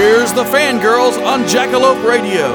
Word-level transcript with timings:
Here's 0.00 0.32
the 0.32 0.44
fangirls 0.44 1.22
on 1.26 1.42
Jackalope 1.42 2.02
Radio. 2.08 2.48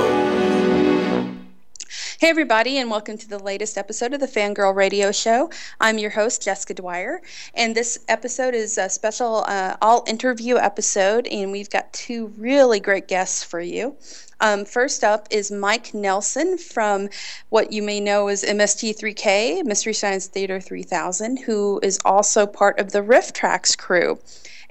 Hey, 2.19 2.29
everybody, 2.29 2.79
and 2.79 2.89
welcome 2.89 3.19
to 3.19 3.29
the 3.29 3.37
latest 3.37 3.77
episode 3.77 4.15
of 4.15 4.19
the 4.19 4.25
Fangirl 4.25 4.73
Radio 4.73 5.11
Show. 5.11 5.51
I'm 5.79 5.99
your 5.99 6.09
host, 6.09 6.41
Jessica 6.41 6.73
Dwyer, 6.73 7.21
and 7.53 7.75
this 7.75 7.99
episode 8.07 8.55
is 8.55 8.79
a 8.79 8.89
special 8.89 9.45
uh, 9.47 9.77
all 9.79 10.03
interview 10.07 10.57
episode, 10.57 11.27
and 11.27 11.51
we've 11.51 11.69
got 11.69 11.93
two 11.93 12.33
really 12.35 12.79
great 12.79 13.07
guests 13.07 13.43
for 13.43 13.61
you. 13.61 13.95
Um, 14.39 14.65
first 14.65 15.03
up 15.03 15.27
is 15.31 15.51
Mike 15.51 15.93
Nelson 15.93 16.57
from 16.57 17.09
what 17.49 17.71
you 17.71 17.81
may 17.81 17.99
know 17.99 18.27
as 18.27 18.43
MST3K, 18.43 19.63
Mystery 19.63 19.93
Science 19.93 20.27
Theater 20.27 20.59
3000, 20.59 21.37
who 21.37 21.79
is 21.81 21.99
also 22.05 22.45
part 22.45 22.79
of 22.79 22.91
the 22.91 23.01
RiffTrax 23.01 23.77
crew. 23.77 24.19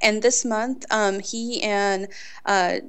And 0.00 0.22
this 0.22 0.44
month, 0.44 0.84
um, 0.90 1.20
he 1.20 1.62
and 1.62 2.08
uh, 2.44 2.80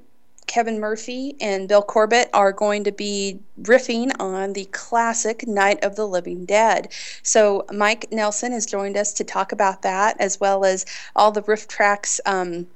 Kevin 0.48 0.80
Murphy 0.80 1.36
and 1.42 1.68
Bill 1.68 1.81
Corbett 1.81 2.30
are 2.34 2.52
going 2.52 2.84
to 2.84 2.92
be 2.92 3.40
riffing 3.62 4.12
on 4.20 4.53
the 4.53 4.66
classic 4.66 5.48
Night 5.48 5.84
of 5.84 5.96
the 5.96 6.08
Living 6.08 6.46
Dead. 6.46 6.92
So 7.23 7.66
Mike 7.73 8.12
Nelson 8.12 8.52
has 8.52 8.66
joined 8.66 8.98
us 8.98 9.14
to 9.14 9.23
talk 9.23 9.52
about 9.52 9.81
that, 9.81 10.20
as 10.20 10.40
well 10.40 10.66
as 10.66 10.86
all 11.16 11.31
the 11.31 11.42
riff 11.42 11.68
tracks. 11.68 12.22
Um, 12.26 12.68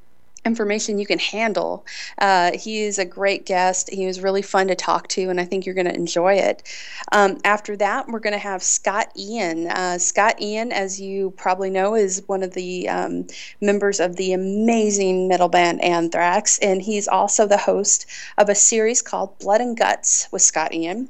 information 0.46 1.00
you 1.00 1.06
can 1.06 1.20
handle. 1.20 1.86
Uh, 2.18 2.52
he 2.58 2.80
is 2.80 2.98
a 2.98 3.06
great 3.06 3.46
guest. 3.46 3.90
He 3.90 4.06
was 4.06 4.22
really 4.22 4.42
fun 4.42 4.68
to 4.68 4.76
talk 4.76 5.08
to, 5.10 5.30
and 5.30 5.40
I 5.40 5.46
think 5.46 5.66
you're 5.66 5.76
going 5.76 5.88
to 5.88 5.96
enjoy 5.96 6.36
it. 6.36 6.64
Um, 7.12 7.40
after 7.44 7.76
that, 7.78 8.08
we're 8.08 8.20
going 8.20 8.34
to 8.34 8.40
have 8.40 8.64
Scott 8.64 9.12
Ian. 9.18 9.68
Uh, 9.68 9.98
Scott 9.98 10.42
Ian, 10.42 10.72
as 10.72 11.00
you 11.00 11.32
probably 11.32 11.70
know, 11.70 11.96
is 11.96 12.24
one 12.28 12.44
of 12.44 12.54
the 12.54 12.88
um, 12.90 13.28
members 13.62 14.00
of 14.00 14.16
the 14.16 14.34
amazing 14.34 15.28
metal 15.28 15.50
band 15.50 15.82
Anthrax, 15.84 16.58
and 16.60 16.82
he's 16.82 17.08
also 17.08 17.46
the 17.46 17.58
host 17.58 18.06
of 18.38 18.50
a 18.50 18.56
series 18.56 19.02
called 19.02 19.38
Blood 19.40 19.62
and 19.62 19.78
Guts 19.78 20.28
with 20.32 20.42
Scott 20.42 20.74
Ian. 20.74 21.10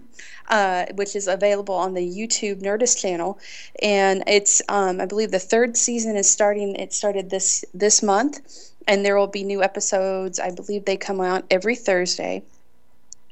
Uh, 0.49 0.85
which 0.95 1.15
is 1.15 1.27
available 1.27 1.75
on 1.75 1.93
the 1.93 2.01
YouTube 2.01 2.61
Nerdist 2.61 2.99
channel, 2.99 3.37
and 3.83 4.23
it's 4.25 4.63
um, 4.67 4.99
I 4.99 5.05
believe 5.05 5.29
the 5.29 5.37
third 5.37 5.77
season 5.77 6.17
is 6.17 6.27
starting. 6.27 6.75
It 6.75 6.91
started 6.91 7.29
this 7.29 7.63
this 7.73 8.01
month, 8.01 8.39
and 8.87 9.05
there 9.05 9.15
will 9.15 9.27
be 9.27 9.43
new 9.43 9.61
episodes. 9.61 10.39
I 10.39 10.49
believe 10.49 10.85
they 10.85 10.97
come 10.97 11.21
out 11.21 11.45
every 11.51 11.75
Thursday 11.75 12.41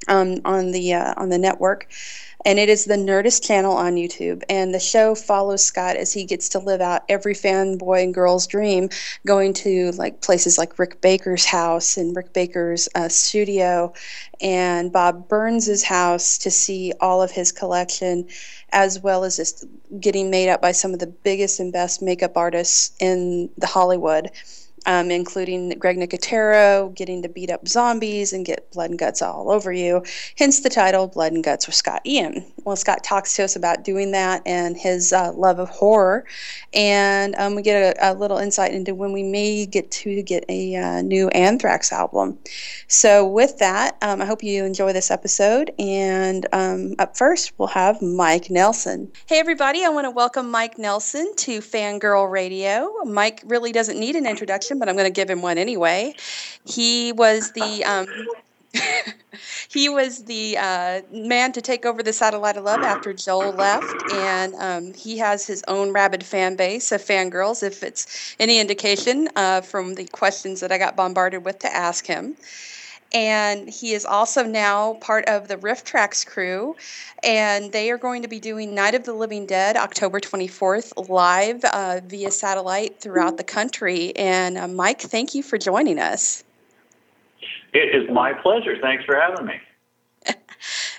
um, 0.08 0.42
on 0.46 0.72
the 0.72 0.94
uh, 0.94 1.14
on 1.18 1.30
the 1.30 1.38
network, 1.38 1.88
and 2.46 2.60
it 2.60 2.70
is 2.70 2.86
the 2.86 2.96
Nerdist 2.96 3.46
channel 3.46 3.74
on 3.74 3.96
YouTube. 3.96 4.44
And 4.50 4.74
the 4.74 4.80
show 4.80 5.16
follows 5.16 5.64
Scott 5.64 5.96
as 5.96 6.14
he 6.14 6.26
gets 6.26 6.50
to 6.50 6.60
live 6.60 6.82
out 6.82 7.04
every 7.10 7.34
fanboy 7.34 8.04
and 8.04 8.14
girl's 8.14 8.48
dream, 8.48 8.90
going 9.26 9.54
to 9.54 9.92
like 9.92 10.22
places 10.22 10.58
like 10.58 10.78
Rick 10.80 11.02
Baker's 11.02 11.46
house 11.46 11.98
and 11.98 12.16
Rick 12.16 12.34
Baker's 12.34 12.88
uh, 12.96 13.10
studio, 13.10 13.94
and 14.40 14.92
Bob 14.92 15.28
Burns's 15.28 15.84
house 15.84 16.38
to 16.40 16.52
see 16.52 16.94
all 17.02 17.22
of 17.22 17.32
his 17.32 17.52
collection, 17.52 18.28
as 18.72 19.00
well 19.00 19.24
as 19.24 19.38
just 19.38 19.66
getting 20.00 20.30
made 20.30 20.50
up 20.50 20.62
by 20.62 20.72
some 20.72 20.94
of 20.94 21.00
the 21.00 21.08
biggest 21.08 21.60
and 21.60 21.74
best 21.74 22.02
makeup 22.02 22.38
artists 22.38 22.96
in 23.00 23.50
the 23.58 23.68
Hollywood 23.68 24.32
um, 24.86 25.12
including 25.12 25.70
Greg 25.70 25.98
Nicotero 25.98 26.94
getting 26.96 27.22
to 27.24 27.30
beat 27.30 27.50
up 27.50 27.68
zombies 27.68 28.34
and 28.34 28.46
get 28.46 28.72
blood 28.72 28.92
and 28.92 29.00
guts 29.00 29.22
all 29.22 29.52
over 29.52 29.72
you. 29.72 30.04
Hence 30.38 30.62
the 30.62 30.70
title 30.70 31.08
Blood 31.08 31.34
and 31.34 31.44
Guts 31.44 31.68
with 31.68 31.76
Scott 31.76 32.02
Ian. 32.06 32.46
Well, 32.64 32.76
Scott 32.76 33.04
talks 33.04 33.36
to 33.36 33.44
us 33.44 33.56
about 33.56 33.84
doing 33.84 34.12
that 34.12 34.42
and 34.46 34.78
his 34.78 35.12
uh, 35.14 35.34
love 35.34 35.60
of 35.60 35.70
horror. 35.70 36.26
And 36.74 37.36
um, 37.36 37.56
we 37.56 37.62
get 37.62 37.98
a, 37.98 38.12
a, 38.12 38.14
little 38.14 38.38
insight 38.38 38.74
into 38.74 38.96
when 38.96 39.14
we 39.14 39.24
may 39.24 39.66
get 39.66 39.92
to 39.92 40.22
get 40.22 40.44
a 40.50 40.76
uh, 40.76 41.02
new 41.02 41.28
Anthrax 41.30 41.92
album. 41.92 42.38
So, 42.88 43.26
with 43.28 43.58
that, 43.60 43.98
um, 44.02 44.22
I 44.22 44.26
hope 44.26 44.44
you 44.44 44.66
enjoy 44.66 44.94
this 44.94 45.12
episode. 45.12 45.72
And 45.80 46.46
um, 46.54 46.96
up 47.00 47.18
first, 47.18 47.54
we'll 47.58 47.68
have 47.70 48.02
Mike 48.02 48.50
Nelson. 48.50 49.12
Hey, 49.28 49.40
everybody, 49.40 49.86
I 49.86 49.90
want 49.90 50.06
to 50.06 50.12
welcome 50.12 50.50
Mike 50.50 50.78
Nelson 50.78 51.34
to 51.38 51.60
Fangirl 51.60 52.30
Radio. 52.30 52.92
Mike 53.06 53.44
really 53.46 53.72
doesn't 53.72 54.00
need 54.00 54.16
an 54.16 54.26
introduction 54.26 54.77
but 54.80 54.90
I'm 54.90 54.96
going 54.96 55.08
to 55.08 55.14
give 55.14 55.30
him 55.30 55.42
one 55.42 55.58
anyway. 55.58 56.14
He 56.66 57.12
was 57.12 57.52
the 57.52 57.84
um, 57.84 58.08
he 59.70 59.90
was 59.90 60.26
the 60.26 60.58
uh, 60.58 61.02
man 61.12 61.52
to 61.54 61.62
take 61.62 61.86
over 61.86 62.04
the 62.04 62.14
Satellite 62.14 62.58
of 62.58 62.64
Love 62.64 62.82
after 62.82 63.14
Joel 63.14 63.52
left, 63.52 64.12
and 64.14 64.56
um, 64.56 64.94
he 64.94 65.18
has 65.18 65.46
his 65.46 65.64
own 65.68 65.92
rabid 65.92 66.24
fan 66.24 66.56
base 66.56 66.92
of 66.92 67.02
fangirls. 67.02 67.64
If 67.64 67.84
it's 67.84 68.36
any 68.40 68.60
indication 68.60 69.30
uh, 69.36 69.62
from 69.62 69.96
the 69.96 70.06
questions 70.06 70.60
that 70.60 70.72
I 70.72 70.78
got 70.78 70.96
bombarded 70.96 71.46
with 71.46 71.60
to 71.60 71.74
ask 71.74 72.06
him. 72.06 72.36
And 73.14 73.70
he 73.70 73.94
is 73.94 74.06
also 74.06 74.44
now 74.44 74.96
part 74.96 75.26
of 75.26 75.48
the 75.48 75.56
RiffTrax 75.56 76.28
crew, 76.28 76.76
and 77.24 77.72
they 77.72 77.90
are 77.90 77.98
going 77.98 78.22
to 78.22 78.28
be 78.28 78.40
doing 78.40 78.76
Night 78.76 78.96
of 78.96 79.06
the 79.06 79.14
Living 79.14 79.46
Dead 79.46 79.78
October 79.78 80.20
24th 80.20 81.08
live 81.10 81.64
uh, 81.64 82.02
via 82.06 82.32
satellite 82.32 83.00
throughout 83.00 83.38
the 83.38 83.44
country. 83.44 84.14
And 84.16 84.58
uh, 84.58 84.68
Mike, 84.68 85.00
thank 85.00 85.36
you 85.36 85.42
for 85.42 85.58
joining 85.58 86.00
us. 86.00 86.44
It 87.74 87.96
is 87.96 88.10
my 88.10 88.34
pleasure. 88.34 88.78
Thanks 88.82 89.06
for 89.06 89.16
having 89.16 89.46
me. 89.46 89.56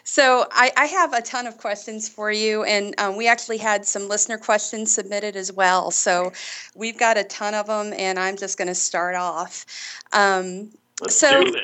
So 0.05 0.47
I, 0.51 0.73
I, 0.77 0.87
have 0.87 1.13
a 1.13 1.21
ton 1.21 1.47
of 1.47 1.59
questions 1.59 2.09
for 2.09 2.33
you, 2.33 2.65
and 2.65 2.93
um, 2.99 3.17
we 3.17 3.29
actually 3.29 3.59
had 3.59 3.85
some 3.85 4.09
listener 4.09 4.37
questions 4.37 4.93
submitted 4.93 5.37
as 5.37 5.53
well. 5.53 5.93
So 5.93 6.33
we've 6.75 6.99
got 6.99 7.19
a 7.19 7.25
ton 7.25 7.55
of 7.55 7.67
them, 7.67 7.93
and 7.93 8.19
I'm 8.19 8.37
just 8.37 8.59
going 8.59 8.67
to 8.67 8.75
start 8.75 9.15
off. 9.15 9.67
Um, 10.13 10.71
Let's 11.01 11.15
so, 11.15 11.45
do 11.45 11.53
this 11.53 11.61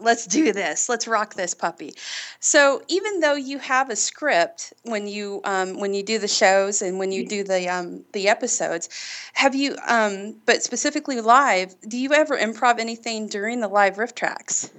let's 0.00 0.26
do 0.26 0.52
this. 0.52 0.88
Let's 0.88 1.06
rock 1.06 1.34
this 1.34 1.54
puppy. 1.54 1.94
So 2.40 2.82
even 2.88 3.20
though 3.20 3.34
you 3.34 3.58
have 3.58 3.90
a 3.90 3.96
script 3.96 4.72
when 4.82 5.06
you 5.06 5.40
um, 5.44 5.78
when 5.78 5.94
you 5.94 6.02
do 6.02 6.18
the 6.18 6.28
shows 6.28 6.82
and 6.82 6.98
when 6.98 7.12
you 7.12 7.26
do 7.26 7.44
the 7.44 7.68
um, 7.68 8.04
the 8.12 8.28
episodes 8.28 8.88
have 9.34 9.54
you 9.54 9.76
um, 9.86 10.36
but 10.46 10.62
specifically 10.62 11.20
live 11.20 11.74
do 11.88 11.98
you 11.98 12.12
ever 12.12 12.36
improv 12.36 12.78
anything 12.78 13.26
during 13.28 13.60
the 13.60 13.68
live 13.68 13.98
riff 13.98 14.14
tracks? 14.14 14.70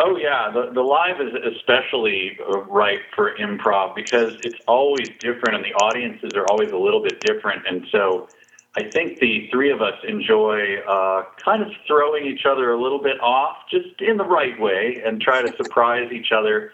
Oh 0.00 0.16
yeah, 0.16 0.50
the 0.52 0.70
the 0.72 0.82
live 0.82 1.20
is 1.20 1.34
especially 1.56 2.38
right 2.68 3.00
for 3.16 3.34
improv 3.36 3.96
because 3.96 4.34
it's 4.44 4.60
always 4.68 5.08
different, 5.18 5.56
and 5.56 5.64
the 5.64 5.74
audiences 5.82 6.30
are 6.36 6.46
always 6.50 6.70
a 6.70 6.76
little 6.76 7.02
bit 7.02 7.20
different, 7.20 7.66
and 7.66 7.84
so 7.90 8.28
I 8.76 8.88
think 8.90 9.18
the 9.18 9.48
three 9.50 9.70
of 9.70 9.80
us 9.80 9.94
enjoy 10.06 10.76
uh, 10.88 11.24
kind 11.44 11.62
of 11.62 11.68
throwing 11.86 12.26
each 12.26 12.44
other 12.44 12.70
a 12.70 12.80
little 12.80 13.02
bit 13.02 13.20
off, 13.20 13.56
just 13.70 14.00
in 14.00 14.18
the 14.18 14.24
right 14.24 14.58
way, 14.60 15.02
and 15.04 15.20
try 15.20 15.42
to 15.42 15.56
surprise 15.56 16.12
each 16.12 16.32
other. 16.32 16.72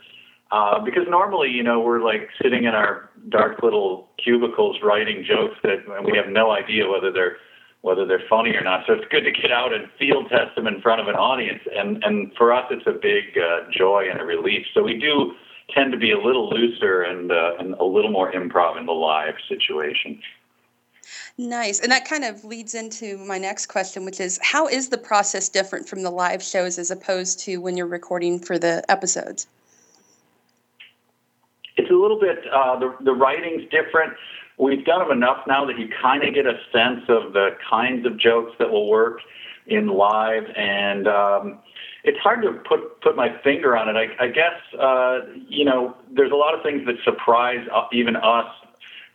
Uh, 0.50 0.78
because 0.84 1.04
normally, 1.08 1.48
you 1.48 1.62
know, 1.62 1.80
we're 1.80 2.02
like 2.02 2.28
sitting 2.42 2.64
in 2.64 2.74
our 2.74 3.10
dark 3.28 3.62
little 3.62 4.08
cubicles 4.22 4.76
writing 4.82 5.24
jokes 5.26 5.56
that 5.62 5.78
and 5.88 6.04
we 6.04 6.16
have 6.16 6.28
no 6.28 6.50
idea 6.50 6.88
whether 6.88 7.10
they're 7.10 7.36
whether 7.80 8.06
they're 8.06 8.22
funny 8.30 8.50
or 8.50 8.62
not. 8.62 8.84
So 8.86 8.94
it's 8.94 9.04
good 9.10 9.24
to 9.24 9.32
get 9.32 9.52
out 9.52 9.74
and 9.74 9.88
field 9.98 10.30
test 10.30 10.54
them 10.56 10.66
in 10.66 10.80
front 10.80 11.00
of 11.00 11.08
an 11.08 11.16
audience. 11.16 11.60
And 11.74 12.02
and 12.04 12.32
for 12.36 12.52
us, 12.52 12.66
it's 12.70 12.86
a 12.86 12.92
big 12.92 13.36
uh, 13.36 13.70
joy 13.70 14.06
and 14.10 14.20
a 14.20 14.24
relief. 14.24 14.66
So 14.74 14.82
we 14.82 14.98
do 14.98 15.32
tend 15.74 15.92
to 15.92 15.98
be 15.98 16.12
a 16.12 16.18
little 16.18 16.50
looser 16.50 17.02
and 17.02 17.30
uh, 17.32 17.56
and 17.58 17.74
a 17.74 17.84
little 17.84 18.10
more 18.10 18.32
improv 18.32 18.78
in 18.78 18.86
the 18.86 18.92
live 18.92 19.34
situation. 19.48 20.20
Nice. 21.36 21.80
And 21.80 21.90
that 21.90 22.04
kind 22.08 22.24
of 22.24 22.44
leads 22.44 22.74
into 22.74 23.18
my 23.18 23.38
next 23.38 23.66
question, 23.66 24.04
which 24.04 24.20
is 24.20 24.38
how 24.42 24.68
is 24.68 24.88
the 24.88 24.98
process 24.98 25.48
different 25.48 25.88
from 25.88 26.02
the 26.02 26.10
live 26.10 26.42
shows 26.42 26.78
as 26.78 26.92
opposed 26.92 27.40
to 27.40 27.56
when 27.56 27.76
you're 27.76 27.88
recording 27.88 28.38
for 28.38 28.56
the 28.56 28.84
episodes? 28.88 29.48
It's 31.76 31.90
a 31.90 31.94
little 31.94 32.20
bit, 32.20 32.38
uh, 32.52 32.78
the, 32.78 32.96
the 33.00 33.12
writing's 33.12 33.68
different. 33.70 34.14
We've 34.58 34.84
done 34.84 35.00
them 35.00 35.10
enough 35.10 35.44
now 35.48 35.64
that 35.64 35.76
you 35.76 35.88
kind 36.00 36.22
of 36.22 36.32
get 36.34 36.46
a 36.46 36.56
sense 36.72 37.00
of 37.08 37.32
the 37.32 37.56
kinds 37.68 38.06
of 38.06 38.16
jokes 38.16 38.52
that 38.60 38.70
will 38.70 38.88
work 38.88 39.18
in 39.66 39.88
live. 39.88 40.44
And 40.56 41.08
um, 41.08 41.58
it's 42.04 42.18
hard 42.18 42.42
to 42.42 42.52
put, 42.68 43.00
put 43.00 43.16
my 43.16 43.36
finger 43.42 43.76
on 43.76 43.88
it. 43.88 43.96
I, 43.96 44.24
I 44.24 44.28
guess, 44.28 44.78
uh, 44.78 45.18
you 45.48 45.64
know, 45.64 45.96
there's 46.12 46.30
a 46.30 46.36
lot 46.36 46.54
of 46.54 46.62
things 46.62 46.86
that 46.86 46.94
surprise 47.02 47.66
uh, 47.74 47.86
even 47.92 48.14
us 48.14 48.46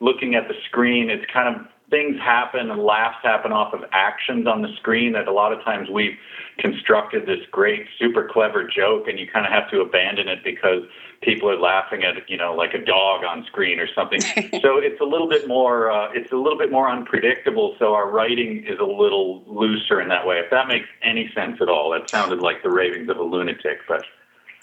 looking 0.01 0.35
at 0.35 0.49
the 0.49 0.55
screen. 0.65 1.09
It's 1.09 1.25
kind 1.31 1.55
of 1.55 1.65
things 1.89 2.17
happen 2.19 2.69
and 2.69 2.81
laughs 2.81 3.17
happen 3.23 3.51
off 3.51 3.73
of 3.73 3.81
actions 3.91 4.47
on 4.47 4.61
the 4.61 4.69
screen 4.77 5.13
that 5.13 5.27
a 5.27 5.31
lot 5.31 5.51
of 5.51 5.63
times 5.63 5.89
we've 5.89 6.17
constructed 6.57 7.25
this 7.25 7.39
great, 7.51 7.87
super 7.97 8.29
clever 8.31 8.63
joke, 8.67 9.07
and 9.07 9.17
you 9.17 9.27
kind 9.27 9.45
of 9.45 9.51
have 9.51 9.69
to 9.71 9.81
abandon 9.81 10.27
it 10.27 10.43
because 10.43 10.83
people 11.21 11.49
are 11.49 11.59
laughing 11.59 12.03
at 12.03 12.29
you 12.29 12.37
know 12.37 12.53
like 12.53 12.73
a 12.73 12.83
dog 12.83 13.23
on 13.23 13.45
screen 13.45 13.79
or 13.79 13.87
something. 13.93 14.21
so 14.61 14.77
it's 14.77 15.01
a 15.01 15.05
little 15.05 15.29
bit 15.29 15.47
more 15.47 15.91
uh, 15.91 16.11
it's 16.13 16.31
a 16.31 16.37
little 16.37 16.57
bit 16.57 16.71
more 16.71 16.89
unpredictable. 16.89 17.75
So 17.79 17.93
our 17.93 18.09
writing 18.09 18.65
is 18.67 18.79
a 18.79 18.85
little 18.85 19.43
looser 19.47 20.01
in 20.01 20.09
that 20.09 20.25
way. 20.25 20.37
If 20.37 20.49
that 20.51 20.67
makes 20.67 20.87
any 21.01 21.31
sense 21.33 21.57
at 21.61 21.69
all, 21.69 21.91
that 21.91 22.09
sounded 22.09 22.39
like 22.39 22.63
the 22.63 22.71
ravings 22.71 23.09
of 23.09 23.17
a 23.17 23.23
lunatic, 23.23 23.79
but. 23.87 24.03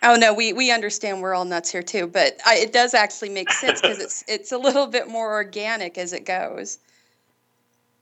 Oh 0.03 0.15
no, 0.15 0.35
we 0.35 0.53
we 0.53 0.71
understand 0.71 1.23
we're 1.23 1.35
all 1.35 1.47
nuts 1.47 1.73
here 1.73 1.83
too, 1.83 2.07
but 2.07 2.39
I, 2.45 2.57
it 2.57 2.73
does 2.73 2.93
actually 2.93 3.31
make 3.31 3.51
sense 3.51 3.81
because 3.81 3.99
it's 3.99 4.25
it's 4.29 4.53
a 4.53 4.59
little 4.59 4.87
bit 4.87 5.09
more 5.09 5.33
organic 5.33 5.97
as 5.97 6.13
it 6.13 6.27
goes. 6.27 6.79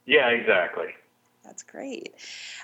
Yeah, 0.06 0.28
exactly. 0.28 0.88
That's 1.44 1.62
great. 1.62 2.14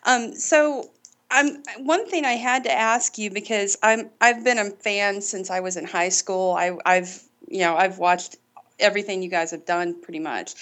Um, 0.04 0.34
so, 0.34 0.90
I'm 1.30 1.62
one 1.78 2.08
thing 2.08 2.24
I 2.24 2.32
had 2.32 2.64
to 2.64 2.72
ask 2.72 3.16
you 3.16 3.30
because 3.30 3.76
I'm 3.82 4.10
I've 4.20 4.42
been 4.42 4.58
a 4.58 4.70
fan 4.70 5.20
since 5.20 5.50
I 5.50 5.60
was 5.60 5.76
in 5.76 5.84
high 5.84 6.08
school. 6.08 6.52
I, 6.52 6.76
I've 6.84 7.22
you 7.48 7.60
know 7.60 7.76
I've 7.76 7.98
watched 7.98 8.36
everything 8.78 9.22
you 9.22 9.30
guys 9.30 9.52
have 9.52 9.64
done 9.64 10.00
pretty 10.00 10.18
much. 10.18 10.54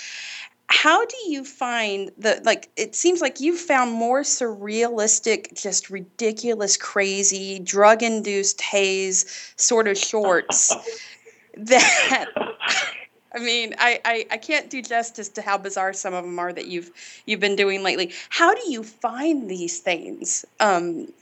How 0.71 1.07
do 1.07 1.17
you 1.29 1.45
find 1.45 2.11
the 2.19 2.43
like? 2.45 2.69
It 2.77 2.95
seems 2.95 3.23
like 3.23 3.41
you've 3.41 3.59
found 3.59 3.93
more 3.93 4.21
surrealistic, 4.21 5.55
just 5.55 5.89
ridiculous, 5.89 6.77
crazy, 6.77 7.59
drug-induced 7.59 8.61
haze 8.61 9.55
sort 9.57 9.89
of 9.89 9.97
shorts 9.97 10.75
that 11.57 12.27
I 13.38 13.40
mean, 13.40 13.75
I, 13.79 14.00
I, 14.05 14.26
I 14.32 14.37
can't 14.37 14.69
do 14.69 14.82
justice 14.82 15.29
to 15.31 15.43
how 15.43 15.58
bizarre 15.58 15.93
some 15.93 16.12
of 16.12 16.25
them 16.25 16.40
are 16.40 16.52
that 16.52 16.67
you've 16.67 16.90
you've 17.25 17.38
been 17.38 17.55
doing 17.55 17.85
lately. 17.85 18.12
How 18.31 18.52
do 18.52 18.69
you 18.69 18.82
find 18.82 19.49
these 19.49 19.79
things? 19.79 20.44
Um, 20.58 21.12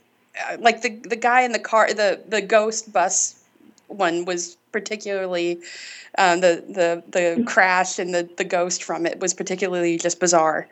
uh, 0.49 0.57
like 0.59 0.81
the 0.81 0.89
the 0.89 1.15
guy 1.15 1.41
in 1.41 1.51
the 1.51 1.59
car, 1.59 1.93
the 1.93 2.19
the 2.27 2.41
ghost 2.41 2.91
bus 2.91 3.39
one 3.87 4.25
was 4.25 4.57
particularly 4.71 5.59
um, 6.17 6.41
the 6.41 6.63
the 6.67 7.03
the 7.11 7.43
crash 7.45 7.99
and 7.99 8.15
the 8.15 8.27
the 8.37 8.43
ghost 8.43 8.83
from 8.83 9.05
it 9.05 9.19
was 9.19 9.35
particularly 9.35 9.99
just 9.99 10.19
bizarre. 10.19 10.67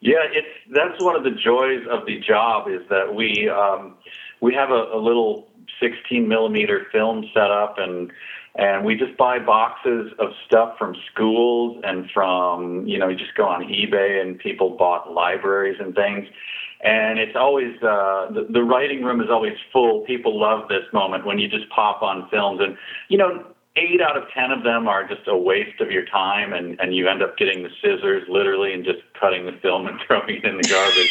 Yeah, 0.00 0.24
it's 0.32 0.48
that's 0.72 1.00
one 1.00 1.14
of 1.14 1.22
the 1.22 1.30
joys 1.30 1.86
of 1.88 2.06
the 2.06 2.18
job 2.18 2.68
is 2.68 2.82
that 2.90 3.14
we 3.14 3.48
um, 3.48 3.94
we 4.40 4.52
have 4.54 4.70
a, 4.70 4.90
a 4.92 4.98
little 4.98 5.46
16 5.78 6.26
millimeter 6.26 6.88
film 6.90 7.24
set 7.32 7.52
up 7.52 7.78
and 7.78 8.10
and 8.56 8.84
we 8.84 8.94
just 8.94 9.16
buy 9.16 9.38
boxes 9.38 10.12
of 10.18 10.28
stuff 10.46 10.78
from 10.78 10.94
schools 11.12 11.80
and 11.84 12.08
from 12.12 12.86
you 12.86 12.98
know 12.98 13.08
you 13.08 13.16
just 13.16 13.34
go 13.34 13.46
on 13.46 13.62
ebay 13.64 14.20
and 14.20 14.38
people 14.38 14.70
bought 14.70 15.12
libraries 15.12 15.76
and 15.80 15.94
things. 15.94 16.26
And 16.82 17.18
it's 17.18 17.34
always 17.34 17.74
uh, 17.82 18.30
the, 18.30 18.46
the 18.50 18.62
writing 18.62 19.02
room 19.02 19.20
is 19.20 19.28
always 19.30 19.54
full. 19.72 20.02
People 20.02 20.38
love 20.38 20.68
this 20.68 20.84
moment 20.92 21.24
when 21.24 21.38
you 21.38 21.48
just 21.48 21.68
pop 21.70 22.02
on 22.02 22.28
films. 22.30 22.60
And 22.62 22.76
you 23.08 23.18
know 23.18 23.44
eight 23.76 24.00
out 24.00 24.16
of 24.16 24.24
ten 24.32 24.52
of 24.52 24.62
them 24.62 24.86
are 24.86 25.06
just 25.06 25.26
a 25.26 25.36
waste 25.36 25.80
of 25.80 25.90
your 25.90 26.04
time 26.06 26.52
and 26.52 26.78
and 26.78 26.94
you 26.94 27.08
end 27.08 27.22
up 27.22 27.36
getting 27.36 27.64
the 27.64 27.70
scissors 27.82 28.22
literally 28.28 28.72
and 28.72 28.84
just 28.84 29.00
cutting 29.18 29.46
the 29.46 29.58
film 29.62 29.86
and 29.86 29.98
throwing 30.06 30.36
it 30.36 30.44
in 30.44 30.58
the 30.58 30.68
garbage. 30.68 31.10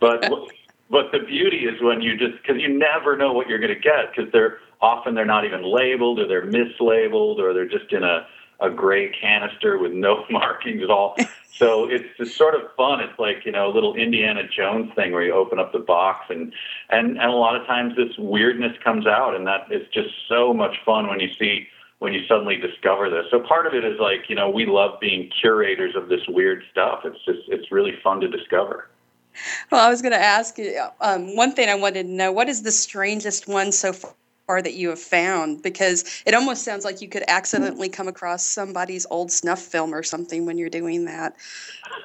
But 0.00 0.28
but 0.90 1.12
the 1.12 1.20
beauty 1.20 1.58
is 1.58 1.80
when 1.80 2.02
you 2.02 2.16
just 2.18 2.42
because 2.42 2.60
you 2.60 2.68
never 2.68 3.16
know 3.16 3.32
what 3.32 3.48
you're 3.48 3.60
going 3.60 3.74
to 3.74 3.80
get 3.80 4.14
because 4.14 4.30
they're 4.32 4.58
often 4.80 5.14
they're 5.14 5.24
not 5.24 5.44
even 5.44 5.62
labeled 5.62 6.18
or 6.18 6.26
they're 6.26 6.46
mislabeled 6.46 7.38
or 7.38 7.54
they're 7.54 7.68
just 7.68 7.92
in 7.92 8.02
a, 8.02 8.26
a 8.60 8.70
gray 8.70 9.10
canister 9.20 9.78
with 9.78 9.92
no 9.92 10.24
markings 10.30 10.82
at 10.82 10.90
all. 10.90 11.16
so 11.52 11.88
it's 11.88 12.04
just 12.16 12.36
sort 12.36 12.54
of 12.54 12.62
fun. 12.76 13.00
It's 13.00 13.18
like, 13.18 13.44
you 13.44 13.52
know, 13.52 13.70
a 13.70 13.72
little 13.72 13.94
Indiana 13.94 14.42
Jones 14.48 14.90
thing 14.94 15.12
where 15.12 15.22
you 15.22 15.32
open 15.32 15.58
up 15.58 15.72
the 15.72 15.78
box 15.78 16.26
and, 16.30 16.52
and, 16.88 17.18
and 17.18 17.30
a 17.30 17.36
lot 17.36 17.56
of 17.56 17.66
times 17.66 17.94
this 17.96 18.16
weirdness 18.18 18.72
comes 18.82 19.06
out 19.06 19.34
and 19.36 19.46
that 19.46 19.70
is 19.70 19.86
just 19.92 20.10
so 20.28 20.52
much 20.52 20.76
fun 20.84 21.08
when 21.08 21.20
you 21.20 21.28
see 21.38 21.68
when 21.98 22.14
you 22.14 22.20
suddenly 22.26 22.56
discover 22.56 23.10
this. 23.10 23.26
So 23.30 23.40
part 23.40 23.66
of 23.66 23.74
it 23.74 23.84
is 23.84 24.00
like, 24.00 24.30
you 24.30 24.34
know, 24.34 24.48
we 24.48 24.64
love 24.64 24.98
being 25.00 25.30
curators 25.38 25.94
of 25.94 26.08
this 26.08 26.22
weird 26.28 26.62
stuff. 26.72 27.00
It's 27.04 27.22
just 27.26 27.40
it's 27.48 27.70
really 27.70 27.92
fun 28.02 28.20
to 28.20 28.28
discover. 28.28 28.88
Well, 29.70 29.84
I 29.84 29.88
was 29.88 30.02
going 30.02 30.12
to 30.12 30.20
ask 30.20 30.58
you 30.58 30.80
um, 31.00 31.36
one 31.36 31.52
thing 31.52 31.68
I 31.68 31.74
wanted 31.74 32.04
to 32.04 32.08
know. 32.08 32.32
What 32.32 32.48
is 32.48 32.62
the 32.62 32.72
strangest 32.72 33.48
one 33.48 33.72
so 33.72 33.92
far 33.92 34.60
that 34.60 34.74
you 34.74 34.88
have 34.88 34.98
found 34.98 35.62
because 35.62 36.22
it 36.26 36.34
almost 36.34 36.64
sounds 36.64 36.84
like 36.84 37.00
you 37.00 37.08
could 37.08 37.22
accidentally 37.28 37.88
come 37.88 38.08
across 38.08 38.42
somebody's 38.42 39.06
old 39.10 39.30
snuff 39.30 39.60
film 39.60 39.94
or 39.94 40.02
something 40.02 40.44
when 40.44 40.58
you're 40.58 40.68
doing 40.68 41.04
that. 41.04 41.36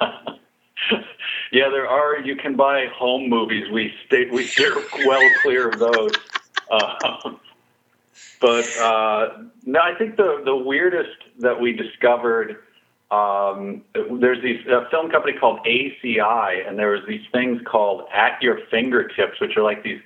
yeah, 1.50 1.68
there 1.68 1.88
are. 1.88 2.20
You 2.20 2.36
can 2.36 2.54
buy 2.54 2.86
home 2.94 3.28
movies. 3.28 3.68
We 3.72 3.92
stay 4.06 4.30
we 4.30 4.44
steer 4.44 4.76
well 5.04 5.28
clear 5.42 5.68
of 5.70 5.78
those. 5.80 6.12
Uh, 6.70 7.32
but 8.40 8.78
uh, 8.78 9.28
no, 9.64 9.80
I 9.80 9.94
think 9.94 10.16
the 10.16 10.42
the 10.44 10.56
weirdest 10.56 11.18
that 11.40 11.60
we 11.60 11.72
discovered. 11.72 12.62
Um, 13.10 13.82
there's 13.94 14.42
these 14.42 14.66
a 14.66 14.88
film 14.90 15.10
company 15.10 15.38
called 15.38 15.60
ACI, 15.64 16.68
and 16.68 16.78
there 16.78 16.90
was 16.90 17.02
these 17.06 17.24
things 17.32 17.60
called 17.64 18.02
At 18.12 18.42
Your 18.42 18.58
Fingertips, 18.70 19.40
which 19.40 19.56
are 19.56 19.62
like 19.62 19.84
these 19.84 20.00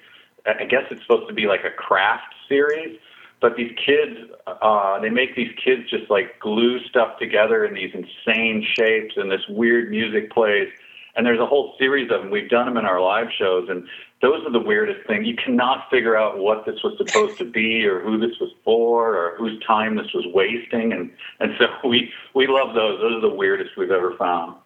I 0.46 0.64
guess 0.64 0.84
it's 0.90 1.02
supposed 1.02 1.28
to 1.28 1.34
be 1.34 1.46
like 1.46 1.64
a 1.64 1.70
craft 1.70 2.34
series, 2.48 2.98
but 3.40 3.56
these 3.56 3.72
kids, 3.84 4.18
uh, 4.46 5.00
they 5.00 5.08
make 5.08 5.34
these 5.34 5.52
kids 5.62 5.88
just 5.88 6.10
like 6.10 6.38
glue 6.40 6.78
stuff 6.88 7.18
together 7.18 7.64
in 7.64 7.74
these 7.74 7.90
insane 7.94 8.66
shapes, 8.78 9.14
and 9.16 9.30
this 9.30 9.40
weird 9.48 9.90
music 9.90 10.30
plays. 10.30 10.68
And 11.16 11.26
there's 11.26 11.40
a 11.40 11.46
whole 11.46 11.74
series 11.78 12.10
of 12.10 12.22
them. 12.22 12.30
We've 12.30 12.48
done 12.48 12.66
them 12.66 12.76
in 12.76 12.84
our 12.84 13.00
live 13.00 13.28
shows, 13.36 13.68
and 13.68 13.86
those 14.20 14.44
are 14.46 14.50
the 14.50 14.60
weirdest 14.60 15.06
thing. 15.06 15.24
You 15.24 15.34
cannot 15.34 15.88
figure 15.90 16.16
out 16.16 16.38
what 16.38 16.66
this 16.66 16.82
was 16.82 16.96
supposed 16.98 17.38
to 17.38 17.44
be, 17.44 17.86
or 17.86 18.00
who 18.00 18.18
this 18.18 18.38
was 18.38 18.50
for, 18.64 19.16
or 19.16 19.36
whose 19.36 19.62
time 19.64 19.96
this 19.96 20.12
was 20.12 20.26
wasting. 20.34 20.92
And 20.92 21.10
and 21.40 21.54
so 21.58 21.88
we 21.88 22.12
we 22.34 22.46
love 22.46 22.74
those. 22.74 23.00
Those 23.00 23.16
are 23.16 23.20
the 23.20 23.34
weirdest 23.34 23.76
we've 23.76 23.90
ever 23.90 24.14
found. 24.16 24.56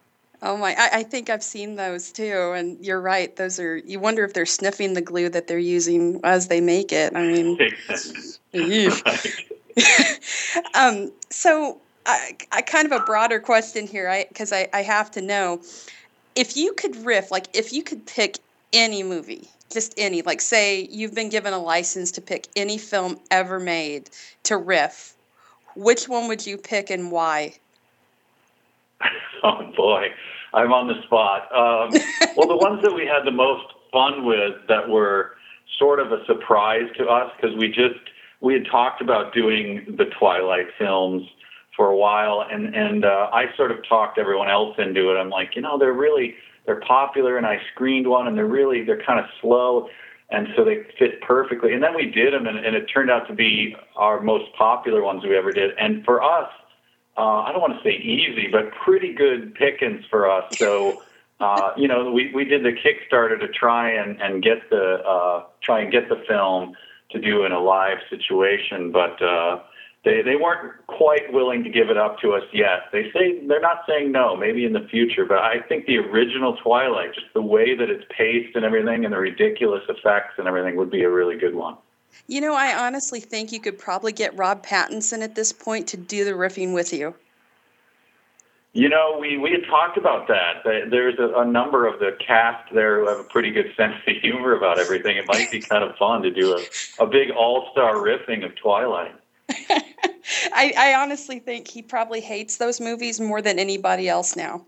Oh 0.43 0.57
my! 0.57 0.75
I, 0.77 0.99
I, 0.99 1.03
think 1.05 1.31
I've 1.31 1.43
seen 1.43 1.77
those 1.77 2.11
too, 2.13 2.53
and 2.55 2.85
you're 2.85 3.01
right. 3.01 3.35
Those 3.37 3.61
are. 3.61 3.77
You 3.79 4.01
wonder 4.01 4.25
if 4.25 4.35
they're 4.35 4.45
sniffing 4.45 4.95
the 4.95 5.01
glue 5.01 5.29
that 5.31 5.47
they're 5.47 5.59
using 5.59 6.21
as 6.25 6.49
they 6.49 6.61
make 6.61 6.93
it. 6.93 7.15
I 7.17 7.23
mean, 7.23 7.57
um, 10.75 11.13
so 11.31 11.81
I, 12.07 12.37
I 12.53 12.63
kind 12.63 12.87
of 12.87 12.93
a 13.01 13.05
broader 13.05 13.41
question 13.41 13.87
here, 13.87 14.09
I 14.09 14.27
because 14.29 14.53
I, 14.53 14.69
I 14.73 14.83
have 14.83 15.11
to 15.13 15.23
know 15.23 15.63
if 16.35 16.57
you 16.57 16.73
could 16.75 16.97
riff, 16.97 17.31
like 17.31 17.47
if 17.55 17.73
you 17.73 17.83
could 17.83 18.05
pick 18.07 18.39
any 18.75 19.03
movie, 19.03 19.49
just 19.73 19.95
any, 19.97 20.21
like 20.23 20.43
say 20.43 20.89
you've 20.91 21.15
been 21.15 21.31
given 21.31 21.55
a 21.55 21.59
license 21.59 22.11
to 22.13 22.21
pick 22.21 22.49
any 22.55 22.77
film 22.77 23.19
ever 23.31 23.59
made 23.59 24.11
to 24.43 24.59
riff, 24.59 25.15
which 25.75 26.09
one 26.09 26.29
would 26.29 26.47
you 26.47 26.59
pick 26.59 26.91
and 26.91 27.11
why? 27.11 27.55
Oh 29.47 29.71
boy. 29.77 30.07
I'm 30.55 30.73
on 30.73 30.89
the 30.89 31.03
spot. 31.03 31.53
Um, 31.53 31.91
well, 32.35 32.49
the 32.49 32.57
ones 32.57 32.81
that 32.83 32.95
we 32.95 33.05
had 33.05 33.27
the 33.27 33.31
most 33.31 33.67
fun 33.93 34.25
with 34.25 34.55
that 34.69 34.89
were 34.89 35.37
sort 35.79 36.01
of 36.01 36.13
a 36.13 36.25
surprise 36.27 36.89
to 36.97 37.07
us 37.07 37.31
because 37.37 37.57
we 37.57 37.69
just 37.69 38.01
we 38.41 38.55
had 38.55 38.67
talked 38.71 39.01
about 39.01 39.35
doing 39.35 39.85
the 39.99 40.05
Twilight 40.19 40.69
films 40.79 41.29
for 41.77 41.89
a 41.89 41.97
while, 41.97 42.47
and 42.51 42.75
and 42.75 43.05
uh, 43.05 43.31
I 43.33 43.47
sort 43.57 43.73
of 43.73 43.79
talked 43.89 44.19
everyone 44.19 44.49
else 44.49 44.77
into 44.79 45.11
it. 45.11 45.19
I'm 45.19 45.31
like, 45.31 45.57
you 45.57 45.63
know, 45.63 45.79
they're 45.79 45.93
really 45.93 46.35
they're 46.67 46.81
popular, 46.81 47.37
and 47.37 47.47
I 47.47 47.61
screened 47.73 48.09
one, 48.09 48.27
and 48.27 48.37
they're 48.37 48.47
really 48.47 48.85
they're 48.85 49.03
kind 49.03 49.21
of 49.21 49.27
slow, 49.41 49.89
and 50.31 50.49
so 50.57 50.65
they 50.65 50.85
fit 50.99 51.21
perfectly. 51.21 51.73
And 51.73 51.83
then 51.83 51.95
we 51.95 52.11
did 52.11 52.33
them, 52.33 52.47
and, 52.47 52.59
and 52.59 52.75
it 52.75 52.87
turned 52.87 53.11
out 53.11 53.27
to 53.29 53.35
be 53.35 53.77
our 53.97 54.21
most 54.21 54.53
popular 54.57 55.03
ones 55.03 55.23
we 55.25 55.37
ever 55.37 55.53
did. 55.53 55.73
And 55.79 56.05
for 56.05 56.23
us, 56.23 56.51
uh, 57.17 57.43
I 57.43 57.53
don't 57.53 57.61
want 57.61 57.75
to 57.75 57.83
say 57.83 57.97
easy, 57.97 58.49
but 58.51 58.73
pretty 58.85 59.13
good 59.13 59.55
pickings 59.55 60.05
for 60.11 60.31
us. 60.31 60.57
So, 60.59 61.03
uh, 61.41 61.73
you 61.77 61.87
know, 61.87 62.11
we, 62.11 62.33
we 62.35 62.45
did 62.45 62.65
the 62.65 62.73
Kickstarter 62.73 63.39
to 63.39 63.49
try 63.49 63.91
and, 63.91 64.21
and 64.21 64.43
get 64.43 64.71
the 64.71 65.03
uh, 65.07 65.45
try 65.63 65.81
and 65.81 65.93
get 65.93 66.09
the 66.09 66.23
film 66.27 66.75
to 67.11 67.21
do 67.21 67.45
in 67.45 67.53
a 67.53 67.61
live 67.61 67.99
situation, 68.11 68.91
but 68.91 69.23
uh, 69.23 69.61
they 70.05 70.23
they 70.23 70.37
weren't 70.37 70.75
quite 70.87 71.33
willing 71.33 71.65
to 71.65 71.71
give 71.71 71.91
it 71.91 71.97
up 71.97 72.21
to 72.21 72.33
us 72.33 72.45
yet. 72.53 72.91
They 72.93 73.11
say 73.13 73.45
they're 73.47 73.61
not 73.61 73.83
saying 73.89 74.13
no, 74.13 74.37
maybe 74.37 74.65
in 74.65 74.73
the 74.73 74.87
future, 74.91 75.25
but 75.25 75.39
I 75.39 75.61
think 75.69 75.87
the 75.87 75.99
original 75.99 76.57
Twilight, 76.63 77.15
just 77.15 77.27
the 77.35 77.43
way 77.43 77.75
that 77.75 77.91
it's 77.91 78.05
paced 78.17 78.55
and 78.55 78.65
everything, 78.65 79.05
and 79.05 79.13
the 79.13 79.19
ridiculous 79.19 79.83
effects 79.89 80.35
and 80.39 80.47
everything, 80.47 80.77
would 80.77 80.91
be 80.91 81.03
a 81.03 81.11
really 81.11 81.37
good 81.37 81.55
one. 81.55 81.77
You 82.27 82.41
know, 82.41 82.55
I 82.55 82.87
honestly 82.87 83.21
think 83.21 83.53
you 83.53 83.61
could 83.61 83.79
probably 83.79 84.13
get 84.13 84.37
Rob 84.37 84.65
Pattinson 84.65 85.23
at 85.23 85.35
this 85.35 85.53
point 85.53 85.89
to 85.89 85.97
do 85.97 86.25
the 86.25 86.33
riffing 86.33 86.73
with 86.75 86.93
you. 86.93 87.15
You 88.73 88.89
know, 88.89 89.17
we, 89.21 89.39
we 89.39 89.53
had 89.53 89.65
talked 89.69 89.97
about 89.97 90.27
that. 90.27 90.65
There's 90.65 91.17
a, 91.19 91.41
a 91.41 91.45
number 91.45 91.87
of 91.87 92.01
the 92.01 92.17
cast 92.27 92.75
there 92.75 93.01
who 93.01 93.09
have 93.09 93.21
a 93.21 93.25
pretty 93.25 93.53
good 93.53 93.73
sense 93.77 93.95
of 94.07 94.17
humor 94.21 94.57
about 94.57 94.79
everything. 94.79 95.17
It 95.17 95.27
might 95.29 95.51
be 95.51 95.61
kind 95.61 95.85
of 95.85 95.97
fun 95.97 96.23
to 96.23 96.31
do 96.31 96.57
a, 96.57 97.05
a 97.05 97.07
big 97.07 97.31
all 97.31 97.69
star 97.73 97.95
riffing 97.95 98.45
of 98.45 98.55
Twilight. 98.57 99.15
I, 99.71 100.73
I 100.77 100.95
honestly 100.95 101.39
think 101.39 101.69
he 101.69 101.83
probably 101.83 102.21
hates 102.21 102.57
those 102.57 102.81
movies 102.81 103.21
more 103.21 103.43
than 103.43 103.59
anybody 103.59 104.09
else 104.09 104.37
now. 104.37 104.65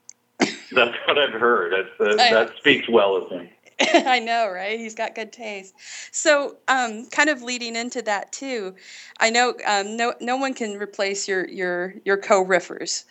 That's 0.38 0.96
what 1.06 1.18
I've 1.18 1.32
heard. 1.32 1.72
That's, 1.72 2.00
uh, 2.00 2.16
that 2.16 2.52
speaks 2.58 2.88
well 2.88 3.16
of 3.16 3.30
him. 3.30 3.48
I 3.94 4.18
know, 4.18 4.50
right? 4.50 4.78
He's 4.78 4.94
got 4.94 5.14
good 5.14 5.32
taste. 5.32 5.74
So, 6.12 6.58
um, 6.68 7.06
kind 7.06 7.30
of 7.30 7.42
leading 7.42 7.76
into 7.76 8.02
that 8.02 8.30
too, 8.32 8.74
I 9.20 9.30
know 9.30 9.54
um, 9.66 9.96
no 9.96 10.14
no 10.20 10.36
one 10.36 10.54
can 10.54 10.76
replace 10.76 11.26
your 11.26 11.48
your 11.48 11.94
your 12.04 12.18
co-riffers, 12.18 13.04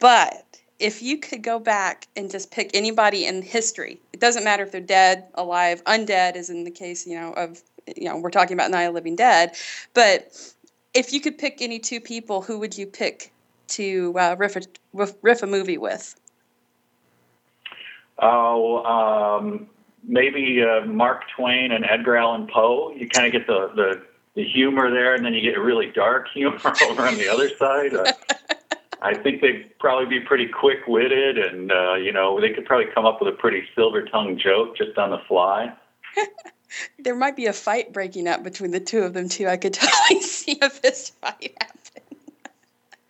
but 0.00 0.44
if 0.78 1.02
you 1.02 1.18
could 1.18 1.42
go 1.42 1.58
back 1.58 2.06
and 2.16 2.30
just 2.30 2.50
pick 2.50 2.70
anybody 2.74 3.26
in 3.26 3.42
history, 3.42 4.00
it 4.12 4.20
doesn't 4.20 4.44
matter 4.44 4.62
if 4.62 4.72
they're 4.72 4.80
dead, 4.80 5.26
alive, 5.34 5.84
undead, 5.84 6.36
as 6.36 6.50
in 6.50 6.64
the 6.64 6.70
case 6.70 7.06
you 7.06 7.14
know 7.14 7.32
of 7.34 7.62
you 7.96 8.08
know 8.08 8.16
we're 8.16 8.30
talking 8.30 8.54
about 8.54 8.70
Night 8.70 8.84
of 8.84 8.94
Living 8.94 9.16
Dead, 9.16 9.54
but 9.94 10.32
if 10.98 11.12
you 11.12 11.20
could 11.20 11.38
pick 11.38 11.62
any 11.62 11.78
two 11.78 12.00
people, 12.00 12.42
who 12.42 12.58
would 12.58 12.76
you 12.76 12.84
pick 12.84 13.32
to 13.68 14.12
uh, 14.18 14.34
riff, 14.36 14.56
a, 14.56 14.62
riff 15.22 15.42
a 15.44 15.46
movie 15.46 15.78
with? 15.78 16.16
Oh, 18.18 18.82
um, 18.84 19.68
maybe 20.02 20.60
uh, 20.60 20.84
Mark 20.86 21.22
Twain 21.36 21.70
and 21.70 21.84
Edgar 21.88 22.16
Allan 22.16 22.48
Poe. 22.52 22.92
You 22.96 23.08
kind 23.08 23.26
of 23.26 23.32
get 23.32 23.46
the, 23.46 23.70
the, 23.76 24.02
the 24.34 24.44
humor 24.44 24.90
there, 24.90 25.14
and 25.14 25.24
then 25.24 25.34
you 25.34 25.40
get 25.40 25.56
a 25.56 25.62
really 25.62 25.92
dark 25.92 26.26
humor 26.34 26.58
over 26.90 27.02
on 27.02 27.16
the 27.16 27.28
other 27.28 27.48
side. 27.50 27.94
Uh, 27.94 28.12
I 29.00 29.14
think 29.14 29.40
they'd 29.40 29.78
probably 29.78 30.06
be 30.06 30.26
pretty 30.26 30.48
quick 30.48 30.78
witted, 30.88 31.38
and 31.38 31.70
uh, 31.70 31.94
you 31.94 32.12
know 32.12 32.40
they 32.40 32.50
could 32.50 32.64
probably 32.64 32.86
come 32.92 33.06
up 33.06 33.20
with 33.20 33.32
a 33.32 33.36
pretty 33.36 33.62
silver 33.76 34.02
tongued 34.02 34.40
joke 34.40 34.76
just 34.76 34.98
on 34.98 35.10
the 35.10 35.20
fly. 35.28 35.72
there 36.98 37.14
might 37.14 37.36
be 37.36 37.46
a 37.46 37.52
fight 37.52 37.92
breaking 37.92 38.28
up 38.28 38.42
between 38.42 38.70
the 38.70 38.80
two 38.80 39.00
of 39.00 39.14
them 39.14 39.28
too. 39.28 39.46
I 39.46 39.56
could 39.56 39.72
totally 39.74 40.22
see 40.22 40.58
a 40.60 40.70
fist 40.70 41.14
fight 41.20 41.54
happen. 41.60 41.78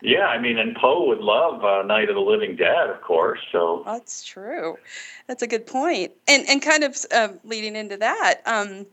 Yeah, 0.01 0.27
I 0.27 0.39
mean, 0.39 0.59
and 0.59 0.77
Poe 0.77 1.09
would 1.09 1.19
love 1.19 1.65
uh, 1.65 1.83
Night 1.83 2.09
of 2.09 2.15
the 2.15 2.21
Living 2.21 2.55
Dead, 2.55 2.89
of 2.89 3.01
course. 3.01 3.41
So 3.51 3.83
that's 3.85 4.23
true. 4.25 4.79
That's 5.27 5.43
a 5.43 5.47
good 5.47 5.67
point. 5.67 6.13
And 6.29 6.49
and 6.49 6.63
kind 6.63 6.85
of 6.85 6.97
uh, 7.13 7.29
leading 7.43 7.75
into 7.75 7.97
that, 7.97 8.41
um, 8.47 8.87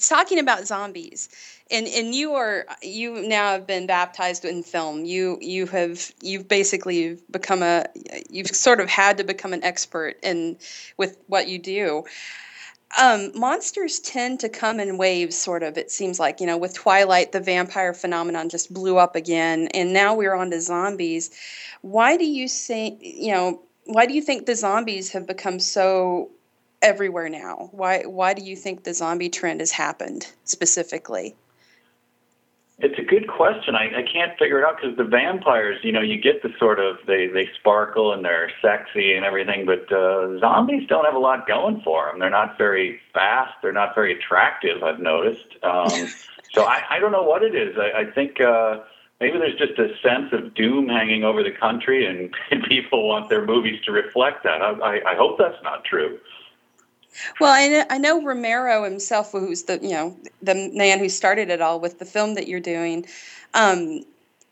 talking 0.00 0.38
about 0.38 0.66
zombies, 0.66 1.28
and 1.68 1.88
and 1.88 2.14
you 2.14 2.34
are 2.34 2.64
you 2.80 3.26
now 3.26 3.52
have 3.52 3.66
been 3.66 3.88
baptized 3.88 4.44
in 4.44 4.62
film. 4.62 5.04
You 5.04 5.36
you 5.40 5.66
have 5.66 6.12
you've 6.22 6.46
basically 6.46 7.18
become 7.32 7.64
a 7.64 7.86
you've 8.30 8.48
sort 8.48 8.78
of 8.78 8.88
had 8.88 9.18
to 9.18 9.24
become 9.24 9.52
an 9.52 9.64
expert 9.64 10.16
in 10.22 10.58
with 10.96 11.16
what 11.26 11.48
you 11.48 11.58
do. 11.58 12.04
Um, 12.96 13.32
monsters 13.34 13.98
tend 14.00 14.40
to 14.40 14.48
come 14.48 14.78
in 14.78 14.98
waves, 14.98 15.36
sort 15.36 15.62
of. 15.62 15.76
It 15.76 15.90
seems 15.90 16.20
like 16.20 16.40
you 16.40 16.46
know, 16.46 16.56
with 16.56 16.74
Twilight, 16.74 17.32
the 17.32 17.40
vampire 17.40 17.92
phenomenon 17.92 18.48
just 18.48 18.72
blew 18.72 18.98
up 18.98 19.16
again, 19.16 19.68
and 19.74 19.92
now 19.92 20.14
we're 20.14 20.34
on 20.34 20.50
to 20.52 20.60
zombies. 20.60 21.30
Why 21.82 22.16
do 22.16 22.24
you 22.24 22.46
say, 22.48 22.96
you 23.00 23.32
know, 23.32 23.62
why 23.84 24.06
do 24.06 24.14
you 24.14 24.22
think 24.22 24.46
the 24.46 24.54
zombies 24.54 25.10
have 25.10 25.26
become 25.26 25.58
so 25.58 26.30
everywhere 26.82 27.28
now? 27.28 27.68
Why 27.72 28.02
why 28.02 28.34
do 28.34 28.42
you 28.44 28.56
think 28.56 28.84
the 28.84 28.94
zombie 28.94 29.30
trend 29.30 29.60
has 29.60 29.72
happened 29.72 30.32
specifically? 30.44 31.34
It's 32.78 32.98
a 32.98 33.02
good 33.02 33.28
question. 33.28 33.76
I, 33.76 34.00
I 34.00 34.02
can't 34.02 34.36
figure 34.36 34.58
it 34.58 34.64
out 34.64 34.78
because 34.80 34.96
the 34.96 35.04
vampires, 35.04 35.78
you 35.84 35.92
know, 35.92 36.00
you 36.00 36.20
get 36.20 36.42
the 36.42 36.50
sort 36.58 36.80
of 36.80 36.96
they 37.06 37.28
they 37.28 37.48
sparkle 37.60 38.12
and 38.12 38.24
they're 38.24 38.50
sexy 38.60 39.14
and 39.14 39.24
everything, 39.24 39.64
but 39.64 39.90
uh, 39.92 40.40
zombies 40.40 40.88
don't 40.88 41.04
have 41.04 41.14
a 41.14 41.18
lot 41.18 41.46
going 41.46 41.82
for 41.82 42.10
them. 42.10 42.18
They're 42.18 42.30
not 42.30 42.58
very 42.58 43.00
fast. 43.12 43.52
They're 43.62 43.72
not 43.72 43.94
very 43.94 44.18
attractive. 44.18 44.82
I've 44.82 44.98
noticed. 44.98 45.56
Um, 45.62 46.08
so 46.52 46.64
I, 46.64 46.82
I 46.90 46.98
don't 46.98 47.12
know 47.12 47.22
what 47.22 47.44
it 47.44 47.54
is. 47.54 47.76
I, 47.78 48.00
I 48.00 48.10
think 48.10 48.40
uh, 48.40 48.80
maybe 49.20 49.38
there's 49.38 49.56
just 49.56 49.78
a 49.78 49.88
sense 50.02 50.32
of 50.32 50.54
doom 50.54 50.88
hanging 50.88 51.22
over 51.22 51.44
the 51.44 51.52
country, 51.52 52.06
and, 52.06 52.34
and 52.50 52.64
people 52.68 53.06
want 53.06 53.28
their 53.28 53.44
movies 53.44 53.80
to 53.84 53.92
reflect 53.92 54.42
that. 54.42 54.60
I, 54.62 54.72
I, 54.72 55.12
I 55.12 55.16
hope 55.16 55.38
that's 55.38 55.62
not 55.62 55.84
true. 55.84 56.18
Well, 57.40 57.52
I 57.52 57.68
know, 57.68 57.84
I 57.90 57.98
know 57.98 58.22
Romero 58.22 58.84
himself, 58.84 59.32
who's 59.32 59.64
the 59.64 59.78
you 59.82 59.90
know 59.90 60.16
the 60.42 60.70
man 60.72 60.98
who 60.98 61.08
started 61.08 61.50
it 61.50 61.60
all 61.60 61.80
with 61.80 61.98
the 61.98 62.04
film 62.04 62.34
that 62.34 62.48
you're 62.48 62.60
doing. 62.60 63.06
Um, 63.54 64.04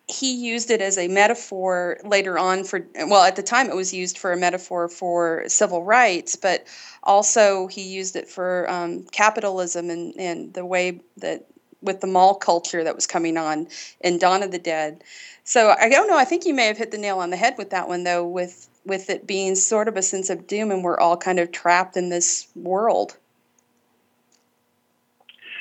he 0.09 0.35
used 0.35 0.71
it 0.71 0.83
as 0.83 0.99
a 0.99 1.09
metaphor 1.09 1.99
later 2.05 2.39
on 2.39 2.65
for 2.65 2.87
well 3.07 3.25
at 3.25 3.37
the 3.37 3.43
time 3.43 3.69
it 3.69 3.77
was 3.77 3.95
used 3.95 4.19
for 4.19 4.33
a 4.33 4.37
metaphor 4.37 4.89
for 4.89 5.45
civil 5.47 5.85
rights 5.85 6.37
but 6.37 6.67
also 7.05 7.67
he 7.69 7.83
used 7.83 8.17
it 8.17 8.29
for 8.29 8.69
um, 8.69 9.05
capitalism 9.13 9.91
and, 9.91 10.15
and 10.19 10.53
the 10.55 10.67
way 10.67 11.01
that 11.17 11.47
with 11.83 12.01
the 12.01 12.07
mall 12.07 12.35
culture 12.35 12.85
that 12.85 12.95
was 12.95 13.07
coming 13.07 13.37
on 13.37 13.67
in 14.01 14.19
dawn 14.19 14.43
of 14.43 14.51
the 14.51 14.59
dead 14.59 15.03
so 15.45 15.75
i 15.81 15.89
don't 15.89 16.09
know 16.09 16.19
i 16.19 16.25
think 16.25 16.45
you 16.45 16.55
may 16.55 16.67
have 16.67 16.79
hit 16.79 16.91
the 16.91 16.99
nail 16.99 17.19
on 17.19 17.31
the 17.31 17.37
head 17.37 17.55
with 17.59 17.71
that 17.71 17.89
one 17.89 18.05
though 18.05 18.27
with 18.27 18.69
with 18.85 19.11
it 19.11 19.27
being 19.27 19.55
sort 19.55 19.89
of 19.89 19.97
a 19.97 20.03
sense 20.03 20.31
of 20.31 20.47
doom 20.47 20.71
and 20.71 20.83
we're 20.83 20.99
all 20.99 21.17
kind 21.17 21.39
of 21.39 21.53
trapped 21.53 21.97
in 21.97 22.09
this 22.09 22.49
world. 22.57 23.17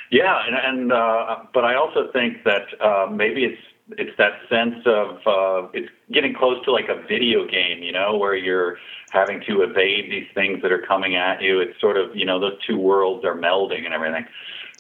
Yeah, 0.10 0.44
and, 0.46 0.56
and 0.56 0.92
uh, 0.92 1.38
but 1.54 1.64
I 1.64 1.76
also 1.76 2.12
think 2.12 2.44
that 2.44 2.66
uh, 2.82 3.08
maybe 3.10 3.46
it's 3.46 3.62
it's 3.98 4.16
that 4.18 4.34
sense 4.50 4.86
of 4.86 5.18
uh, 5.26 5.68
it's 5.74 5.90
getting 6.12 6.34
close 6.34 6.64
to 6.66 6.72
like 6.72 6.90
a 6.90 7.02
video 7.08 7.46
game, 7.48 7.82
you 7.82 7.92
know, 7.92 8.18
where 8.18 8.36
you're 8.36 8.78
having 9.12 9.42
to 9.48 9.62
evade 9.62 10.12
these 10.12 10.28
things 10.34 10.62
that 10.62 10.72
are 10.72 10.82
coming 10.82 11.16
at 11.16 11.42
you. 11.42 11.60
It's 11.62 11.80
sort 11.80 11.96
of 11.96 12.14
you 12.14 12.26
know 12.26 12.40
those 12.40 12.60
two 12.68 12.78
worlds 12.78 13.24
are 13.24 13.36
melding 13.36 13.86
and 13.86 13.94
everything. 13.94 14.26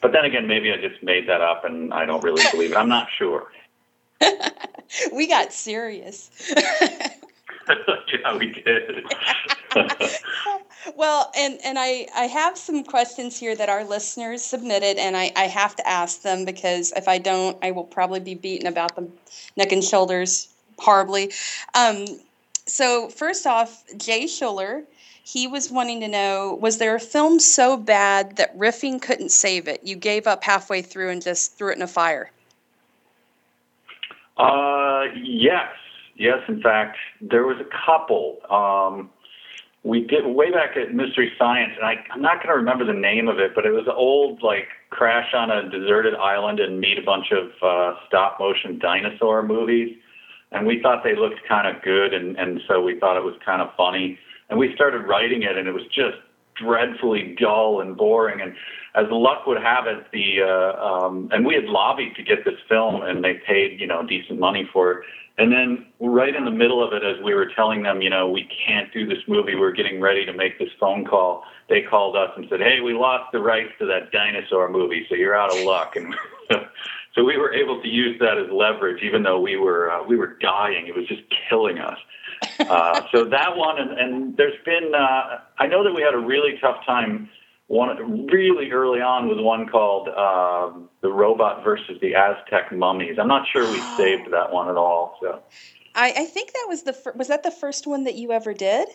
But 0.02 0.12
then 0.14 0.26
again, 0.26 0.48
maybe 0.48 0.72
I 0.72 0.78
just 0.78 1.02
made 1.04 1.30
that 1.30 1.42
up 1.42 1.64
and 1.64 1.94
I 1.94 2.06
don't 2.06 2.24
really 2.24 2.44
believe 2.52 2.72
it. 2.72 2.78
I'm 2.78 2.90
not 2.90 3.08
sure. 3.18 3.52
we 5.14 5.28
got 5.28 5.54
serious. 5.54 6.32
yeah, 7.70 8.38
we 8.38 8.52
did. 8.52 9.06
well, 10.96 11.32
and 11.38 11.60
and 11.64 11.78
I 11.80 12.08
I 12.16 12.26
have 12.26 12.58
some 12.58 12.84
questions 12.84 13.40
here 13.40 13.56
that 13.56 13.70
our 13.70 13.84
listeners 13.84 14.44
submitted, 14.44 14.98
and 14.98 15.16
I 15.16 15.32
I 15.36 15.44
have 15.44 15.76
to 15.78 15.88
ask 15.88 16.22
them 16.22 16.46
because 16.46 16.92
if 16.96 17.08
I 17.08 17.18
don't, 17.18 17.58
I 17.64 17.72
will 17.72 17.84
probably 17.84 18.20
be 18.20 18.36
beaten 18.36 18.68
about 18.68 18.96
the 18.96 19.08
neck 19.58 19.72
and 19.72 19.84
shoulders 19.84 20.50
horribly. 20.78 21.32
Um, 21.74 22.06
so 22.66 23.10
first 23.10 23.46
off, 23.48 23.84
Jay 23.98 24.26
Schuller. 24.26 24.84
He 25.32 25.48
was 25.48 25.72
wanting 25.72 26.02
to 26.02 26.10
know 26.10 26.58
was 26.60 26.78
there 26.78 26.94
a 26.94 27.00
film 27.00 27.40
so 27.40 27.78
bad 27.78 28.36
that 28.36 28.58
riffing 28.58 29.02
couldn't 29.02 29.32
save 29.32 29.70
it? 29.70 29.80
You 29.82 29.96
gave 29.96 30.28
up 30.28 30.44
halfway 30.44 30.82
through 30.82 31.10
and 31.10 31.22
just 31.22 31.58
threw 31.58 31.72
it 31.72 31.78
in 31.78 31.82
a 31.82 31.88
fire? 31.88 32.30
Uh, 34.36 35.04
yes. 35.16 35.72
Yes, 36.18 36.40
in 36.50 36.62
fact, 36.62 36.98
there 37.22 37.46
was 37.46 37.56
a 37.62 37.86
couple. 37.86 38.40
Um, 38.50 39.10
we 39.84 40.02
did 40.02 40.26
way 40.26 40.52
back 40.52 40.76
at 40.76 40.94
Mystery 40.94 41.32
Science, 41.40 41.72
and 41.78 41.86
I, 41.86 41.96
I'm 42.14 42.22
not 42.22 42.44
going 42.44 42.50
to 42.50 42.56
remember 42.56 42.84
the 42.84 42.92
name 42.92 43.30
of 43.30 43.40
it, 43.40 43.56
but 43.56 43.66
it 43.66 43.72
was 43.72 43.88
an 43.88 43.96
old 43.96 44.44
like 44.44 44.68
crash 44.90 45.34
on 45.34 45.50
a 45.50 45.70
deserted 45.70 46.14
island 46.14 46.60
and 46.60 46.82
meet 46.82 47.00
a 47.00 47.04
bunch 47.04 47.32
of 47.32 47.52
uh, 47.64 47.98
stop 48.06 48.38
motion 48.38 48.80
dinosaur 48.80 49.42
movies, 49.44 49.96
and 50.52 50.68
we 50.68 50.82
thought 50.82 51.06
they 51.06 51.16
looked 51.16 51.40
kind 51.48 51.74
of 51.74 51.82
good, 51.82 52.14
and 52.14 52.38
and 52.38 52.60
so 52.68 52.82
we 52.82 53.00
thought 53.00 53.16
it 53.16 53.24
was 53.24 53.36
kind 53.46 53.62
of 53.62 53.70
funny, 53.78 54.20
and 54.52 54.60
we 54.60 54.76
started 54.76 55.08
writing 55.08 55.42
it, 55.42 55.58
and 55.58 55.68
it 55.68 55.74
was 55.74 55.86
just 55.88 56.18
dreadfully 56.56 57.36
dull 57.40 57.82
and 57.82 57.98
boring, 57.98 58.40
and 58.42 58.54
as 58.94 59.06
luck 59.10 59.48
would 59.48 59.62
have 59.62 59.88
it, 59.88 60.06
the 60.12 60.44
uh, 60.44 60.86
um, 60.86 61.30
and 61.32 61.46
we 61.46 61.56
had 61.56 61.64
lobbied 61.64 62.14
to 62.18 62.24
get 62.24 62.46
this 62.46 62.60
film, 62.70 63.02
and 63.02 63.24
they 63.24 63.42
paid 63.48 63.80
you 63.80 63.88
know 63.88 64.06
decent 64.06 64.40
money 64.40 64.70
for 64.72 64.92
it 64.92 65.06
and 65.38 65.52
then 65.52 65.88
right 66.00 66.36
in 66.36 66.46
the 66.46 66.52
middle 66.52 66.86
of 66.86 66.94
it, 66.94 67.04
as 67.04 67.24
we 67.24 67.34
were 67.34 67.48
telling 67.56 67.84
them, 67.84 68.02
you 68.02 68.10
know, 68.10 68.30
we 68.30 68.48
can't 68.68 68.94
do 68.94 69.08
this 69.08 69.18
movie, 69.28 69.56
we're 69.56 69.72
getting 69.72 70.00
ready 70.00 70.26
to 70.26 70.34
make 70.34 70.60
this 70.60 70.70
phone 70.80 71.06
call. 71.06 71.44
They 71.70 71.82
called 71.82 72.16
us 72.16 72.30
and 72.36 72.46
said, 72.50 72.60
"Hey, 72.60 72.82
we 72.82 72.94
lost 72.94 73.32
the 73.32 73.40
rights 73.40 73.72
to 73.80 73.86
that 73.88 74.12
dinosaur 74.12 74.70
movie, 74.70 75.06
so 75.10 75.16
you're 75.16 75.36
out 75.36 75.52
of 75.52 75.64
luck." 75.64 75.96
And 75.96 76.14
so 77.16 77.24
we 77.24 77.38
were 77.38 77.54
able 77.54 77.82
to 77.82 77.88
use 77.88 78.20
that 78.20 78.38
as 78.38 78.52
leverage, 78.52 79.02
even 79.04 79.24
though 79.24 79.40
we 79.40 79.56
were 79.56 79.90
uh, 79.90 80.04
we 80.04 80.18
were 80.18 80.38
dying. 80.42 80.88
It 80.88 80.96
was 80.96 81.08
just 81.08 81.24
killing 81.50 81.80
us. 81.80 81.98
Uh, 82.60 83.02
so 83.12 83.26
that 83.26 83.56
one, 83.56 83.80
and, 83.80 84.00
and 84.00 84.38
there's 84.38 84.58
been, 84.66 84.94
uh, 84.96 85.40
I 85.60 85.68
know 85.68 85.84
that 85.84 85.94
we 85.94 86.02
had 86.02 86.14
a 86.14 86.20
really 86.20 86.58
tough 86.62 86.86
time 86.86 87.30
one 87.72 88.28
really 88.28 88.70
early 88.72 89.00
on 89.00 89.30
was 89.30 89.38
one 89.40 89.66
called 89.66 90.10
uh, 90.10 90.78
"The 91.00 91.10
Robot 91.10 91.64
versus 91.64 91.98
the 92.02 92.16
Aztec 92.16 92.74
Mummies." 92.74 93.18
I'm 93.18 93.30
not 93.30 93.48
sure 93.48 93.64
we 93.64 93.80
saved 93.98 94.30
that 94.32 94.52
one 94.52 94.68
at 94.68 94.76
all. 94.76 95.18
So 95.22 95.42
I, 95.96 96.12
I 96.12 96.26
think 96.26 96.52
that 96.52 96.66
was 96.68 96.84
the 96.84 96.92
fir- 96.92 97.14
was 97.16 97.30
that 97.30 97.44
the 97.44 97.52
first 97.52 97.88
one 97.88 98.04
that 98.04 98.16
you 98.16 98.34
ever 98.34 98.54
did? 98.54 98.90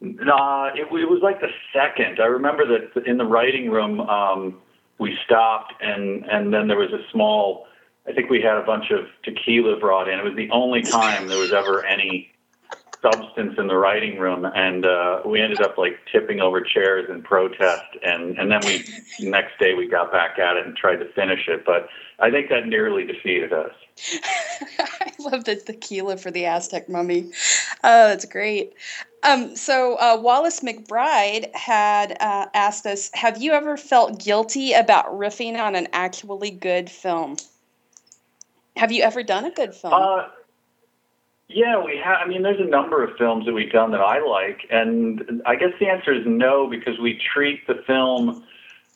Nah, 0.00 0.70
it, 0.74 0.80
it 0.80 1.08
was 1.08 1.20
like 1.22 1.40
the 1.40 1.50
second. 1.72 2.18
I 2.20 2.26
remember 2.26 2.64
that 2.66 3.06
in 3.06 3.18
the 3.18 3.24
writing 3.24 3.70
room, 3.70 4.00
um, 4.00 4.60
we 4.98 5.16
stopped, 5.24 5.74
and 5.80 6.24
and 6.24 6.52
then 6.52 6.66
there 6.66 6.78
was 6.78 6.92
a 6.92 7.08
small. 7.12 7.68
I 8.06 8.12
think 8.12 8.30
we 8.30 8.40
had 8.40 8.56
a 8.56 8.62
bunch 8.62 8.90
of 8.90 9.06
tequila 9.22 9.78
brought 9.78 10.08
in. 10.08 10.18
It 10.18 10.24
was 10.24 10.36
the 10.36 10.50
only 10.50 10.82
time 10.82 11.28
there 11.28 11.38
was 11.38 11.52
ever 11.52 11.84
any 11.84 12.30
substance 13.02 13.54
in 13.58 13.66
the 13.66 13.76
writing 13.76 14.18
room, 14.18 14.44
and 14.44 14.84
uh, 14.84 15.22
we 15.24 15.40
ended 15.40 15.60
up 15.60 15.78
like 15.78 15.98
tipping 16.10 16.40
over 16.40 16.60
chairs 16.60 17.08
in 17.08 17.22
protest. 17.22 17.84
And 18.02 18.38
and 18.38 18.50
then 18.50 18.60
we 18.64 18.84
next 19.20 19.58
day 19.58 19.74
we 19.74 19.88
got 19.88 20.12
back 20.12 20.38
at 20.38 20.56
it 20.56 20.66
and 20.66 20.76
tried 20.76 20.96
to 20.96 21.12
finish 21.12 21.48
it, 21.48 21.64
but 21.64 21.88
I 22.18 22.30
think 22.30 22.48
that 22.50 22.66
nearly 22.66 23.04
defeated 23.04 23.52
us. 23.52 23.72
I 24.78 25.12
love 25.18 25.44
the 25.44 25.56
tequila 25.56 26.16
for 26.16 26.30
the 26.30 26.46
Aztec 26.46 26.88
mummy. 26.88 27.30
Oh, 27.84 28.08
that's 28.08 28.24
great. 28.24 28.74
Um, 29.22 29.54
so 29.54 29.96
uh, 29.96 30.18
Wallace 30.20 30.60
McBride 30.60 31.54
had 31.54 32.16
uh, 32.20 32.46
asked 32.54 32.86
us, 32.86 33.10
"Have 33.14 33.40
you 33.40 33.52
ever 33.52 33.76
felt 33.76 34.22
guilty 34.22 34.72
about 34.72 35.06
riffing 35.06 35.58
on 35.58 35.74
an 35.74 35.88
actually 35.92 36.50
good 36.50 36.90
film? 36.90 37.36
Have 38.80 38.90
you 38.90 39.02
ever 39.02 39.22
done 39.22 39.44
a 39.44 39.50
good 39.50 39.74
film?" 39.74 39.92
Uh, 39.92 40.28
yeah, 41.48 41.84
we 41.84 42.00
have. 42.02 42.16
I 42.24 42.26
mean, 42.26 42.42
there's 42.42 42.60
a 42.60 42.64
number 42.64 43.04
of 43.04 43.14
films 43.18 43.44
that 43.44 43.52
we've 43.52 43.70
done 43.70 43.90
that 43.90 44.00
I 44.00 44.24
like, 44.24 44.60
and 44.70 45.42
I 45.44 45.54
guess 45.56 45.74
the 45.78 45.86
answer 45.86 46.14
is 46.14 46.24
no 46.26 46.66
because 46.66 46.98
we 46.98 47.20
treat 47.34 47.66
the 47.66 47.82
film, 47.86 48.42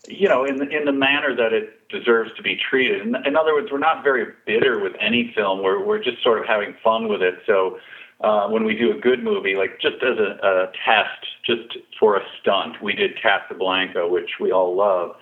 you 0.08 0.26
know, 0.26 0.46
in 0.46 0.56
the, 0.56 0.66
in 0.70 0.86
the 0.86 0.92
manner 0.92 1.36
that 1.36 1.52
it 1.52 1.86
deserves 1.90 2.30
to 2.36 2.42
be 2.42 2.56
treated. 2.56 3.02
In, 3.02 3.14
in 3.26 3.36
other 3.36 3.52
words, 3.52 3.68
we're 3.70 3.78
not 3.78 4.02
very 4.02 4.32
bitter 4.46 4.78
with 4.78 4.94
any 5.00 5.32
film. 5.34 5.62
We're 5.62 5.84
we're 5.84 6.02
just 6.02 6.22
sort 6.22 6.38
of 6.38 6.46
having 6.46 6.74
fun 6.82 7.06
with 7.08 7.20
it. 7.20 7.34
So 7.44 7.78
uh, 8.22 8.48
when 8.48 8.64
we 8.64 8.74
do 8.74 8.90
a 8.90 8.98
good 8.98 9.22
movie, 9.22 9.54
like 9.54 9.80
just 9.82 9.96
as 9.96 10.16
a, 10.16 10.38
a 10.42 10.72
test, 10.86 11.26
just 11.44 11.76
for 12.00 12.16
a 12.16 12.22
stunt, 12.40 12.80
we 12.82 12.94
did 12.94 13.20
Casablanca, 13.20 14.08
which 14.08 14.30
we 14.40 14.50
all 14.50 14.74
love, 14.74 15.14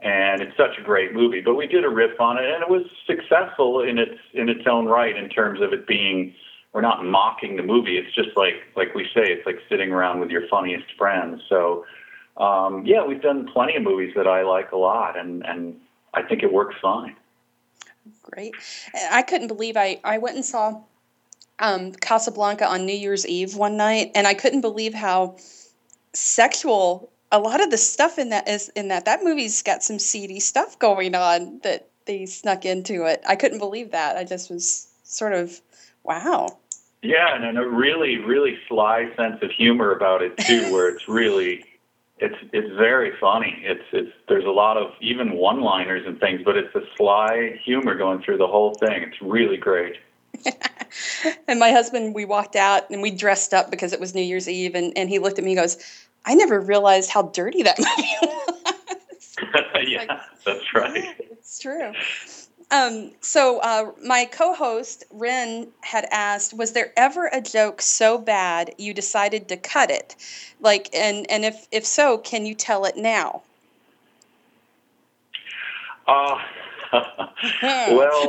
and 0.00 0.40
it's 0.40 0.56
such 0.56 0.78
a 0.78 0.82
great 0.82 1.12
movie. 1.12 1.40
But 1.40 1.54
we 1.54 1.66
did 1.66 1.84
a 1.84 1.88
riff 1.88 2.20
on 2.20 2.38
it, 2.38 2.44
and 2.44 2.62
it 2.62 2.68
was 2.68 2.82
successful 3.06 3.80
in 3.80 3.98
its 3.98 4.18
in 4.34 4.48
its 4.48 4.66
own 4.66 4.86
right 4.86 5.16
in 5.16 5.28
terms 5.28 5.60
of 5.60 5.72
it 5.72 5.86
being. 5.86 6.34
We're 6.74 6.82
not 6.82 7.02
mocking 7.02 7.56
the 7.56 7.62
movie. 7.62 7.96
It's 7.96 8.14
just 8.14 8.36
like 8.36 8.54
like 8.76 8.94
we 8.94 9.04
say, 9.14 9.22
it's 9.22 9.46
like 9.46 9.58
sitting 9.68 9.90
around 9.90 10.20
with 10.20 10.30
your 10.30 10.46
funniest 10.48 10.86
friends. 10.96 11.42
So 11.48 11.84
um, 12.36 12.86
yeah, 12.86 13.04
we've 13.04 13.22
done 13.22 13.48
plenty 13.52 13.76
of 13.76 13.82
movies 13.82 14.12
that 14.16 14.26
I 14.26 14.42
like 14.42 14.72
a 14.72 14.76
lot, 14.76 15.18
and 15.18 15.44
and 15.44 15.76
I 16.14 16.22
think 16.22 16.42
it 16.42 16.52
works 16.52 16.76
fine. 16.80 17.16
Great. 18.22 18.54
I 19.10 19.22
couldn't 19.22 19.48
believe 19.48 19.76
I 19.76 20.00
I 20.04 20.18
went 20.18 20.36
and 20.36 20.44
saw 20.44 20.82
um, 21.58 21.92
Casablanca 21.92 22.66
on 22.66 22.86
New 22.86 22.94
Year's 22.94 23.26
Eve 23.26 23.56
one 23.56 23.76
night, 23.76 24.12
and 24.14 24.26
I 24.26 24.34
couldn't 24.34 24.60
believe 24.60 24.94
how 24.94 25.36
sexual 26.12 27.10
a 27.30 27.38
lot 27.38 27.62
of 27.62 27.70
the 27.70 27.76
stuff 27.76 28.18
in 28.18 28.30
that 28.30 28.48
is 28.48 28.68
in 28.70 28.88
that 28.88 29.04
that 29.04 29.22
movie's 29.22 29.62
got 29.62 29.82
some 29.82 29.98
seedy 29.98 30.40
stuff 30.40 30.78
going 30.78 31.14
on 31.14 31.60
that 31.62 31.88
they 32.06 32.26
snuck 32.26 32.64
into 32.64 33.04
it. 33.04 33.22
I 33.28 33.36
couldn't 33.36 33.58
believe 33.58 33.90
that. 33.92 34.16
I 34.16 34.24
just 34.24 34.50
was 34.50 34.88
sort 35.04 35.34
of 35.34 35.60
wow. 36.04 36.58
Yeah, 37.02 37.34
and 37.34 37.44
and 37.44 37.58
a 37.58 37.68
really, 37.68 38.16
really 38.16 38.58
sly 38.66 39.10
sense 39.16 39.42
of 39.42 39.50
humor 39.50 39.92
about 39.92 40.22
it 40.22 40.36
too, 40.38 40.62
where 40.72 40.88
it's 40.88 41.06
really, 41.06 41.64
it's 42.18 42.36
it's 42.52 42.74
very 42.76 43.12
funny. 43.20 43.62
It's 43.62 43.84
it's 43.92 44.12
there's 44.28 44.46
a 44.46 44.50
lot 44.50 44.76
of 44.76 44.92
even 45.00 45.32
one-liners 45.32 46.06
and 46.06 46.18
things, 46.18 46.40
but 46.44 46.56
it's 46.56 46.74
a 46.74 46.82
sly 46.96 47.60
humor 47.64 47.94
going 47.94 48.22
through 48.22 48.38
the 48.38 48.48
whole 48.48 48.74
thing. 48.74 49.02
It's 49.02 49.20
really 49.22 49.58
great. 49.58 49.96
and 51.48 51.58
my 51.58 51.70
husband, 51.70 52.14
we 52.14 52.24
walked 52.24 52.56
out 52.56 52.88
and 52.90 53.02
we 53.02 53.10
dressed 53.10 53.52
up 53.52 53.70
because 53.70 53.92
it 53.92 54.00
was 54.00 54.14
New 54.14 54.22
Year's 54.22 54.48
Eve, 54.48 54.74
and, 54.74 54.96
and 54.96 55.08
he 55.08 55.18
looked 55.18 55.38
at 55.38 55.44
me 55.44 55.52
and 55.52 55.60
goes, 55.60 56.07
I 56.28 56.34
never 56.34 56.60
realized 56.60 57.08
how 57.08 57.22
dirty 57.22 57.62
that 57.62 57.78
movie 57.96 58.10
was. 58.22 59.36
yeah, 59.86 59.98
like, 59.98 60.10
that's 60.44 60.74
right. 60.74 61.16
It's 61.30 61.58
true. 61.58 61.92
Um, 62.70 63.12
so 63.22 63.60
uh, 63.60 63.92
my 64.04 64.26
co-host 64.26 65.04
Ren 65.10 65.68
had 65.80 66.06
asked, 66.10 66.52
"Was 66.52 66.74
there 66.74 66.92
ever 66.98 67.30
a 67.32 67.40
joke 67.40 67.80
so 67.80 68.18
bad 68.18 68.74
you 68.76 68.92
decided 68.92 69.48
to 69.48 69.56
cut 69.56 69.90
it? 69.90 70.16
Like, 70.60 70.94
and 70.94 71.24
and 71.30 71.46
if 71.46 71.66
if 71.72 71.86
so, 71.86 72.18
can 72.18 72.44
you 72.44 72.54
tell 72.54 72.84
it 72.84 72.98
now?" 72.98 73.40
Uh, 76.06 76.38
well, 77.62 78.26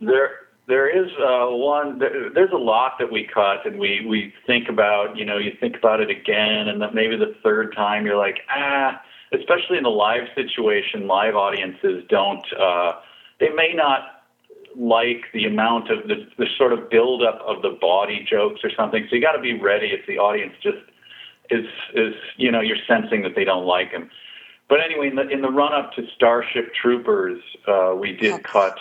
there 0.00 0.47
there 0.68 0.86
is 0.86 1.10
uh, 1.18 1.46
one. 1.48 1.98
There's 1.98 2.52
a 2.52 2.58
lot 2.58 2.98
that 2.98 3.10
we 3.10 3.26
cut, 3.26 3.66
and 3.66 3.78
we 3.78 4.04
we 4.06 4.34
think 4.46 4.68
about. 4.68 5.16
You 5.16 5.24
know, 5.24 5.38
you 5.38 5.52
think 5.58 5.76
about 5.76 6.00
it 6.00 6.10
again, 6.10 6.68
and 6.68 6.80
then 6.80 6.90
maybe 6.94 7.16
the 7.16 7.34
third 7.42 7.74
time 7.74 8.06
you're 8.06 8.18
like, 8.18 8.40
ah. 8.50 9.02
Especially 9.30 9.76
in 9.76 9.82
the 9.82 9.90
live 9.90 10.26
situation, 10.34 11.06
live 11.06 11.36
audiences 11.36 12.02
don't. 12.08 12.44
Uh, 12.58 12.92
they 13.40 13.50
may 13.50 13.74
not 13.74 14.22
like 14.74 15.24
the 15.34 15.44
amount 15.44 15.90
of 15.90 16.06
the, 16.08 16.26
the 16.38 16.46
sort 16.56 16.72
of 16.72 16.88
buildup 16.88 17.40
of 17.46 17.60
the 17.62 17.76
body 17.80 18.26
jokes 18.28 18.60
or 18.62 18.70
something. 18.74 19.06
So 19.10 19.16
you 19.16 19.22
got 19.22 19.32
to 19.32 19.40
be 19.40 19.58
ready 19.58 19.88
if 19.88 20.06
the 20.06 20.18
audience 20.18 20.54
just 20.62 20.78
is 21.50 21.66
is 21.94 22.14
you 22.36 22.50
know 22.50 22.60
you're 22.60 22.78
sensing 22.86 23.22
that 23.22 23.34
they 23.34 23.44
don't 23.44 23.66
like 23.66 23.92
them. 23.92 24.10
But 24.68 24.80
anyway, 24.80 25.08
in 25.08 25.16
the 25.16 25.28
in 25.28 25.40
the 25.40 25.50
run 25.50 25.72
up 25.72 25.92
to 25.94 26.02
Starship 26.14 26.74
Troopers, 26.74 27.40
uh, 27.66 27.94
we 27.98 28.12
did 28.12 28.42
cut 28.42 28.78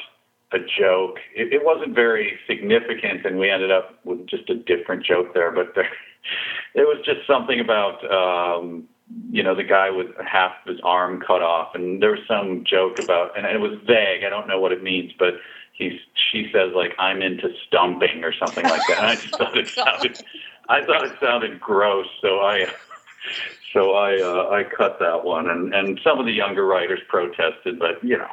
a 0.51 0.59
joke. 0.59 1.17
It, 1.35 1.53
it 1.53 1.65
wasn't 1.65 1.93
very 1.93 2.39
significant, 2.47 3.25
and 3.25 3.37
we 3.37 3.49
ended 3.49 3.71
up 3.71 3.99
with 4.05 4.27
just 4.27 4.49
a 4.49 4.55
different 4.55 5.03
joke 5.03 5.33
there. 5.33 5.51
But 5.51 5.75
there, 5.75 5.89
it 6.75 6.87
was 6.87 7.03
just 7.05 7.27
something 7.27 7.59
about 7.59 7.99
um, 8.11 8.87
you 9.29 9.43
know 9.43 9.55
the 9.55 9.63
guy 9.63 9.89
with 9.89 10.07
half 10.25 10.53
of 10.65 10.73
his 10.73 10.81
arm 10.83 11.21
cut 11.25 11.41
off, 11.41 11.75
and 11.75 12.01
there 12.01 12.11
was 12.11 12.21
some 12.27 12.63
joke 12.65 12.99
about, 12.99 13.37
and 13.37 13.45
it 13.45 13.59
was 13.59 13.77
vague. 13.85 14.23
I 14.23 14.29
don't 14.29 14.47
know 14.47 14.59
what 14.59 14.71
it 14.71 14.83
means, 14.83 15.11
but 15.19 15.35
he's 15.73 15.99
she 16.31 16.49
says 16.53 16.71
like 16.73 16.93
I'm 16.97 17.21
into 17.21 17.49
stumping 17.67 18.23
or 18.23 18.33
something 18.33 18.63
like 18.63 18.81
that. 18.87 18.97
And 18.99 19.07
I 19.07 19.15
just 19.15 19.35
thought 19.37 19.57
it 19.57 19.67
sounded, 19.67 20.23
I 20.69 20.83
thought 20.85 21.05
it 21.05 21.19
sounded 21.19 21.59
gross, 21.59 22.07
so 22.21 22.39
I. 22.39 22.67
So 23.73 23.93
I 23.93 24.21
uh, 24.21 24.49
I 24.49 24.63
cut 24.63 24.97
that 24.99 25.25
one, 25.25 25.49
and, 25.49 25.75
and 25.75 25.99
some 26.01 26.19
of 26.19 26.25
the 26.25 26.31
younger 26.31 26.65
writers 26.65 27.01
protested, 27.09 27.77
but 27.77 28.01
you 28.01 28.17
know, 28.17 28.29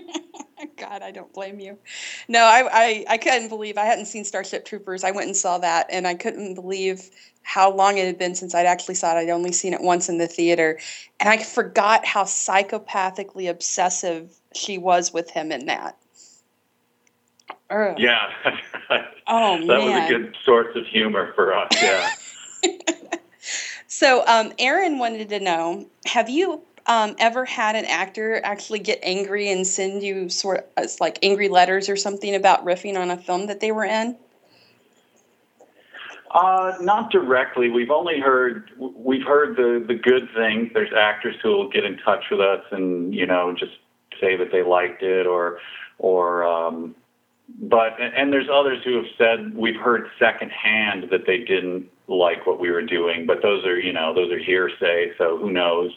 God, 0.76 1.02
I 1.02 1.10
don't 1.10 1.32
blame 1.32 1.60
you. 1.60 1.78
No, 2.28 2.40
I, 2.40 2.68
I, 2.72 3.04
I 3.10 3.18
couldn't 3.18 3.48
believe 3.48 3.76
I 3.76 3.84
hadn't 3.84 4.06
seen 4.06 4.24
Starship 4.24 4.64
Troopers. 4.64 5.04
I 5.04 5.10
went 5.10 5.26
and 5.26 5.36
saw 5.36 5.58
that, 5.58 5.86
and 5.90 6.06
I 6.06 6.14
couldn't 6.14 6.54
believe 6.54 7.10
how 7.42 7.72
long 7.72 7.98
it 7.98 8.06
had 8.06 8.18
been 8.18 8.34
since 8.34 8.54
I'd 8.54 8.66
actually 8.66 8.94
saw 8.94 9.16
it. 9.16 9.20
I'd 9.20 9.30
only 9.30 9.52
seen 9.52 9.74
it 9.74 9.80
once 9.80 10.08
in 10.08 10.18
the 10.18 10.26
theater, 10.26 10.78
and 11.20 11.28
I 11.28 11.42
forgot 11.42 12.06
how 12.06 12.24
psychopathically 12.24 13.50
obsessive 13.50 14.32
she 14.54 14.78
was 14.78 15.12
with 15.12 15.30
him 15.30 15.50
in 15.50 15.66
that. 15.66 15.96
Ugh. 17.70 17.96
Yeah. 17.98 18.30
oh 19.26 19.58
man. 19.58 19.66
that 19.66 19.78
man, 19.78 20.02
was 20.02 20.10
a 20.10 20.14
good 20.14 20.36
source 20.44 20.76
of 20.76 20.86
humor 20.86 21.32
for 21.34 21.54
us. 21.54 21.70
Yeah. 21.80 22.10
so, 23.88 24.24
um, 24.26 24.52
Aaron 24.58 24.98
wanted 24.98 25.28
to 25.30 25.40
know: 25.40 25.86
Have 26.06 26.28
you 26.28 26.62
um, 26.86 27.14
ever 27.18 27.44
had 27.44 27.76
an 27.76 27.84
actor 27.84 28.40
actually 28.44 28.80
get 28.80 28.98
angry 29.02 29.50
and 29.50 29.66
send 29.66 30.02
you 30.02 30.28
sort 30.28 30.70
of 30.76 30.90
like 31.00 31.18
angry 31.22 31.48
letters 31.48 31.88
or 31.88 31.96
something 31.96 32.34
about 32.34 32.64
riffing 32.64 32.96
on 32.96 33.10
a 33.10 33.16
film 33.16 33.46
that 33.46 33.60
they 33.60 33.72
were 33.72 33.84
in? 33.84 34.16
Uh, 36.32 36.78
not 36.80 37.10
directly. 37.10 37.68
We've 37.68 37.90
only 37.90 38.18
heard 38.18 38.70
we've 38.78 39.26
heard 39.26 39.56
the 39.56 39.84
the 39.86 39.94
good 39.94 40.28
things. 40.34 40.70
There's 40.72 40.92
actors 40.96 41.36
who 41.42 41.50
will 41.50 41.68
get 41.68 41.84
in 41.84 41.98
touch 41.98 42.24
with 42.30 42.40
us 42.40 42.64
and 42.70 43.14
you 43.14 43.26
know 43.26 43.54
just 43.58 43.72
say 44.18 44.36
that 44.36 44.50
they 44.50 44.62
liked 44.62 45.02
it 45.02 45.26
or 45.26 45.58
or 45.98 46.44
um, 46.44 46.94
but 47.60 48.00
and 48.00 48.32
there's 48.32 48.48
others 48.50 48.82
who 48.82 48.96
have 48.96 49.04
said 49.18 49.54
we've 49.54 49.76
heard 49.76 50.08
secondhand 50.18 51.10
that 51.10 51.26
they 51.26 51.38
didn't 51.38 51.90
like 52.08 52.46
what 52.46 52.58
we 52.58 52.70
were 52.70 52.82
doing. 52.82 53.26
But 53.26 53.42
those 53.42 53.66
are 53.66 53.78
you 53.78 53.92
know 53.92 54.14
those 54.14 54.32
are 54.32 54.38
hearsay. 54.38 55.12
So 55.18 55.36
who 55.36 55.52
knows? 55.52 55.92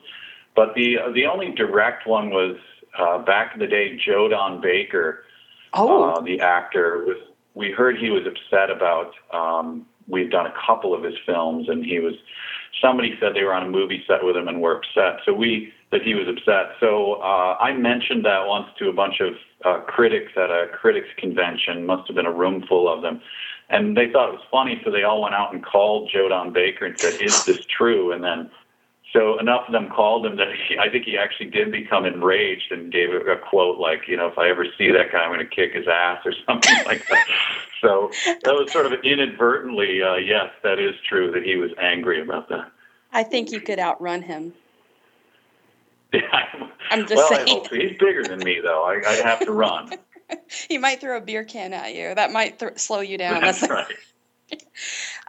But 0.55 0.73
the 0.75 0.97
the 1.13 1.25
only 1.25 1.51
direct 1.51 2.07
one 2.07 2.29
was 2.29 2.57
uh, 2.97 3.19
back 3.19 3.53
in 3.53 3.59
the 3.59 3.67
day. 3.67 3.97
Joe 3.97 4.27
Don 4.27 4.61
Baker, 4.61 5.23
oh. 5.73 6.03
uh, 6.03 6.21
the 6.21 6.39
actor, 6.39 7.03
was. 7.05 7.17
We 7.53 7.71
heard 7.71 7.97
he 7.97 8.09
was 8.09 8.23
upset 8.25 8.69
about. 8.69 9.13
Um, 9.31 9.85
we've 10.07 10.29
done 10.29 10.45
a 10.45 10.53
couple 10.65 10.93
of 10.93 11.03
his 11.03 11.15
films, 11.25 11.69
and 11.69 11.85
he 11.85 11.99
was. 11.99 12.15
Somebody 12.81 13.15
said 13.19 13.33
they 13.33 13.43
were 13.43 13.53
on 13.53 13.63
a 13.63 13.69
movie 13.69 14.03
set 14.05 14.23
with 14.23 14.35
him 14.35 14.49
and 14.49 14.61
were 14.61 14.77
upset. 14.77 15.21
So 15.25 15.33
we 15.33 15.71
that 15.91 16.01
he 16.01 16.13
was 16.13 16.27
upset. 16.27 16.75
So 16.79 17.15
uh, 17.15 17.57
I 17.59 17.73
mentioned 17.73 18.25
that 18.25 18.47
once 18.47 18.67
to 18.79 18.89
a 18.89 18.93
bunch 18.93 19.21
of 19.21 19.33
uh, 19.63 19.79
critics 19.85 20.33
at 20.35 20.49
a 20.49 20.67
critics 20.73 21.07
convention. 21.17 21.85
Must 21.85 22.07
have 22.07 22.15
been 22.15 22.25
a 22.25 22.33
room 22.33 22.65
full 22.67 22.91
of 22.91 23.01
them, 23.01 23.21
and 23.69 23.95
they 23.95 24.11
thought 24.11 24.29
it 24.29 24.33
was 24.33 24.45
funny, 24.51 24.81
so 24.83 24.91
they 24.91 25.03
all 25.03 25.21
went 25.21 25.35
out 25.35 25.53
and 25.53 25.63
called 25.63 26.09
Joe 26.13 26.27
Don 26.29 26.51
Baker 26.51 26.85
and 26.85 26.99
said, 26.99 27.21
"Is 27.21 27.45
this 27.45 27.65
true?" 27.65 28.11
And 28.11 28.23
then 28.23 28.49
so 29.15 29.39
enough 29.39 29.63
of 29.67 29.71
them 29.71 29.89
called 29.89 30.25
him 30.25 30.35
that 30.35 30.49
he, 30.67 30.77
I 30.77 30.89
think 30.89 31.05
he 31.05 31.17
actually 31.17 31.49
did 31.49 31.71
become 31.71 32.05
enraged 32.05 32.71
and 32.71 32.91
gave 32.91 33.09
a, 33.11 33.37
quote 33.37 33.79
like, 33.79 34.01
you 34.07 34.17
know, 34.17 34.27
if 34.27 34.37
I 34.37 34.49
ever 34.49 34.65
see 34.77 34.91
that 34.91 35.11
guy, 35.11 35.19
I'm 35.19 35.33
going 35.33 35.39
to 35.39 35.55
kick 35.55 35.73
his 35.73 35.87
ass 35.87 36.19
or 36.25 36.33
something 36.45 36.75
like 36.85 37.07
that. 37.07 37.25
So 37.81 38.11
that 38.25 38.53
was 38.53 38.71
sort 38.73 38.85
of 38.87 38.93
inadvertently, 39.03 40.01
uh, 40.03 40.15
yes, 40.15 40.49
that 40.63 40.79
is 40.79 40.95
true 41.07 41.31
that 41.31 41.43
he 41.43 41.55
was 41.55 41.71
angry 41.79 42.21
about 42.21 42.49
that. 42.49 42.69
I 43.13 43.23
think 43.23 43.51
you 43.51 43.61
could 43.61 43.79
outrun 43.79 44.21
him. 44.21 44.53
Yeah. 46.13 46.69
I'm 46.91 47.01
just 47.01 47.15
well, 47.15 47.27
saying. 47.27 47.47
I 47.49 47.51
hope 47.51 47.67
so. 47.67 47.75
He's 47.75 47.97
bigger 47.97 48.23
than 48.23 48.39
me, 48.39 48.61
though. 48.63 48.85
I, 48.85 49.01
I'd 49.05 49.25
have 49.25 49.41
to 49.41 49.51
run. 49.51 49.91
he 50.69 50.77
might 50.77 51.01
throw 51.01 51.17
a 51.17 51.19
beer 51.19 51.43
can 51.43 51.73
at 51.73 51.93
you. 51.93 52.15
That 52.15 52.31
might 52.31 52.57
th- 52.57 52.77
slow 52.77 53.01
you 53.01 53.17
down. 53.17 53.41
That's 53.41 53.59
That's 53.59 53.71
right. 53.71 54.63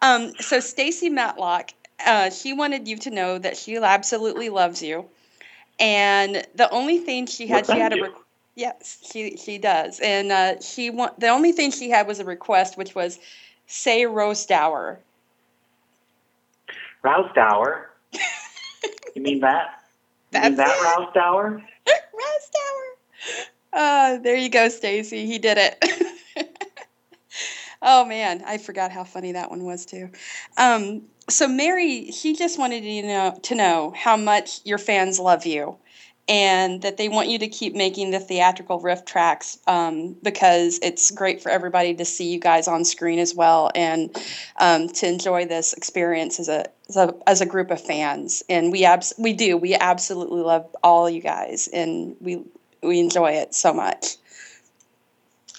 Um, 0.01 0.33
so 0.39 0.61
Stacy 0.61 1.09
Matlock, 1.09 1.71
uh, 2.05 2.31
she 2.31 2.53
wanted 2.53 2.89
you 2.89 2.97
to 2.99 3.11
know 3.11 3.39
that 3.39 3.57
she 3.57 3.77
absolutely 3.77 4.49
loves 4.49 4.83
you, 4.83 5.07
and 5.79 6.47
the 6.55 6.69
only 6.71 6.99
thing 6.99 7.27
she 7.27 7.47
had, 7.47 7.67
Well, 7.67 7.77
she 7.77 7.81
had 7.81 7.93
a 7.93 7.97
thank 7.97 8.07
you. 8.07 8.13
re- 8.13 8.21
yes, 8.57 8.99
she 9.13 9.37
she 9.37 9.59
does, 9.59 10.01
and 10.01 10.33
uh, 10.33 10.61
she 10.61 10.91
want 10.91 11.19
the 11.21 11.29
only 11.29 11.53
thing 11.53 11.71
she 11.71 11.91
had 11.91 12.07
was 12.07 12.19
a 12.19 12.25
request, 12.25 12.77
which 12.77 12.95
was 12.95 13.19
say 13.67 14.07
roast 14.07 14.51
hour. 14.51 15.01
Rowsdower. 17.03 17.91
You 19.15 19.23
mean 19.23 19.41
that? 19.41 19.81
You 20.33 20.41
mean 20.43 20.57
That's 20.57 20.69
that 20.69 20.81
Rouse 20.83 21.17
Hour? 21.17 21.63
hour. 21.89 22.93
Uh, 23.73 24.19
there 24.19 24.37
you 24.37 24.51
go, 24.51 24.69
Stacy. 24.69 25.25
He 25.25 25.39
did 25.39 25.57
it. 25.57 25.83
oh 27.87 28.05
man, 28.05 28.43
I 28.47 28.59
forgot 28.59 28.93
how 28.93 29.05
funny 29.05 29.33
that 29.33 29.49
one 29.51 29.65
was 29.65 29.87
too. 29.87 30.11
Um, 30.59 31.03
so 31.31 31.49
Mary, 31.49 32.11
she 32.11 32.35
just 32.35 32.59
wanted 32.59 32.85
you 32.85 33.03
know 33.05 33.39
to 33.45 33.55
know 33.55 33.95
how 33.97 34.17
much 34.17 34.61
your 34.65 34.79
fans 34.79 35.19
love 35.19 35.47
you, 35.47 35.77
and 36.29 36.83
that 36.83 36.97
they 36.97 37.09
want 37.09 37.29
you 37.29 37.39
to 37.39 37.49
keep 37.49 37.75
making 37.75 38.11
the 38.11 38.21
theatrical 38.21 38.81
riff 38.81 39.05
tracks 39.05 39.59
um, 39.67 40.17
because 40.23 40.79
it's 40.83 41.11
great 41.13 41.41
for 41.41 41.51
everybody 41.51 41.95
to 41.95 42.05
see 42.05 42.31
you 42.33 42.41
guys 42.41 42.69
on 42.69 42.85
screen 42.85 43.19
as 43.19 43.35
well, 43.35 43.71
and 43.75 44.15
um, 44.59 44.89
to 44.89 45.07
enjoy 45.07 45.47
this 45.47 45.73
experience 45.73 46.39
as 46.41 46.49
a 46.49 46.67
as 46.89 46.97
a, 46.97 47.15
as 47.27 47.41
a 47.41 47.47
group 47.47 47.71
of 47.71 47.81
fans. 47.81 48.43
And 48.49 48.73
we 48.73 48.85
abs- 48.85 49.15
we 49.19 49.33
do 49.33 49.57
we 49.57 49.75
absolutely 49.75 50.43
love 50.43 50.67
all 50.83 51.09
you 51.09 51.21
guys, 51.21 51.69
and 51.73 52.17
we 52.21 52.43
we 52.83 53.01
enjoy 53.01 53.33
it 53.33 53.55
so 53.55 53.73
much. 53.73 54.17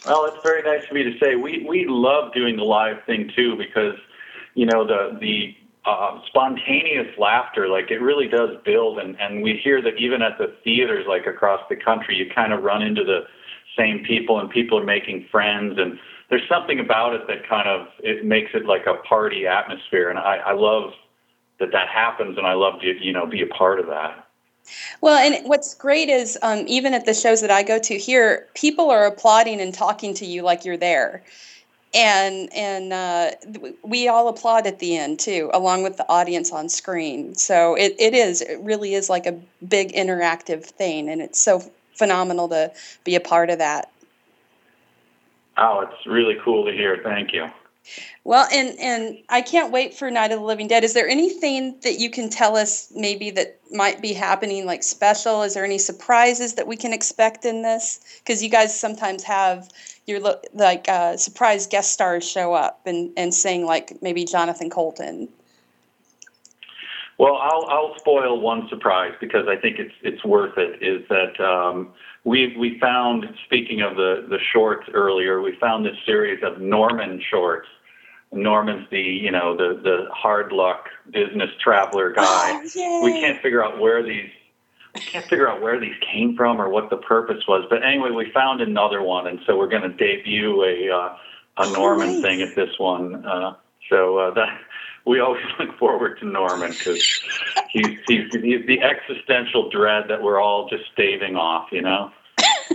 Well, 0.08 0.26
it's 0.26 0.42
very 0.42 0.64
nice 0.64 0.90
of 0.90 0.96
you 0.96 1.04
to 1.12 1.20
say. 1.20 1.36
We 1.36 1.66
we 1.68 1.86
love 1.88 2.34
doing 2.34 2.56
the 2.56 2.64
live 2.64 3.04
thing 3.06 3.30
too 3.36 3.58
because 3.58 3.96
you 4.56 4.66
know 4.66 4.88
the 4.88 5.18
the 5.20 5.56
uh, 5.86 6.20
spontaneous 6.28 7.08
laughter, 7.18 7.68
like 7.68 7.92
it 7.92 8.02
really 8.02 8.28
does 8.28 8.52
build, 8.66 9.00
and 9.00 9.20
and 9.20 9.42
we 9.42 9.60
hear 9.64 9.82
that 9.82 9.98
even 9.98 10.22
at 10.22 10.38
the 10.38 10.54
theaters, 10.64 11.06
like 11.08 11.26
across 11.26 11.62
the 11.70 11.76
country, 11.76 12.16
you 12.16 12.30
kind 12.34 12.54
of 12.54 12.64
run 12.64 12.82
into 12.82 13.04
the 13.04 13.22
same 13.78 14.04
people, 14.06 14.40
and 14.40 14.50
people 14.50 14.80
are 14.80 14.86
making 14.86 15.26
friends, 15.32 15.78
and 15.78 16.00
there's 16.30 16.48
something 16.50 16.80
about 16.80 17.14
it 17.14 17.22
that 17.28 17.48
kind 17.48 17.68
of 17.68 17.88
it 18.00 18.26
makes 18.26 18.52
it 18.54 18.66
like 18.66 18.86
a 18.86 18.96
party 19.08 19.48
atmosphere, 19.48 20.10
and 20.10 20.20
I, 20.20 20.38
I 20.38 20.54
love 20.54 20.92
that 21.60 21.72
that 21.72 21.88
happens, 21.88 22.38
and 22.38 22.46
I 22.46 22.54
love 22.54 22.82
to 22.82 22.88
you 23.04 23.14
know 23.14 23.26
be 23.26 23.42
a 23.42 23.48
part 23.48 23.80
of 23.80 23.88
that. 23.88 24.27
Well, 25.02 25.18
and 25.18 25.48
what's 25.48 25.74
great 25.76 26.10
is 26.10 26.38
um, 26.42 26.64
even 26.68 26.94
at 26.94 27.06
the 27.06 27.14
shows 27.14 27.42
that 27.42 27.52
I 27.52 27.64
go 27.64 27.80
to 27.80 27.98
here, 27.98 28.48
people 28.54 28.90
are 28.90 29.06
applauding 29.06 29.62
and 29.62 29.74
talking 29.74 30.14
to 30.16 30.26
you 30.26 30.42
like 30.42 30.66
you're 30.66 30.78
there, 30.78 31.24
and 31.94 32.52
and 32.54 32.94
uh, 32.94 33.32
we 33.84 34.08
all 34.08 34.28
applaud 34.28 34.68
at 34.68 34.80
the 34.80 34.98
end 34.98 35.20
too, 35.20 35.50
along 35.54 35.84
with 35.84 35.98
the 35.98 36.10
audience 36.10 36.52
on 36.52 36.70
screen. 36.70 37.36
So 37.36 37.76
it, 37.76 37.96
it 38.00 38.14
is 38.14 38.42
it 38.42 38.60
really 38.62 38.94
is 38.94 39.10
like 39.10 39.26
a 39.26 39.40
big 39.68 39.94
interactive 39.94 40.66
thing, 40.66 41.10
and 41.10 41.22
it's 41.22 41.42
so 41.42 41.62
phenomenal 41.94 42.50
to 42.50 42.72
be 43.04 43.16
a 43.16 43.20
part 43.20 43.50
of 43.50 43.60
that. 43.60 43.92
Oh, 45.58 45.82
it's 45.82 46.06
really 46.06 46.38
cool 46.44 46.66
to 46.66 46.72
hear. 46.72 47.00
Thank 47.04 47.34
you. 47.34 47.48
Well, 48.24 48.48
and 48.52 48.78
and 48.80 49.18
I 49.30 49.42
can't 49.42 49.72
wait 49.72 49.94
for 49.94 50.12
Night 50.12 50.32
of 50.32 50.40
the 50.40 50.46
Living 50.46 50.68
Dead. 50.68 50.84
Is 50.84 50.94
there 50.94 51.08
anything 51.08 51.80
that 51.84 52.00
you 52.00 52.10
can 52.10 52.30
tell 52.30 52.58
us 52.58 52.92
maybe 52.96 53.32
that 53.32 53.60
might 53.72 54.02
be 54.02 54.14
happening 54.14 54.66
like 54.66 54.84
special? 54.84 55.44
Is 55.44 55.54
there 55.54 55.66
any 55.66 55.78
surprises 55.78 56.56
that 56.56 56.68
we 56.68 56.76
can 56.76 56.94
expect 56.94 57.46
in 57.46 57.62
this? 57.62 58.00
Because 58.20 58.44
you 58.44 58.50
guys 58.50 58.78
sometimes 58.78 59.24
have 59.24 59.70
your 60.06 60.20
like 60.54 60.90
uh, 60.90 61.18
surprise 61.18 61.68
guest 61.68 61.92
stars 61.92 62.30
show 62.30 62.54
up 62.54 62.82
and 62.86 63.12
and 63.18 63.34
sing 63.34 63.66
like 63.66 64.02
maybe 64.02 64.26
Jonathan 64.26 64.70
Coulton. 64.70 65.30
Well, 67.18 67.36
I'll 67.36 67.66
I'll 67.70 67.96
spoil 67.98 68.40
one 68.40 68.68
surprise 68.70 69.14
because 69.20 69.48
I 69.48 69.56
think 69.56 69.80
it's 69.80 69.94
it's 70.04 70.24
worth 70.24 70.58
it. 70.58 70.84
Is 70.84 71.08
that 71.10 71.40
um, 71.40 71.90
we 72.24 72.56
we 72.58 72.80
found 72.80 73.26
speaking 73.46 73.82
of 73.82 73.96
the 73.96 74.26
the 74.30 74.40
shorts 74.54 74.88
earlier, 74.94 75.42
we 75.42 75.56
found 75.56 75.86
this 75.86 75.98
series 76.06 76.44
of 76.44 76.62
Norman 76.62 77.22
shorts. 77.32 77.68
Norman's 78.32 78.88
the 78.90 79.02
you 79.02 79.32
know 79.32 79.56
the 79.56 79.80
the 79.82 80.08
hard 80.14 80.52
luck 80.52 80.90
business 81.12 81.50
traveler 81.62 82.12
guy. 82.12 82.62
Oh, 82.78 83.04
we 83.04 83.14
can't 83.14 83.42
figure 83.42 83.64
out 83.64 83.80
where 83.80 84.04
these 84.04 84.30
we 84.94 85.02
can't 85.02 85.26
figure 85.26 85.50
out 85.50 85.62
where 85.62 85.80
these 85.80 85.96
came 86.12 86.36
from 86.36 86.60
or 86.60 86.70
what 86.70 86.90
the 86.90 86.98
purpose 86.98 87.44
was. 87.48 87.66
But 87.70 87.84
anyway, 87.84 88.12
we 88.12 88.32
found 88.32 88.62
another 88.62 89.02
one, 89.02 89.28
and 89.28 89.40
so 89.46 89.58
we're 89.58 89.68
going 89.68 89.84
to 89.84 89.90
debut 89.90 90.64
a 90.64 90.90
uh, 90.94 91.18
a 91.58 91.72
Norman 91.72 92.14
nice. 92.14 92.22
thing 92.22 92.42
at 92.42 92.56
this 92.56 92.78
one. 92.78 93.26
Uh, 93.26 93.56
so 93.90 94.18
uh, 94.18 94.34
that 94.34 94.60
we 95.06 95.20
always 95.20 95.44
look 95.60 95.78
forward 95.78 96.20
to 96.20 96.26
Norman 96.26 96.72
because 96.72 97.04
he's, 97.70 97.98
he's 98.08 98.34
he's 98.34 98.66
the 98.66 98.82
existential 98.82 99.70
dread 99.70 100.06
that 100.10 100.22
we're 100.22 100.42
all 100.42 100.70
just 100.70 100.84
staving 100.94 101.36
off. 101.36 101.70
You 101.72 101.82
know, 101.82 102.12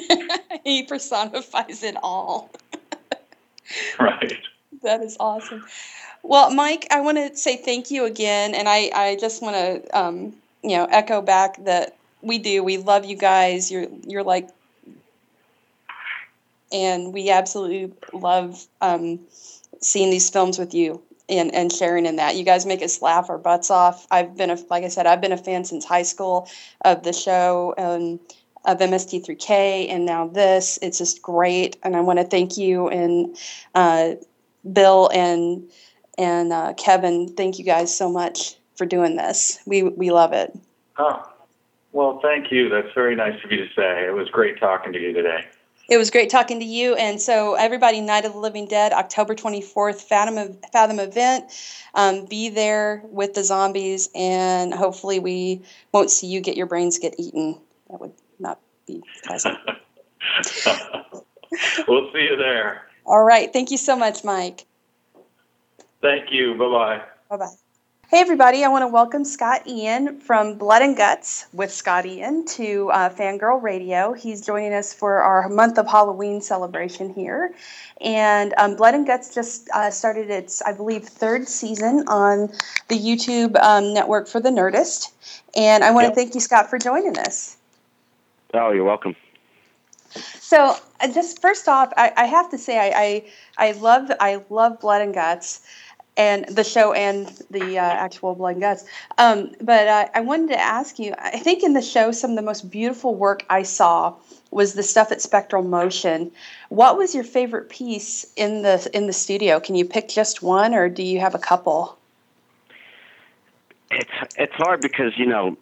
he 0.65 0.85
personifies 0.85 1.83
it 1.83 1.97
all. 2.03 2.51
right? 4.01 4.39
That 4.85 5.03
is 5.03 5.17
awesome. 5.21 5.65
Well, 6.23 6.53
Mike, 6.53 6.87
I 6.91 7.01
want 7.01 7.19
to 7.19 7.37
say 7.37 7.57
thank 7.57 7.91
you 7.91 8.05
again, 8.05 8.55
and 8.55 8.69
I, 8.69 8.91
I 8.95 9.17
just 9.21 9.43
want 9.43 9.57
to 9.57 9.99
um, 9.99 10.35
you 10.63 10.77
know 10.77 10.87
echo 10.87 11.23
back 11.23 11.65
that 11.65 11.97
we 12.21 12.39
do. 12.39 12.63
We 12.63 12.79
love 12.79 13.05
you 13.05 13.17
guys. 13.17 13.71
You're 13.71 13.87
you're 14.07 14.23
like, 14.25 14.49
and 16.73 17.13
we 17.13 17.31
absolutely 17.31 17.93
love 18.13 18.67
um, 18.81 19.21
seeing 19.81 20.11
these 20.11 20.31
films 20.31 20.59
with 20.59 20.75
you 20.75 21.03
and 21.29 21.55
and 21.55 21.73
sharing 21.73 22.07
in 22.07 22.17
that. 22.17 22.37
You 22.37 22.45
guys 22.45 22.67
make 22.67 22.83
us 22.83 23.03
laugh 23.03 23.31
our 23.31 23.39
butts 23.39 23.71
off. 23.71 24.07
I've 24.11 24.37
been 24.37 24.51
a 24.51 24.59
like 24.71 24.85
I 24.85 24.89
said, 24.89 25.07
I've 25.07 25.21
been 25.21 25.33
a 25.33 25.37
fan 25.37 25.65
since 25.65 25.85
high 25.85 26.03
school 26.05 26.49
of 26.85 27.03
the 27.03 27.13
show. 27.13 27.75
Um, 27.79 28.21
of 28.65 28.79
MST3K 28.79 29.89
and 29.91 30.07
now 30.07 30.29
this, 30.29 30.79
it's 30.83 30.99
just 30.99 31.21
great, 31.21 31.77
and 31.83 31.97
I 31.97 32.01
want 32.01 32.21
to 32.21 32.25
thank 32.25 32.57
you 32.57 32.89
and 32.89 33.37
uh, 33.75 34.13
Bill 34.71 35.11
and 35.13 35.71
and 36.19 36.53
uh, 36.53 36.75
Kevin, 36.75 37.35
thank 37.35 37.59
you 37.59 37.65
guys 37.65 37.97
so 37.97 38.11
much 38.11 38.57
for 38.77 38.87
doing 38.87 39.17
this. 39.17 39.59
We 39.67 39.83
we 39.83 40.11
love 40.11 40.33
it. 40.33 40.57
Oh, 40.99 41.23
well, 41.93 42.21
thank 42.23 42.51
you. 42.51 42.69
That's 42.69 42.93
very 42.95 43.15
nice 43.15 43.43
of 43.45 43.51
you 43.51 43.59
to 43.59 43.75
say. 43.75 44.07
It 44.07 44.15
was 44.15 44.29
great 44.31 44.59
talking 44.59 44.93
to 44.93 44.99
you 44.99 45.13
today. 45.13 45.47
It 45.89 45.99
was 45.99 46.11
great 46.11 46.31
talking 46.31 46.61
to 46.61 46.65
you. 46.65 46.95
And 46.95 47.21
so, 47.21 47.55
everybody, 47.55 48.01
Night 48.01 48.25
of 48.25 48.33
the 48.33 48.39
Living 48.39 48.67
Dead, 48.67 48.93
October 48.93 49.35
24th, 49.35 50.01
Fathom, 50.01 50.57
Fathom 50.73 51.01
event. 51.01 51.53
Um, 51.95 52.25
be 52.25 52.49
there 52.49 53.03
with 53.05 53.35
the 53.35 53.45
zombies, 53.45 54.09
and 54.15 54.73
hopefully, 54.73 55.19
we 55.19 55.63
won't 55.93 56.11
see 56.11 56.29
you 56.29 56.41
get 56.41 56.57
your 56.57 56.67
brains 56.67 56.99
get 56.99 57.15
eaten. 57.19 57.61
That 57.91 58.01
would 58.01 58.13
not 58.39 58.61
be 58.87 59.03
pleasant. 59.25 59.59
we'll 61.89 62.11
see 62.13 62.23
you 62.23 62.37
there. 62.39 62.87
All 63.05 63.23
right. 63.23 63.53
Thank 63.53 63.71
you 63.71 63.79
so 63.79 63.97
much, 63.97 64.25
Mike. 64.25 64.67
Thank 66.01 66.33
you. 66.33 66.55
Bye 66.55 66.65
bye. 66.65 67.03
Bye 67.31 67.37
bye. 67.37 67.53
Hey, 68.13 68.21
everybody. 68.21 68.63
I 68.63 68.69
want 68.69 68.83
to 68.83 68.89
welcome 68.89 69.25
Scott 69.25 69.67
Ian 69.67 70.21
from 70.21 70.59
Blood 70.59 70.83
and 70.83 70.95
Guts 70.95 71.47
with 71.55 71.73
Scott 71.73 72.05
Ian 72.05 72.45
to 72.45 72.91
uh, 72.93 73.09
Fangirl 73.09 73.63
Radio. 73.63 74.13
He's 74.13 74.45
joining 74.45 74.75
us 74.75 74.93
for 74.93 75.23
our 75.23 75.49
month 75.49 75.79
of 75.79 75.89
Halloween 75.89 76.43
celebration 76.43 77.15
here. 77.15 77.55
And 78.03 78.53
um, 78.59 78.77
Blood 78.77 78.95
and 78.95 79.07
Guts 79.07 79.35
just 79.35 79.71
uh, 79.71 79.91
started 79.91 80.29
its, 80.29 80.61
I 80.61 80.75
believe, 80.75 81.05
third 81.05 81.49
season 81.49 82.05
on 82.07 82.51
the 82.89 82.99
YouTube 82.99 83.59
um, 83.63 83.95
network 83.95 84.29
for 84.29 84.41
The 84.41 84.51
Nerdist. 84.51 85.11
And 85.57 85.83
I 85.83 85.91
want 85.93 86.07
to 86.07 86.15
thank 86.15 86.35
you, 86.35 86.41
Scott, 86.41 86.69
for 86.69 86.79
joining 86.79 87.17
us. 87.17 87.57
Oh, 88.53 88.73
you're 88.73 88.85
welcome. 88.85 89.17
So, 90.41 90.77
uh, 91.01 91.13
just 91.13 91.41
first 91.41 91.69
off, 91.69 91.93
I, 91.97 92.13
I 92.17 92.25
have 92.27 92.51
to 92.51 92.59
say, 92.59 92.79
I, 92.79 93.25
I 93.59 93.69
I 93.69 93.73
love 93.73 94.11
I 94.21 94.43
love 94.51 94.81
Blood 94.81 95.03
and 95.03 95.15
Guts. 95.15 95.61
and 96.17 96.45
the 96.47 96.65
show 96.65 96.93
and 96.93 97.27
the 97.51 97.79
uh, 97.79 97.83
actual 97.83 98.35
Blood 98.35 98.53
and 98.53 98.61
Guts. 98.61 98.85
Um, 99.19 99.53
but 99.61 99.89
uh, 99.89 100.09
I 100.15 100.21
wanted 100.21 100.49
to 100.51 100.61
ask 100.61 100.99
you. 100.99 101.15
I 101.19 101.39
think 101.39 101.63
in 101.63 101.73
the 101.73 101.83
show, 101.83 102.13
some 102.13 102.31
of 102.31 102.37
the 102.37 102.43
most 102.43 102.71
beautiful 102.71 103.15
work 103.15 103.45
I 103.49 103.63
saw 103.63 104.15
was 104.51 104.75
the 104.75 104.83
stuff 104.83 105.11
at 105.11 105.23
Spectral 105.23 105.63
Motion. 105.63 106.31
What 106.69 106.99
was 106.99 107.15
your 107.15 107.25
favorite 107.25 107.71
piece 107.71 108.31
in 108.37 108.63
the 108.63 108.89
in 108.93 109.07
the 109.07 109.13
studio? 109.13 109.59
Can 109.61 109.75
you 109.75 109.85
pick 109.87 110.09
just 110.09 110.43
one, 110.43 110.75
or 110.75 110.89
do 110.89 111.03
you 111.03 111.21
have 111.21 111.35
a 111.35 111.39
couple? 111.39 111.99
It's 113.91 114.11
it's 114.37 114.55
hard 114.55 114.81
because 114.83 115.13
you 115.17 115.27
know 115.27 115.57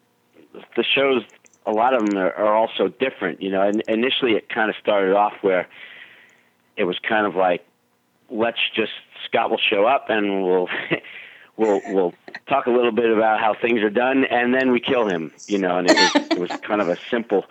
the 0.76 0.82
shows. 0.82 1.22
A 1.66 1.72
lot 1.72 1.94
of 1.94 2.06
them 2.06 2.18
are, 2.18 2.32
are 2.32 2.54
all 2.54 2.70
so 2.76 2.88
different. 2.88 3.42
You 3.42 3.50
know, 3.50 3.62
and 3.62 3.82
initially 3.88 4.32
it 4.32 4.48
kind 4.48 4.70
of 4.70 4.76
started 4.80 5.14
off 5.14 5.34
where 5.42 5.68
it 6.76 6.84
was 6.84 6.98
kind 6.98 7.26
of 7.26 7.34
like, 7.34 7.64
let's 8.30 8.58
just 8.74 8.92
Scott 9.26 9.50
will 9.50 9.58
show 9.58 9.84
up 9.84 10.06
and 10.08 10.44
we'll 10.44 10.68
we'll 11.56 11.80
we'll 11.88 12.14
talk 12.48 12.66
a 12.66 12.70
little 12.70 12.92
bit 12.92 13.10
about 13.10 13.40
how 13.40 13.54
things 13.54 13.80
are 13.80 13.90
done, 13.90 14.24
and 14.24 14.54
then 14.54 14.72
we 14.72 14.80
kill 14.80 15.06
him. 15.06 15.32
You 15.46 15.58
know, 15.58 15.78
and 15.78 15.90
it 15.90 15.96
was 15.96 16.30
it 16.30 16.38
was 16.38 16.50
kind 16.62 16.80
of 16.80 16.88
a 16.88 16.96
simple 17.10 17.44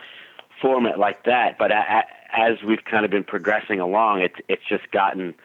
format 0.62 1.00
like 1.00 1.24
that. 1.26 1.58
But 1.58 1.72
a, 1.72 1.76
a, 1.78 2.04
as 2.38 2.62
we've 2.64 2.84
kind 2.84 3.06
of 3.06 3.12
been 3.12 3.24
progressing 3.24 3.80
along, 3.80 4.22
it's 4.22 4.36
it's 4.48 4.64
just 4.68 4.90
gotten. 4.92 5.36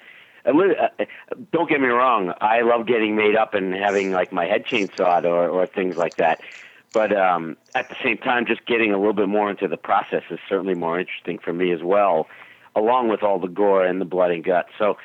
A 0.47 0.53
little, 0.53 0.75
uh, 0.79 1.05
don't 1.53 1.71
get 1.71 1.81
me 1.81 1.87
wrong. 1.87 2.35
I 2.39 2.61
love 2.61 2.87
getting 2.87 3.17
made 3.17 3.35
up 3.35 3.55
and 3.55 3.73
having 3.73 4.13
like 4.13 4.31
my 4.31 4.45
head 4.45 4.67
chainsawed 4.67 5.25
or 5.25 5.49
or 5.49 5.67
things 5.67 5.97
like 5.97 6.17
that. 6.17 6.41
But 6.95 7.15
um, 7.15 7.57
at 7.75 7.89
the 7.89 7.97
same 8.03 8.17
time, 8.19 8.47
just 8.47 8.65
getting 8.67 8.93
a 8.93 8.97
little 8.97 9.13
bit 9.13 9.29
more 9.29 9.51
into 9.51 9.67
the 9.67 9.77
process 9.77 10.23
is 10.31 10.39
certainly 10.49 10.77
more 10.77 10.99
interesting 10.99 11.39
for 11.39 11.53
me 11.53 11.73
as 11.73 11.83
well, 11.83 12.29
along 12.77 13.09
with 13.09 13.25
all 13.25 13.41
the 13.41 13.49
gore 13.49 13.85
and 13.85 14.01
the 14.01 14.05
blood 14.05 14.31
and 14.31 14.45
guts. 14.45 14.69
So 14.79 14.97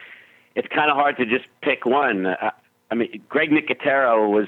it's 0.56 0.68
kind 0.68 0.92
of 0.92 0.96
hard 0.96 1.18
to 1.18 1.26
just 1.26 1.46
pick 1.64 1.86
one. 1.86 2.28
Uh, 2.28 2.52
I 2.92 2.96
mean, 2.96 3.22
Greg 3.28 3.50
Nicotero 3.50 4.30
was 4.30 4.48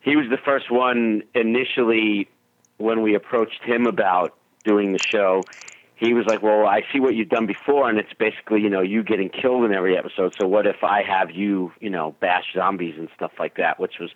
he 0.00 0.14
was 0.14 0.26
the 0.28 0.36
first 0.36 0.70
one 0.70 1.22
initially 1.34 2.28
when 2.76 3.00
we 3.00 3.14
approached 3.14 3.62
him 3.64 3.86
about 3.86 4.36
doing 4.62 4.92
the 4.92 5.00
show. 5.00 5.46
He 5.94 6.12
was 6.12 6.26
like, 6.26 6.42
"Well, 6.42 6.66
I 6.66 6.82
see 6.92 7.00
what 7.00 7.14
you've 7.14 7.30
done 7.30 7.46
before, 7.46 7.88
and 7.88 7.98
it's 7.98 8.12
basically, 8.12 8.60
you 8.60 8.68
know, 8.68 8.82
you 8.82 9.02
getting 9.02 9.30
killed 9.30 9.64
in 9.64 9.72
every 9.72 9.96
episode. 9.96 10.34
So 10.36 10.46
what 10.46 10.66
if 10.66 10.82
I 10.84 11.02
have 11.02 11.30
you, 11.30 11.72
you 11.80 11.88
know, 11.88 12.14
bash 12.20 12.52
zombies 12.54 12.96
and 12.98 13.08
stuff 13.14 13.32
like 13.38 13.56
that?" 13.56 13.80
Which 13.80 13.94
was 13.98 14.10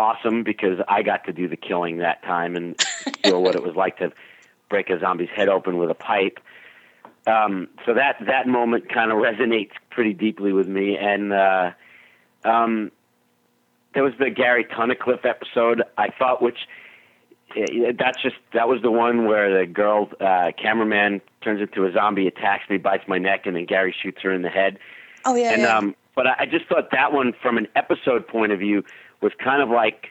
awesome 0.00 0.42
because 0.42 0.80
I 0.88 1.02
got 1.02 1.24
to 1.24 1.32
do 1.32 1.46
the 1.46 1.56
killing 1.56 1.98
that 1.98 2.22
time 2.22 2.56
and 2.56 2.80
feel 3.22 3.42
what 3.42 3.54
it 3.54 3.62
was 3.62 3.76
like 3.76 3.98
to 3.98 4.12
break 4.70 4.88
a 4.88 4.98
zombie's 4.98 5.28
head 5.28 5.48
open 5.48 5.76
with 5.76 5.90
a 5.90 5.94
pipe. 5.94 6.40
Um, 7.26 7.68
so 7.84 7.92
that 7.94 8.16
that 8.26 8.48
moment 8.48 8.88
kind 8.88 9.12
of 9.12 9.18
resonates 9.18 9.72
pretty 9.90 10.14
deeply 10.14 10.52
with 10.54 10.66
me. 10.66 10.96
And 10.96 11.32
uh, 11.32 11.72
um, 12.44 12.90
there 13.92 14.02
was 14.02 14.14
the 14.18 14.30
Gary 14.30 14.64
Tunnicliffe 14.64 15.26
episode. 15.26 15.82
I 15.98 16.08
thought, 16.08 16.40
which 16.40 16.58
that's 17.98 18.22
just 18.22 18.36
that 18.54 18.68
was 18.68 18.80
the 18.80 18.90
one 18.90 19.26
where 19.26 19.60
the 19.60 19.66
girl 19.66 20.08
uh, 20.18 20.52
cameraman 20.60 21.20
turns 21.42 21.60
into 21.60 21.84
a 21.84 21.92
zombie, 21.92 22.26
attacks 22.26 22.70
me, 22.70 22.78
bites 22.78 23.04
my 23.06 23.18
neck, 23.18 23.44
and 23.44 23.54
then 23.54 23.66
Gary 23.66 23.94
shoots 24.02 24.22
her 24.22 24.32
in 24.32 24.40
the 24.40 24.48
head. 24.48 24.78
Oh 25.26 25.34
yeah. 25.34 25.52
And 25.52 25.62
yeah. 25.62 25.76
um, 25.76 25.94
but 26.14 26.26
I, 26.26 26.36
I 26.40 26.46
just 26.46 26.66
thought 26.66 26.90
that 26.92 27.12
one, 27.12 27.34
from 27.42 27.58
an 27.58 27.68
episode 27.76 28.26
point 28.26 28.52
of 28.52 28.60
view, 28.60 28.82
was 29.20 29.32
kind 29.42 29.62
of 29.62 29.68
like 29.68 30.08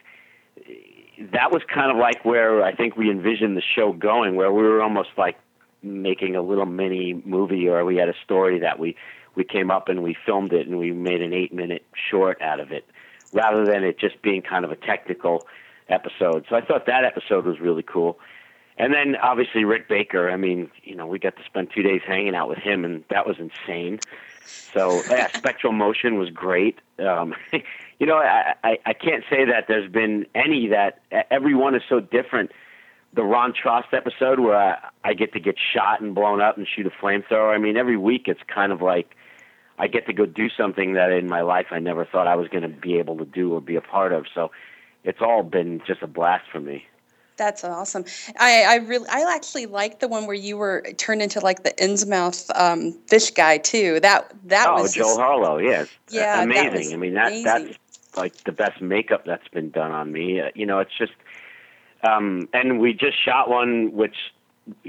that 1.32 1.52
was 1.52 1.62
kind 1.72 1.90
of 1.90 1.96
like 1.98 2.24
where 2.24 2.62
I 2.62 2.74
think 2.74 2.96
we 2.96 3.10
envisioned 3.10 3.56
the 3.56 3.62
show 3.62 3.92
going, 3.92 4.36
where 4.36 4.52
we 4.52 4.62
were 4.62 4.82
almost 4.82 5.10
like 5.18 5.36
making 5.82 6.36
a 6.36 6.42
little 6.42 6.66
mini 6.66 7.20
movie, 7.24 7.68
or 7.68 7.84
we 7.84 7.96
had 7.96 8.08
a 8.08 8.14
story 8.24 8.60
that 8.60 8.78
we 8.78 8.96
we 9.34 9.44
came 9.44 9.70
up 9.70 9.88
and 9.88 10.02
we 10.02 10.16
filmed 10.26 10.52
it 10.52 10.66
and 10.66 10.78
we 10.78 10.92
made 10.92 11.22
an 11.22 11.32
eight 11.32 11.52
minute 11.52 11.84
short 12.10 12.40
out 12.40 12.60
of 12.60 12.72
it, 12.72 12.84
rather 13.32 13.64
than 13.64 13.84
it 13.84 13.98
just 13.98 14.20
being 14.22 14.42
kind 14.42 14.64
of 14.64 14.70
a 14.70 14.76
technical 14.76 15.46
episode. 15.88 16.46
So 16.48 16.56
I 16.56 16.60
thought 16.60 16.86
that 16.86 17.04
episode 17.04 17.44
was 17.44 17.60
really 17.60 17.82
cool. 17.82 18.18
And 18.78 18.94
then 18.94 19.16
obviously 19.16 19.64
Rick 19.64 19.88
Baker. 19.88 20.30
I 20.30 20.36
mean, 20.36 20.70
you 20.84 20.94
know, 20.94 21.06
we 21.06 21.18
got 21.18 21.36
to 21.36 21.44
spend 21.44 21.68
two 21.74 21.82
days 21.82 22.00
hanging 22.06 22.34
out 22.34 22.48
with 22.48 22.58
him, 22.58 22.84
and 22.84 23.04
that 23.10 23.26
was 23.26 23.36
insane. 23.38 24.00
So 24.42 25.02
yeah, 25.10 25.26
Spectral 25.34 25.72
Motion 25.72 26.18
was 26.18 26.30
great. 26.30 26.78
Um, 26.98 27.34
you 28.00 28.06
know, 28.06 28.16
I, 28.16 28.54
I 28.64 28.78
I 28.86 28.92
can't 28.94 29.22
say 29.30 29.44
that 29.44 29.66
there's 29.68 29.90
been 29.90 30.26
any 30.34 30.68
that 30.68 31.02
every 31.30 31.54
one 31.54 31.76
is 31.76 31.82
so 31.88 32.00
different. 32.00 32.50
The 33.12 33.22
Ron 33.22 33.52
Trost 33.52 33.92
episode 33.92 34.40
where 34.40 34.56
I, 34.56 34.78
I 35.04 35.14
get 35.14 35.32
to 35.34 35.40
get 35.40 35.56
shot 35.58 36.00
and 36.00 36.14
blown 36.14 36.40
up 36.40 36.56
and 36.56 36.66
shoot 36.66 36.86
a 36.86 36.90
flamethrower. 36.90 37.54
I 37.54 37.58
mean, 37.58 37.76
every 37.76 37.96
week 37.96 38.22
it's 38.26 38.40
kind 38.52 38.72
of 38.72 38.80
like 38.80 39.14
I 39.78 39.86
get 39.86 40.06
to 40.06 40.12
go 40.12 40.26
do 40.26 40.48
something 40.48 40.94
that 40.94 41.10
in 41.12 41.28
my 41.28 41.42
life 41.42 41.66
I 41.70 41.78
never 41.78 42.04
thought 42.04 42.26
I 42.26 42.36
was 42.36 42.48
going 42.48 42.62
to 42.62 42.68
be 42.68 42.98
able 42.98 43.18
to 43.18 43.24
do 43.24 43.52
or 43.52 43.60
be 43.60 43.76
a 43.76 43.80
part 43.80 44.12
of. 44.12 44.26
So 44.34 44.50
it's 45.04 45.20
all 45.20 45.42
been 45.42 45.82
just 45.86 46.02
a 46.02 46.06
blast 46.06 46.44
for 46.50 46.60
me. 46.60 46.86
That's 47.40 47.64
awesome. 47.64 48.04
I, 48.38 48.64
I 48.64 48.74
really, 48.76 49.08
I 49.08 49.24
actually 49.34 49.64
like 49.64 50.00
the 50.00 50.08
one 50.08 50.26
where 50.26 50.36
you 50.36 50.58
were 50.58 50.84
turned 50.98 51.22
into 51.22 51.40
like 51.40 51.62
the 51.62 51.70
Innsmouth 51.70 52.50
um, 52.54 52.92
fish 53.08 53.30
guy 53.30 53.56
too. 53.56 53.98
That 54.00 54.30
that 54.44 54.68
oh, 54.68 54.82
was 54.82 54.92
just, 54.92 55.18
Harlow, 55.18 55.56
yes, 55.56 55.88
Yeah, 56.10 56.42
amazing. 56.42 56.92
I 56.92 56.96
mean, 56.98 57.14
that 57.14 57.28
amazing. 57.28 57.44
that's 57.44 57.78
like 58.16 58.44
the 58.44 58.52
best 58.52 58.80
makeup 58.80 59.24
that's 59.24 59.48
been 59.48 59.70
done 59.70 59.92
on 59.92 60.12
me. 60.12 60.40
Uh, 60.40 60.50
you 60.54 60.66
know, 60.66 60.78
it's 60.80 60.96
just, 60.96 61.12
um, 62.02 62.48
and 62.52 62.80
we 62.80 62.92
just 62.92 63.22
shot 63.24 63.48
one, 63.48 63.92
which 63.92 64.16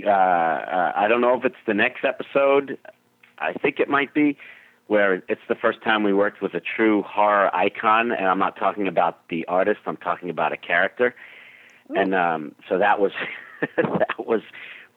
uh, 0.05 0.09
uh, 0.09 0.91
I 0.95 1.07
don't 1.07 1.21
know 1.21 1.37
if 1.37 1.45
it's 1.45 1.55
the 1.65 1.73
next 1.73 2.03
episode. 2.03 2.77
I 3.39 3.53
think 3.53 3.79
it 3.79 3.89
might 3.89 4.13
be, 4.13 4.37
where 4.87 5.23
it's 5.27 5.41
the 5.47 5.55
first 5.55 5.81
time 5.81 6.03
we 6.03 6.13
worked 6.13 6.41
with 6.41 6.53
a 6.53 6.59
true 6.59 7.01
horror 7.03 7.53
icon, 7.55 8.11
and 8.11 8.27
I'm 8.27 8.39
not 8.39 8.57
talking 8.57 8.87
about 8.87 9.27
the 9.29 9.45
artist. 9.47 9.79
I'm 9.85 9.97
talking 9.97 10.29
about 10.29 10.53
a 10.53 10.57
character, 10.57 11.15
and 11.95 12.13
um, 12.13 12.55
so 12.69 12.77
that 12.77 12.99
was 12.99 13.11
that 13.77 14.15
was 14.19 14.41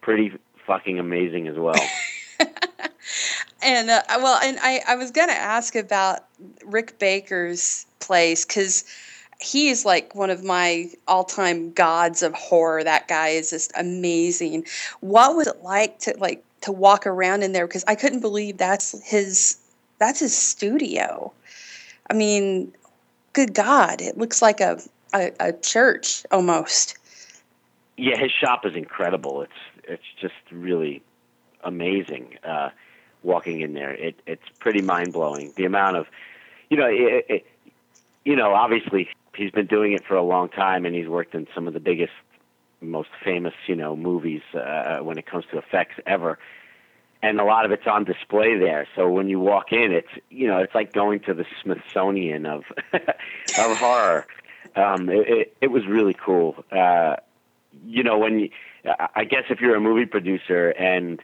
pretty 0.01 0.33
fucking 0.67 0.99
amazing 0.99 1.49
as 1.49 1.57
well. 1.57 1.81
and 3.65 3.91
uh, 3.91 4.03
well, 4.09 4.39
and 4.43 4.59
I, 4.61 4.83
I 4.87 4.97
was 4.97 5.11
gonna 5.11 5.33
ask 5.33 5.75
about 5.75 6.27
Rick 6.65 6.99
Baker's 6.99 7.87
place 8.01 8.45
because 8.45 8.85
he's 9.41 9.85
like 9.85 10.15
one 10.15 10.31
of 10.31 10.45
my 10.45 10.91
all-time 11.09 11.73
gods 11.73 12.23
of 12.23 12.35
horror. 12.35 12.85
That 12.85 13.09
guy 13.09 13.29
is 13.29 13.51
just 13.51 13.73
amazing. 13.77 14.67
What 15.01 15.37
was 15.37 15.47
it 15.47 15.63
like 15.63 15.99
to 16.01 16.15
like 16.19 16.45
to 16.63 16.73
walk 16.73 17.07
around 17.07 17.43
in 17.43 17.53
there? 17.53 17.67
Because 17.67 17.85
I 17.87 17.95
couldn't 17.95 18.21
believe 18.21 18.59
that's 18.59 18.95
his 19.09 19.59
that's 19.99 20.21
his 20.21 20.37
studio. 20.37 21.33
I 22.11 22.15
mean, 22.15 22.73
good 23.33 23.55
God, 23.55 24.01
it 24.01 24.19
looks 24.19 24.43
like 24.43 24.61
a 24.61 24.81
a, 25.15 25.33
a 25.41 25.53
church 25.53 26.25
almost. 26.31 26.99
Yeah, 27.97 28.19
his 28.19 28.33
shop 28.33 28.67
is 28.67 28.75
incredible. 28.75 29.43
It's 29.43 29.53
it's 29.85 30.21
just 30.21 30.35
really 30.51 31.03
amazing. 31.63 32.39
Uh, 32.45 32.71
walking 33.25 33.61
in 33.61 33.75
there, 33.75 33.93
it 33.93 34.21
it's 34.27 34.43
pretty 34.61 34.83
mind 34.83 35.13
blowing. 35.13 35.53
The 35.57 35.65
amount 35.65 35.97
of, 35.97 36.07
you 36.71 36.77
know, 36.77 36.87
it, 36.87 37.27
it, 37.29 37.47
you 38.25 38.37
know, 38.37 38.55
obviously 38.55 39.09
he's 39.35 39.51
been 39.51 39.67
doing 39.67 39.93
it 39.93 40.05
for 40.07 40.15
a 40.15 40.23
long 40.23 40.49
time, 40.49 40.85
and 40.85 40.95
he's 40.95 41.09
worked 41.09 41.35
in 41.35 41.47
some 41.55 41.67
of 41.67 41.75
the 41.75 41.81
biggest, 41.81 42.13
most 42.81 43.09
famous, 43.25 43.55
you 43.67 43.77
know, 43.77 43.97
movies 43.97 44.43
uh, 44.55 44.99
when 44.99 45.19
it 45.19 45.27
comes 45.27 45.45
to 45.51 45.59
effects 45.59 45.95
ever. 46.07 46.39
And 47.23 47.41
a 47.41 47.45
lot 47.45 47.65
of 47.65 47.73
it's 47.73 47.87
on 47.87 48.05
display 48.05 48.59
there. 48.59 48.87
So 48.95 49.09
when 49.09 49.29
you 49.29 49.41
walk 49.41 49.73
in, 49.73 49.93
it's 49.93 50.09
you 50.29 50.47
know, 50.47 50.59
it's 50.59 50.75
like 50.75 50.93
going 50.93 51.21
to 51.21 51.35
the 51.35 51.47
Smithsonian 51.63 52.45
of 52.45 52.65
of 52.93 53.79
horror. 53.79 54.27
Um, 54.77 55.09
it, 55.09 55.29
it, 55.29 55.57
it 55.63 55.67
was 55.69 55.87
really 55.87 56.15
cool. 56.15 56.65
Uh, 56.71 57.17
you 57.87 58.03
know, 58.03 58.19
when 58.19 58.39
you, 58.39 58.51
I 59.15 59.25
guess 59.25 59.45
if 59.51 59.61
you're 59.61 59.75
a 59.75 59.81
movie 59.81 60.07
producer 60.07 60.69
and 60.71 61.21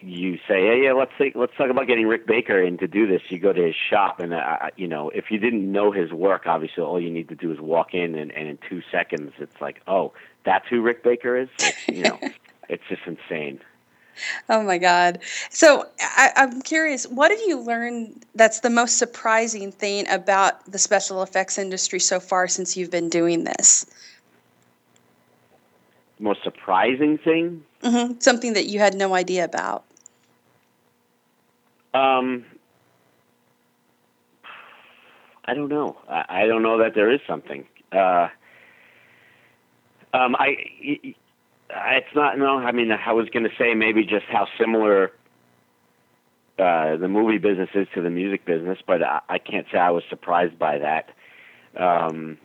you 0.00 0.36
say, 0.48 0.60
hey, 0.60 0.82
yeah, 0.84 0.92
let's 0.92 1.12
think, 1.16 1.34
let's 1.36 1.56
talk 1.56 1.70
about 1.70 1.86
getting 1.86 2.06
Rick 2.06 2.26
Baker 2.26 2.62
in 2.62 2.78
to 2.78 2.86
do 2.86 3.06
this. 3.06 3.22
You 3.28 3.38
go 3.38 3.52
to 3.52 3.66
his 3.66 3.74
shop, 3.74 4.20
and 4.20 4.34
uh, 4.34 4.70
you 4.76 4.86
know, 4.86 5.10
if 5.10 5.30
you 5.30 5.38
didn't 5.38 5.70
know 5.70 5.90
his 5.90 6.12
work, 6.12 6.46
obviously 6.46 6.82
all 6.82 7.00
you 7.00 7.10
need 7.10 7.28
to 7.30 7.34
do 7.34 7.50
is 7.50 7.60
walk 7.60 7.94
in, 7.94 8.14
and, 8.14 8.30
and 8.32 8.48
in 8.48 8.58
two 8.68 8.82
seconds, 8.92 9.32
it's 9.38 9.60
like, 9.60 9.80
oh, 9.86 10.12
that's 10.44 10.68
who 10.68 10.82
Rick 10.82 11.02
Baker 11.02 11.36
is. 11.36 11.48
It's, 11.58 11.88
you 11.88 12.02
know, 12.02 12.18
it's 12.68 12.82
just 12.88 13.02
insane. 13.06 13.60
Oh 14.48 14.62
my 14.62 14.78
God. 14.78 15.20
So 15.50 15.86
I, 16.00 16.32
I'm 16.36 16.62
curious, 16.62 17.06
what 17.06 17.30
have 17.30 17.40
you 17.46 17.60
learned 17.60 18.24
that's 18.34 18.60
the 18.60 18.70
most 18.70 18.98
surprising 18.98 19.72
thing 19.72 20.08
about 20.08 20.64
the 20.70 20.78
special 20.78 21.22
effects 21.22 21.58
industry 21.58 22.00
so 22.00 22.20
far 22.20 22.48
since 22.48 22.76
you've 22.76 22.90
been 22.90 23.08
doing 23.08 23.44
this? 23.44 23.86
Most 26.18 26.42
surprising 26.42 27.18
thing, 27.18 27.62
hmm 27.86 28.12
Something 28.18 28.54
that 28.54 28.66
you 28.66 28.78
had 28.78 28.94
no 28.94 29.14
idea 29.14 29.44
about. 29.44 29.84
um, 31.94 32.44
I 35.44 35.54
don't 35.54 35.68
know. 35.68 35.96
I, 36.08 36.24
I 36.28 36.46
don't 36.46 36.62
know 36.62 36.78
that 36.78 36.94
there 36.94 37.10
is 37.10 37.20
something. 37.26 37.64
Uh, 37.92 38.28
um, 40.12 40.34
I, 40.38 40.56
it's 41.70 42.14
not. 42.14 42.38
No, 42.38 42.58
I 42.58 42.72
mean, 42.72 42.90
I 42.90 43.12
was 43.12 43.28
going 43.30 43.44
to 43.44 43.54
say 43.56 43.74
maybe 43.74 44.04
just 44.04 44.26
how 44.26 44.48
similar 44.58 45.12
uh, 46.58 46.96
the 46.96 47.08
movie 47.08 47.38
business 47.38 47.68
is 47.74 47.86
to 47.94 48.02
the 48.02 48.10
music 48.10 48.44
business, 48.44 48.78
but 48.86 49.02
I, 49.02 49.20
I 49.28 49.38
can't 49.38 49.66
say 49.72 49.78
I 49.78 49.90
was 49.90 50.02
surprised 50.10 50.58
by 50.58 50.78
that. 50.78 51.10
Um, 51.76 52.38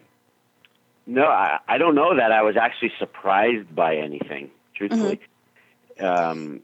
no, 1.07 1.25
I, 1.25 1.59
I 1.67 1.77
don't 1.77 1.95
know 1.95 2.15
that 2.15 2.31
I 2.31 2.43
was 2.43 2.55
actually 2.57 2.91
surprised 2.99 3.73
by 3.75 3.95
anything. 3.95 4.51
Truthfully, 4.75 5.19
um, 5.99 6.61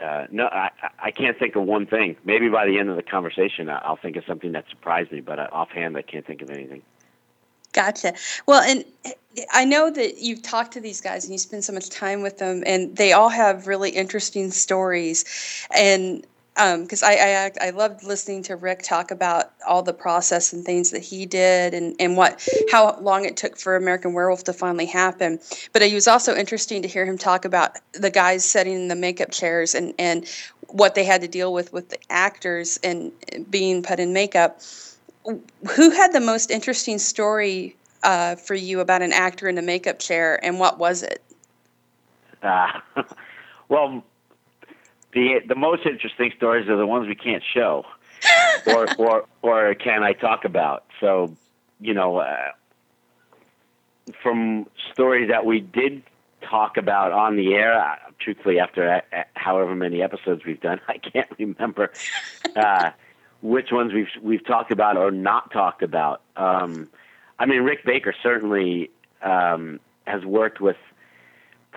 uh, 0.00 0.26
no, 0.30 0.46
I, 0.46 0.70
I 1.02 1.10
can't 1.10 1.38
think 1.38 1.56
of 1.56 1.64
one 1.64 1.86
thing. 1.86 2.16
Maybe 2.24 2.48
by 2.48 2.66
the 2.66 2.78
end 2.78 2.88
of 2.88 2.96
the 2.96 3.02
conversation, 3.02 3.68
I'll 3.68 3.96
think 3.96 4.16
of 4.16 4.24
something 4.26 4.52
that 4.52 4.68
surprised 4.68 5.10
me. 5.10 5.20
But 5.20 5.38
uh, 5.38 5.48
offhand, 5.50 5.96
I 5.96 6.02
can't 6.02 6.26
think 6.26 6.42
of 6.42 6.50
anything. 6.50 6.82
Gotcha. 7.72 8.14
Well, 8.46 8.62
and 8.62 8.84
I 9.52 9.64
know 9.64 9.90
that 9.90 10.18
you've 10.18 10.42
talked 10.42 10.72
to 10.72 10.80
these 10.80 11.00
guys 11.00 11.24
and 11.24 11.32
you 11.32 11.38
spend 11.38 11.64
so 11.64 11.72
much 11.72 11.90
time 11.90 12.22
with 12.22 12.38
them, 12.38 12.62
and 12.66 12.96
they 12.96 13.12
all 13.12 13.28
have 13.28 13.66
really 13.66 13.90
interesting 13.90 14.50
stories. 14.50 15.24
And 15.74 16.26
because 16.58 17.02
I, 17.02 17.12
I 17.12 17.68
I 17.68 17.70
loved 17.70 18.02
listening 18.02 18.42
to 18.44 18.56
Rick 18.56 18.82
talk 18.82 19.10
about 19.10 19.52
all 19.66 19.82
the 19.82 19.92
process 19.92 20.52
and 20.52 20.64
things 20.64 20.90
that 20.90 21.02
he 21.02 21.24
did, 21.24 21.72
and 21.72 21.94
and 22.00 22.16
what 22.16 22.46
how 22.72 22.98
long 23.00 23.24
it 23.24 23.36
took 23.36 23.56
for 23.56 23.76
American 23.76 24.12
Werewolf 24.12 24.44
to 24.44 24.52
finally 24.52 24.86
happen. 24.86 25.38
But 25.72 25.82
it 25.82 25.94
was 25.94 26.08
also 26.08 26.34
interesting 26.34 26.82
to 26.82 26.88
hear 26.88 27.06
him 27.06 27.16
talk 27.16 27.44
about 27.44 27.78
the 27.92 28.10
guys 28.10 28.44
sitting 28.44 28.74
in 28.74 28.88
the 28.88 28.96
makeup 28.96 29.30
chairs 29.30 29.74
and 29.74 29.94
and 29.98 30.26
what 30.68 30.94
they 30.94 31.04
had 31.04 31.20
to 31.20 31.28
deal 31.28 31.52
with 31.52 31.72
with 31.72 31.90
the 31.90 31.98
actors 32.10 32.78
and 32.82 33.12
being 33.50 33.82
put 33.82 34.00
in 34.00 34.12
makeup 34.12 34.60
who 35.24 35.90
had 35.90 36.12
the 36.12 36.20
most 36.20 36.50
interesting 36.50 36.98
story 36.98 37.76
uh, 38.02 38.36
for 38.36 38.54
you 38.54 38.80
about 38.80 39.02
an 39.02 39.12
actor 39.12 39.48
in 39.48 39.58
a 39.58 39.62
makeup 39.62 39.98
chair, 39.98 40.42
and 40.44 40.58
what 40.58 40.78
was 40.78 41.02
it? 41.02 41.22
Uh, 42.42 42.80
well, 43.68 44.02
the 45.18 45.40
the 45.46 45.54
most 45.54 45.84
interesting 45.84 46.32
stories 46.36 46.68
are 46.68 46.76
the 46.76 46.86
ones 46.86 47.08
we 47.08 47.14
can't 47.14 47.42
show, 47.54 47.84
or 48.66 48.86
or 48.98 49.24
or 49.42 49.74
can 49.74 50.02
I 50.02 50.12
talk 50.12 50.44
about? 50.44 50.84
So, 51.00 51.36
you 51.80 51.94
know, 51.94 52.18
uh, 52.18 52.52
from 54.22 54.66
stories 54.92 55.28
that 55.30 55.44
we 55.44 55.60
did 55.60 56.02
talk 56.48 56.76
about 56.76 57.10
on 57.12 57.36
the 57.36 57.54
air, 57.54 57.80
uh, 57.80 57.96
truthfully, 58.20 58.60
after 58.60 59.02
uh, 59.12 59.24
however 59.34 59.74
many 59.74 60.02
episodes 60.02 60.44
we've 60.44 60.60
done, 60.60 60.80
I 60.88 60.98
can't 60.98 61.30
remember 61.38 61.92
uh, 62.54 62.90
which 63.42 63.72
ones 63.72 63.92
we've 63.92 64.22
we've 64.22 64.46
talked 64.46 64.70
about 64.70 64.96
or 64.96 65.10
not 65.10 65.50
talked 65.50 65.82
about. 65.82 66.22
Um, 66.36 66.88
I 67.40 67.46
mean, 67.46 67.62
Rick 67.62 67.84
Baker 67.84 68.14
certainly 68.22 68.90
um, 69.22 69.80
has 70.06 70.24
worked 70.24 70.60
with 70.60 70.76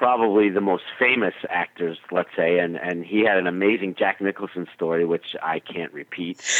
probably 0.01 0.49
the 0.49 0.61
most 0.61 0.83
famous 0.97 1.35
actors, 1.47 1.99
let's 2.11 2.31
say, 2.35 2.57
and 2.57 2.75
and 2.75 3.05
he 3.05 3.19
had 3.23 3.37
an 3.37 3.45
amazing 3.45 3.93
Jack 3.93 4.19
Nicholson 4.19 4.67
story, 4.75 5.05
which 5.05 5.35
I 5.41 5.59
can't 5.59 5.93
repeat. 5.93 6.41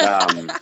Um, 0.00 0.56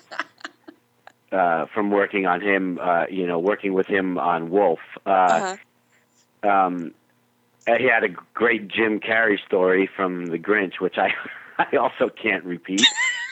uh, 1.31 1.67
from 1.75 1.91
working 1.91 2.25
on 2.25 2.41
him, 2.41 2.79
uh, 2.81 3.05
you 3.11 3.27
know, 3.27 3.39
working 3.39 3.75
with 3.75 3.87
him 3.87 4.17
on 4.19 4.49
Wolf. 4.51 4.79
Uh, 5.05 5.11
Uh-huh. 5.11 6.49
um, 6.51 6.95
he 7.67 7.85
had 7.85 8.03
a 8.05 8.09
great 8.33 8.67
Jim 8.69 8.99
Carrey 8.99 9.39
story 9.47 9.91
from 9.95 10.29
The 10.29 10.39
Grinch, 10.39 10.81
which 10.81 10.97
I 10.97 11.12
I 11.59 11.77
also 11.77 12.09
can't 12.09 12.45
repeat. 12.45 12.87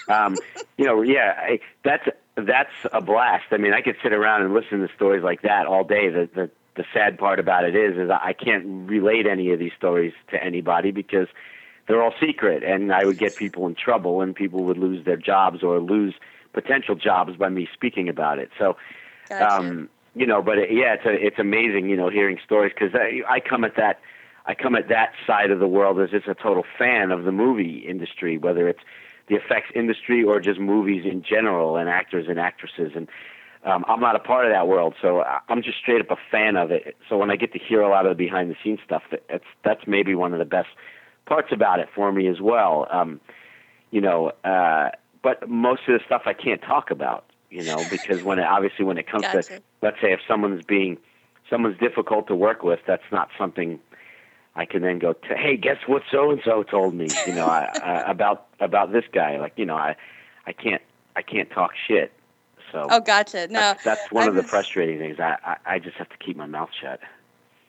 Um, 0.08 0.38
you 0.76 0.84
know, 0.84 1.00
yeah, 1.00 1.32
I, 1.38 1.60
that's 1.84 2.06
that's 2.36 2.76
a 2.92 3.00
blast. 3.00 3.46
I 3.50 3.56
mean, 3.56 3.72
I 3.72 3.80
could 3.80 3.96
sit 4.02 4.12
around 4.12 4.42
and 4.42 4.52
listen 4.52 4.80
to 4.86 4.88
stories 4.94 5.22
like 5.22 5.40
that 5.42 5.66
all 5.66 5.84
day. 5.84 6.10
The 6.10 6.28
the 6.34 6.50
the 6.76 6.84
sad 6.92 7.18
part 7.18 7.38
about 7.38 7.64
it 7.64 7.76
is, 7.76 7.96
is 7.96 8.10
I 8.10 8.32
can't 8.32 8.88
relate 8.88 9.26
any 9.26 9.52
of 9.52 9.58
these 9.58 9.72
stories 9.76 10.12
to 10.30 10.42
anybody 10.42 10.90
because 10.90 11.28
they're 11.86 12.02
all 12.02 12.14
secret, 12.20 12.62
and 12.64 12.92
I 12.92 13.04
would 13.04 13.18
get 13.18 13.36
people 13.36 13.66
in 13.66 13.74
trouble, 13.74 14.20
and 14.20 14.34
people 14.34 14.64
would 14.64 14.78
lose 14.78 15.04
their 15.04 15.16
jobs 15.16 15.62
or 15.62 15.80
lose 15.80 16.14
potential 16.52 16.94
jobs 16.94 17.36
by 17.36 17.48
me 17.48 17.68
speaking 17.72 18.08
about 18.08 18.38
it. 18.38 18.50
So, 18.58 18.76
Gotcha. 19.28 19.58
um, 19.58 19.88
you 20.14 20.26
know, 20.26 20.42
but 20.42 20.58
it, 20.58 20.72
yeah, 20.72 20.94
it's 20.94 21.04
a, 21.04 21.12
it's 21.12 21.38
amazing, 21.38 21.88
you 21.88 21.96
know, 21.96 22.08
hearing 22.08 22.38
stories 22.44 22.72
because 22.74 22.94
I, 22.94 23.20
I 23.28 23.40
come 23.40 23.64
at 23.64 23.76
that, 23.76 24.00
I 24.46 24.54
come 24.54 24.74
at 24.74 24.88
that 24.88 25.12
side 25.26 25.50
of 25.50 25.58
the 25.58 25.68
world 25.68 26.00
as 26.00 26.10
just 26.10 26.26
a 26.26 26.34
total 26.34 26.64
fan 26.78 27.10
of 27.10 27.24
the 27.24 27.32
movie 27.32 27.84
industry, 27.86 28.38
whether 28.38 28.68
it's 28.68 28.82
the 29.28 29.36
effects 29.36 29.70
industry 29.74 30.22
or 30.22 30.40
just 30.40 30.60
movies 30.60 31.04
in 31.04 31.22
general 31.22 31.76
and 31.76 31.88
actors 31.88 32.26
and 32.28 32.38
actresses. 32.38 32.92
And 32.94 33.08
um, 33.64 33.84
I'm 33.88 34.00
not 34.00 34.14
a 34.14 34.18
part 34.18 34.46
of 34.46 34.52
that 34.52 34.68
world, 34.68 34.94
so 35.00 35.22
I'm 35.48 35.62
just 35.62 35.78
straight 35.78 36.00
up 36.00 36.10
a 36.10 36.16
fan 36.30 36.56
of 36.56 36.70
it. 36.70 36.96
So 37.08 37.16
when 37.16 37.30
I 37.30 37.36
get 37.36 37.52
to 37.54 37.58
hear 37.58 37.80
a 37.80 37.88
lot 37.88 38.06
of 38.06 38.16
the 38.16 38.24
behind 38.24 38.50
the 38.50 38.56
scenes 38.62 38.80
stuff, 38.84 39.02
that's 39.10 39.44
that's 39.64 39.86
maybe 39.86 40.14
one 40.14 40.32
of 40.32 40.38
the 40.38 40.44
best 40.44 40.68
parts 41.26 41.48
about 41.50 41.80
it 41.80 41.88
for 41.94 42.12
me 42.12 42.28
as 42.28 42.40
well. 42.40 42.86
Um, 42.90 43.20
you 43.90 44.00
know, 44.00 44.32
uh, 44.44 44.90
but 45.22 45.48
most 45.48 45.82
of 45.88 45.98
the 45.98 46.04
stuff 46.04 46.22
I 46.26 46.34
can't 46.34 46.60
talk 46.60 46.90
about, 46.90 47.24
you 47.50 47.64
know, 47.64 47.76
because 47.90 48.22
when 48.22 48.38
it, 48.38 48.44
obviously 48.44 48.84
when 48.84 48.98
it 48.98 49.06
comes 49.06 49.24
to 49.24 49.62
let's 49.80 49.96
say 50.00 50.12
if 50.12 50.20
someone's 50.28 50.64
being 50.64 50.98
someone's 51.48 51.78
difficult 51.78 52.26
to 52.28 52.34
work 52.34 52.62
with, 52.62 52.80
that's 52.86 53.10
not 53.10 53.28
something 53.38 53.80
I 54.56 54.66
can 54.66 54.82
then 54.82 54.98
go 54.98 55.14
to. 55.14 55.34
Hey, 55.36 55.56
guess 55.56 55.78
what? 55.86 56.02
So 56.10 56.30
and 56.30 56.40
so 56.44 56.62
told 56.62 56.94
me, 56.94 57.08
you 57.26 57.34
know, 57.34 57.46
I, 57.46 57.64
I, 57.82 58.10
about 58.10 58.46
about 58.60 58.92
this 58.92 59.04
guy. 59.12 59.38
Like, 59.38 59.54
you 59.56 59.64
know, 59.64 59.76
I 59.76 59.96
I 60.46 60.52
can't 60.52 60.82
I 61.16 61.22
can't 61.22 61.50
talk 61.50 61.72
shit. 61.88 62.12
So 62.74 62.88
Oh, 62.90 63.00
gotcha. 63.00 63.46
No, 63.46 63.60
that's, 63.60 63.84
that's 63.84 64.12
one 64.12 64.24
I 64.24 64.26
of 64.26 64.34
the 64.34 64.42
frustrating 64.42 64.98
things. 64.98 65.20
I, 65.20 65.36
I 65.44 65.74
I 65.74 65.78
just 65.78 65.96
have 65.96 66.08
to 66.08 66.16
keep 66.16 66.36
my 66.36 66.46
mouth 66.46 66.70
shut. 66.78 67.00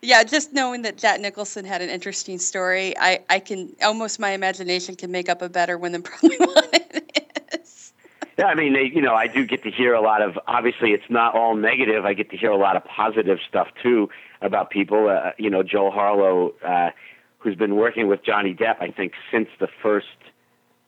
Yeah, 0.01 0.23
just 0.23 0.51
knowing 0.51 0.81
that 0.81 0.97
Jack 0.97 1.21
Nicholson 1.21 1.63
had 1.63 1.81
an 1.81 1.89
interesting 1.89 2.39
story, 2.39 2.97
I, 2.97 3.19
I 3.29 3.39
can 3.39 3.75
almost 3.83 4.19
my 4.19 4.31
imagination 4.31 4.95
can 4.95 5.11
make 5.11 5.29
up 5.29 5.41
a 5.41 5.49
better 5.49 5.77
one 5.77 5.91
than 5.91 6.01
probably 6.03 6.37
what 6.37 6.69
it 6.73 7.31
is. 7.53 7.93
Yeah, 8.37 8.45
I 8.45 8.55
mean, 8.55 8.73
they, 8.73 8.83
you 8.83 9.01
know, 9.01 9.13
I 9.13 9.27
do 9.27 9.45
get 9.45 9.63
to 9.63 9.71
hear 9.71 9.93
a 9.93 10.01
lot 10.01 10.23
of. 10.23 10.39
Obviously, 10.47 10.91
it's 10.91 11.09
not 11.09 11.35
all 11.35 11.55
negative. 11.55 12.03
I 12.03 12.13
get 12.13 12.31
to 12.31 12.37
hear 12.37 12.51
a 12.51 12.57
lot 12.57 12.75
of 12.75 12.83
positive 12.83 13.37
stuff 13.47 13.67
too 13.83 14.09
about 14.41 14.71
people. 14.71 15.07
Uh, 15.07 15.31
you 15.37 15.51
know, 15.51 15.61
Joel 15.61 15.91
Harlow, 15.91 16.53
uh, 16.65 16.89
who's 17.37 17.55
been 17.55 17.75
working 17.75 18.07
with 18.07 18.23
Johnny 18.25 18.55
Depp, 18.55 18.81
I 18.81 18.89
think 18.89 19.13
since 19.31 19.49
the 19.59 19.67
first 19.83 20.07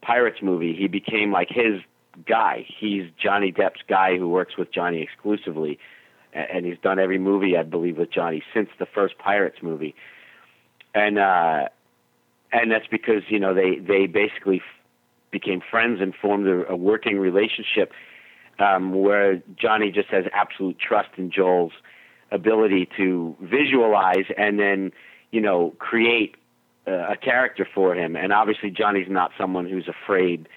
Pirates 0.01 0.41
movie, 0.41 0.75
he 0.75 0.87
became 0.87 1.31
like 1.31 1.49
his 1.49 1.81
guy. 2.25 2.65
He's 2.79 3.03
Johnny 3.21 3.51
Depp's 3.51 3.81
guy 3.87 4.17
who 4.17 4.29
works 4.29 4.57
with 4.57 4.71
Johnny 4.71 5.01
exclusively, 5.01 5.79
and 6.33 6.65
he's 6.65 6.77
done 6.81 6.99
every 6.99 7.19
movie 7.19 7.57
I 7.57 7.63
believe 7.63 7.97
with 7.97 8.11
Johnny 8.11 8.43
since 8.53 8.69
the 8.79 8.85
first 8.85 9.17
Pirates 9.17 9.57
movie, 9.61 9.95
and 10.93 11.17
uh, 11.17 11.69
and 12.51 12.71
that's 12.71 12.87
because 12.87 13.23
you 13.29 13.39
know 13.39 13.53
they 13.53 13.75
they 13.75 14.07
basically 14.07 14.61
became 15.31 15.61
friends 15.61 15.99
and 16.01 16.13
formed 16.15 16.47
a, 16.47 16.71
a 16.71 16.75
working 16.75 17.19
relationship 17.19 17.91
um, 18.59 18.93
where 18.93 19.41
Johnny 19.55 19.91
just 19.91 20.09
has 20.09 20.25
absolute 20.33 20.77
trust 20.79 21.09
in 21.17 21.31
Joel's 21.31 21.73
ability 22.31 22.89
to 22.97 23.35
visualize 23.41 24.25
and 24.37 24.59
then 24.59 24.91
you 25.31 25.41
know 25.41 25.73
create 25.79 26.35
uh, 26.87 27.11
a 27.11 27.17
character 27.17 27.67
for 27.73 27.95
him. 27.95 28.15
And 28.15 28.31
obviously, 28.31 28.71
Johnny's 28.71 29.09
not 29.09 29.31
someone 29.37 29.67
who's 29.67 29.87
afraid 29.87 30.47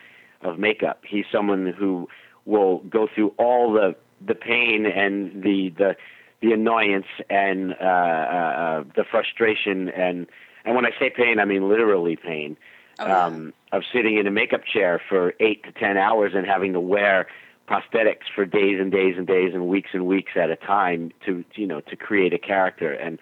of 0.43 0.59
makeup. 0.59 1.03
He's 1.07 1.25
someone 1.31 1.75
who 1.79 2.09
will 2.45 2.79
go 2.91 3.09
through 3.15 3.35
all 3.39 3.73
the 3.73 3.95
the 4.27 4.35
pain 4.35 4.87
and 4.87 5.43
the 5.43 5.71
the 5.77 5.97
the 6.43 6.53
annoyance 6.53 7.07
and 7.29 7.75
uh, 7.81 7.85
uh, 7.85 8.85
the 8.97 9.05
frustration 9.11 9.89
and 9.91 10.27
and 10.65 10.75
when 10.75 10.85
I 10.87 10.91
say 10.99 11.11
pain, 11.11 11.39
I 11.39 11.45
mean 11.45 11.69
literally 11.69 12.17
pain 12.17 12.57
Oh, 13.01 13.07
yeah. 13.07 13.27
um, 13.27 13.55
of 13.73 13.83
sitting 13.93 14.19
in 14.19 14.27
a 14.27 14.31
makeup 14.31 14.61
chair 14.71 15.01
for 15.09 15.33
eight 15.41 15.63
to 15.65 15.73
ten 15.73 15.97
hours 15.97 16.33
and 16.35 16.47
having 16.47 16.75
to 16.75 16.81
wear 16.81 17.27
prosthetics 17.67 18.29
for 18.35 18.45
days 18.45 18.79
and 18.79 18.93
days 18.93 19.15
and 19.17 19.27
days 19.27 19.55
and 19.55 19.69
weeks 19.69 19.91
and 19.95 20.05
weeks 20.07 20.33
at 20.37 20.51
a 20.51 20.57
time 20.57 21.11
to 21.25 21.43
you 21.55 21.67
know 21.67 21.81
to 21.81 21.97
create 21.97 22.35
a 22.35 22.39
character 22.39 22.93
and 22.93 23.19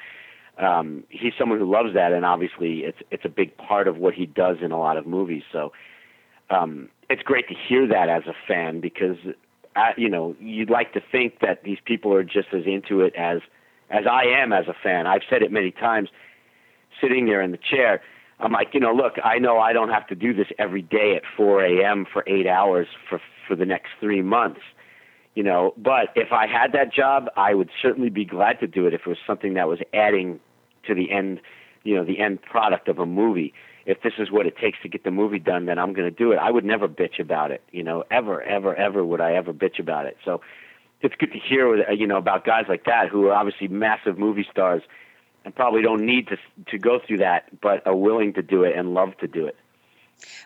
um, 0.59 1.05
he's 1.11 1.33
someone 1.39 1.59
who 1.61 1.71
loves 1.71 1.95
that 1.95 2.13
and 2.13 2.25
obviously 2.25 2.81
it's 2.81 2.99
it's 3.13 3.25
a 3.25 3.29
big 3.29 3.57
part 3.57 3.87
of 3.87 3.99
what 3.99 4.15
he 4.15 4.27
does 4.27 4.57
in 4.63 4.73
a 4.73 4.79
lot 4.79 4.97
of 4.97 5.07
movies 5.07 5.45
so 5.53 5.71
um, 6.51 6.89
it's 7.11 7.23
great 7.23 7.49
to 7.49 7.55
hear 7.55 7.87
that 7.89 8.09
as 8.09 8.25
a 8.27 8.35
fan 8.47 8.81
because 8.81 9.17
uh, 9.77 9.93
you 9.97 10.09
know 10.09 10.37
you'd 10.41 10.71
like 10.71 10.93
to 10.93 11.01
think 11.13 11.41
that 11.41 11.63
these 11.65 11.79
people 11.85 12.13
are 12.13 12.25
just 12.25 12.49
as 12.53 12.65
into 12.67 13.01
it 13.01 13.15
as 13.17 13.41
as 13.91 14.05
I 14.11 14.25
am 14.25 14.53
as 14.53 14.67
a 14.69 14.75
fan 14.83 15.07
I've 15.07 15.23
said 15.29 15.43
it 15.43 15.53
many 15.53 15.71
times 15.71 16.09
sitting 17.01 17.27
there 17.27 17.41
in 17.43 17.51
the 17.51 17.59
chair 17.59 18.03
I'm 18.41 18.53
like, 18.53 18.69
you 18.73 18.81
know, 18.81 18.93
look, 18.93 19.15
I 19.25 19.39
know 19.39 19.59
I 19.59 19.73
don't 19.73 19.91
have 19.91 20.07
to 20.09 20.15
do 20.15 20.33
this 20.33 20.47
every 20.59 20.83
day 20.83 21.17
at 21.17 21.23
4 21.37 21.65
a.m. 21.65 22.07
for 22.11 22.25
eight 22.27 22.47
hours 22.47 22.87
for 23.09 23.21
for 23.47 23.57
the 23.57 23.65
next 23.65 23.89
three 23.99 24.23
months, 24.23 24.61
you 25.35 25.43
know. 25.43 25.75
But 25.77 26.11
if 26.15 26.33
I 26.33 26.47
had 26.47 26.73
that 26.73 26.93
job, 26.93 27.29
I 27.37 27.55
would 27.55 27.71
certainly 27.83 28.11
be 28.11 28.25
glad 28.25 28.61
to 28.61 28.67
do 28.67 28.87
it 28.87 28.95
if 28.95 29.03
it 29.03 29.07
was 29.07 29.19
something 29.27 29.55
that 29.55 29.67
was 29.67 29.81
adding 29.93 30.39
to 30.87 30.95
the 30.95 31.11
end, 31.11 31.41
you 31.83 31.97
know, 31.97 32.05
the 32.05 32.21
end 32.21 32.43
product 32.43 32.89
of 32.89 32.99
a 32.99 33.07
movie. 33.07 33.55
If 33.89 34.03
this 34.03 34.13
is 34.19 34.31
what 34.31 34.47
it 34.47 34.57
takes 34.59 34.79
to 34.83 34.89
get 34.89 35.03
the 35.03 35.11
movie 35.11 35.39
done, 35.39 35.65
then 35.65 35.79
I'm 35.79 35.95
going 35.95 36.07
to 36.09 36.15
do 36.15 36.31
it. 36.33 36.37
I 36.37 36.51
would 36.51 36.65
never 36.65 36.87
bitch 36.89 37.19
about 37.19 37.51
it, 37.51 37.63
you 37.73 37.83
know, 37.83 38.05
ever, 38.11 38.43
ever, 38.43 38.75
ever 38.75 39.03
would 39.03 39.21
I 39.21 39.33
ever 39.33 39.55
bitch 39.55 39.79
about 39.79 40.05
it. 40.05 40.19
So 40.27 40.43
it's 41.01 41.15
good 41.15 41.33
to 41.33 41.39
hear, 41.39 41.91
you 41.91 42.07
know, 42.07 42.19
about 42.19 42.45
guys 42.45 42.67
like 42.69 42.85
that 42.85 43.09
who 43.09 43.29
are 43.29 43.33
obviously 43.33 43.69
massive 43.69 44.19
movie 44.19 44.47
stars 44.51 44.83
and 45.45 45.55
probably 45.55 45.81
don't 45.81 46.05
need 46.05 46.29
to 46.29 46.37
to 46.67 46.79
go 46.79 46.99
through 46.99 47.19
that, 47.19 47.61
but 47.63 47.87
are 47.87 47.97
willing 47.97 48.35
to 48.35 48.43
do 48.43 48.65
it 48.65 48.77
and 48.77 48.93
love 48.93 49.17
to 49.19 49.27
do 49.27 49.47
it. 49.47 49.57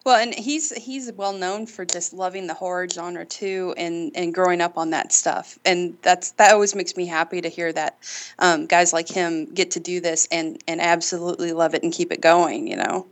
Well, 0.04 0.16
and 0.16 0.34
he's 0.34 0.70
he's 0.76 1.10
well 1.12 1.32
known 1.32 1.66
for 1.66 1.84
just 1.84 2.12
loving 2.12 2.46
the 2.46 2.54
horror 2.54 2.88
genre 2.88 3.24
too, 3.24 3.74
and 3.76 4.12
and 4.14 4.34
growing 4.34 4.60
up 4.60 4.76
on 4.76 4.90
that 4.90 5.12
stuff, 5.12 5.58
and 5.64 5.96
that's 6.02 6.32
that 6.32 6.52
always 6.52 6.74
makes 6.74 6.96
me 6.96 7.06
happy 7.06 7.40
to 7.40 7.48
hear 7.48 7.72
that 7.72 7.96
um, 8.38 8.66
guys 8.66 8.92
like 8.92 9.08
him 9.08 9.46
get 9.46 9.72
to 9.72 9.80
do 9.80 10.00
this 10.00 10.28
and 10.30 10.62
and 10.68 10.80
absolutely 10.80 11.52
love 11.52 11.74
it 11.74 11.82
and 11.82 11.92
keep 11.92 12.12
it 12.12 12.20
going. 12.20 12.66
You 12.66 12.76
know. 12.76 13.06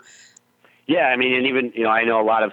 Yeah, 0.91 1.07
I 1.07 1.17
mean, 1.17 1.35
and 1.35 1.47
even 1.47 1.73
you 1.77 1.85
know, 1.85 1.91
I 1.91 2.03
know 2.03 2.21
a 2.21 2.27
lot 2.27 2.43
of 2.43 2.53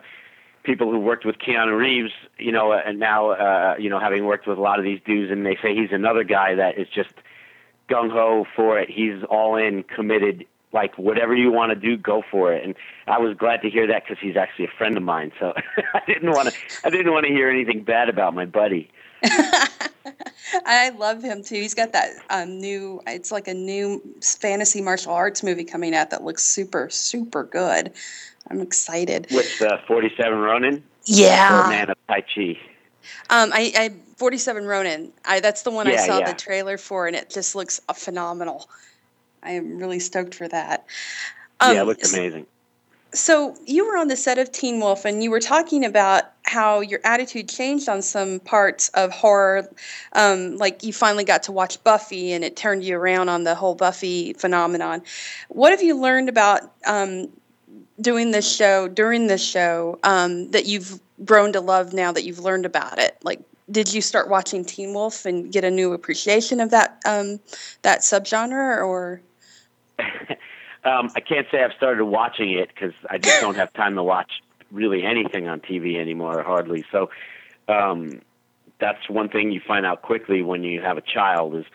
people 0.63 0.91
who 0.91 0.99
worked 0.99 1.25
with 1.25 1.38
Keanu 1.39 1.75
Reeves, 1.75 2.11
you 2.38 2.51
know, 2.51 2.71
and 2.71 2.99
now 2.99 3.31
uh, 3.31 3.75
you 3.79 3.89
know, 3.89 3.99
having 3.99 4.25
worked 4.25 4.45
with 4.45 4.59
a 4.59 4.61
lot 4.61 4.77
of 4.77 4.85
these 4.85 4.99
dudes, 5.03 5.31
and 5.31 5.43
they 5.43 5.57
say 5.59 5.73
he's 5.73 5.91
another 5.91 6.23
guy 6.23 6.53
that 6.53 6.77
is 6.77 6.88
just 6.88 7.09
gung 7.89 8.11
ho 8.11 8.45
for 8.55 8.77
it. 8.79 8.91
He's 8.91 9.23
all 9.27 9.55
in, 9.55 9.81
committed. 9.81 10.45
Like 10.71 10.99
whatever 10.99 11.33
you 11.35 11.51
want 11.51 11.71
to 11.71 11.75
do, 11.75 11.97
go 11.97 12.21
for 12.29 12.53
it. 12.53 12.63
And 12.63 12.75
I 13.07 13.17
was 13.17 13.35
glad 13.35 13.63
to 13.63 13.71
hear 13.71 13.88
that 13.88 14.03
because 14.03 14.21
he's 14.21 14.38
actually 14.38 14.65
a 14.65 14.77
friend 14.77 14.97
of 14.97 15.01
mine. 15.01 15.31
So 15.39 15.53
I 15.95 16.01
didn't 16.05 16.29
want 16.29 16.49
to. 16.49 16.55
I 16.83 16.91
didn't 16.91 17.13
want 17.13 17.25
to 17.25 17.31
hear 17.31 17.49
anything 17.49 17.83
bad 17.83 18.07
about 18.07 18.35
my 18.35 18.45
buddy. 18.45 18.91
I 20.66 20.89
love 20.89 21.22
him 21.22 21.43
too. 21.43 21.55
He's 21.55 21.74
got 21.74 21.93
that 21.93 22.12
um, 22.30 22.60
new. 22.60 23.01
It's 23.08 23.32
like 23.32 23.47
a 23.47 23.53
new 23.53 24.01
fantasy 24.22 24.82
martial 24.82 25.14
arts 25.14 25.43
movie 25.43 25.64
coming 25.64 25.95
out 25.95 26.10
that 26.12 26.24
looks 26.24 26.43
super 26.43 26.89
super 26.89 27.43
good. 27.43 27.93
I'm 28.49 28.62
excited. 28.62 29.28
With 29.32 29.62
uh, 29.62 29.78
47 29.88 30.38
Ronin. 30.38 30.84
Yeah. 31.03 31.66
Or 31.66 31.70
Man 31.70 31.89
of 31.89 31.97
Tai 32.08 32.22
Chi. 32.22 32.58
Um, 33.30 33.51
I, 33.53 33.72
I 33.76 33.93
47 34.18 34.66
Ronin. 34.66 35.12
I 35.26 35.39
that's 35.39 35.64
the 35.64 35.72
one 35.72 35.88
I 35.88 35.95
saw 35.97 36.20
yeah. 36.20 36.32
the 36.32 36.38
trailer 36.38 36.78
for, 36.78 37.08
and 37.08 37.16
it 37.16 37.30
just 37.30 37.55
looks 37.55 37.82
uh, 37.88 37.93
phenomenal. 37.93 38.70
I 39.43 39.51
am 39.51 39.78
really 39.78 39.99
stoked 39.99 40.36
for 40.36 40.47
that. 40.47 40.86
yeah, 41.62 41.68
Um, 41.68 41.78
it 41.78 41.84
looked 41.84 42.14
amazing. 42.14 42.45
So 43.18 43.55
you 43.65 43.88
were 43.88 43.97
on 43.97 44.09
the 44.09 44.15
set 44.15 44.38
of 44.38 44.51
Teen 44.51 44.80
Wolf, 44.80 45.03
and 45.03 45.24
you 45.24 45.32
were 45.32 45.39
talking 45.39 45.84
about 45.84 46.26
how 46.43 46.82
your 46.82 46.99
attitude 47.03 47.49
changed 47.49 47.89
on 47.89 48.03
some 48.03 48.39
parts 48.39 48.89
of 48.89 49.11
horror. 49.11 49.68
Um, 50.13 50.57
like 50.57 50.84
you 50.84 50.93
finally 50.93 51.24
got 51.24 51.41
to 51.43 51.51
watch 51.51 51.84
Buffy, 51.84 52.32
and 52.32 52.43
it 52.43 52.55
turned 52.55 52.84
you 52.84 52.95
around 52.95 53.30
on 53.30 53.43
the 53.43 53.55
whole 53.55 53.74
Buffy 53.74 54.34
phenomenon. 54.34 55.01
What 55.49 55.72
have 55.72 55.82
you 55.82 55.99
learned 55.99 56.30
about 56.30 56.72
um, 56.86 57.28
doing 57.99 58.30
this 58.32 58.55
show 58.55 58.88
during 58.88 59.26
this 59.26 59.43
show 59.43 59.97
um, 60.03 60.51
that 60.51 60.68
you've 60.68 60.99
grown 61.26 61.51
to 61.53 61.59
love 61.59 61.93
now 61.93 62.11
that 62.11 62.24
you've 62.24 62.39
learned 62.39 62.68
about 62.68 62.99
it? 62.99 63.18
Like, 63.24 63.41
did 63.72 63.91
you 63.91 64.01
start 64.01 64.30
watching 64.30 64.63
Teen 64.63 64.93
Wolf 64.93 65.26
and 65.26 65.51
get 65.51 65.63
a 65.63 65.72
new 65.72 65.93
appreciation 65.93 66.59
of 66.59 66.70
that 66.70 67.01
um, 67.03 67.39
that 67.82 68.01
subgenre, 68.01 68.86
or? 68.86 69.22
Um, 70.88 71.11
I 71.15 71.19
can't 71.19 71.47
say 71.51 71.63
I've 71.63 71.73
started 71.73 72.05
watching 72.05 72.53
it 72.53 72.69
because 72.69 72.93
I 73.09 73.17
just 73.17 73.39
don't 73.41 73.55
have 73.55 73.73
time 73.73 73.95
to 73.95 74.03
watch 74.03 74.31
really 74.71 75.03
anything 75.03 75.47
on 75.47 75.59
TV 75.59 75.97
anymore, 75.99 76.41
hardly. 76.43 76.85
So 76.91 77.09
um, 77.67 78.21
that's 78.79 79.09
one 79.09 79.27
thing 79.27 79.51
you 79.51 79.59
find 79.67 79.85
out 79.85 80.01
quickly 80.01 80.41
when 80.43 80.63
you 80.63 80.81
have 80.81 80.97
a 80.97 81.01
child 81.01 81.55
is 81.55 81.65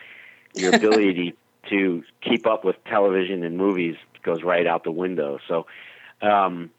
your 0.55 0.75
ability 0.75 1.35
to 1.69 2.03
keep 2.21 2.47
up 2.47 2.65
with 2.65 2.75
television 2.85 3.43
and 3.43 3.55
movies 3.57 3.95
goes 4.23 4.41
right 4.41 4.65
out 4.65 4.83
the 4.83 4.91
window. 4.91 5.37
So 5.47 5.67
um, 6.21 6.71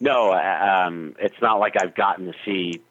no, 0.00 0.32
uh, 0.32 0.84
um, 0.86 1.14
it's 1.18 1.40
not 1.40 1.60
like 1.60 1.76
I've 1.80 1.94
gotten 1.94 2.26
to 2.26 2.34
see 2.44 2.82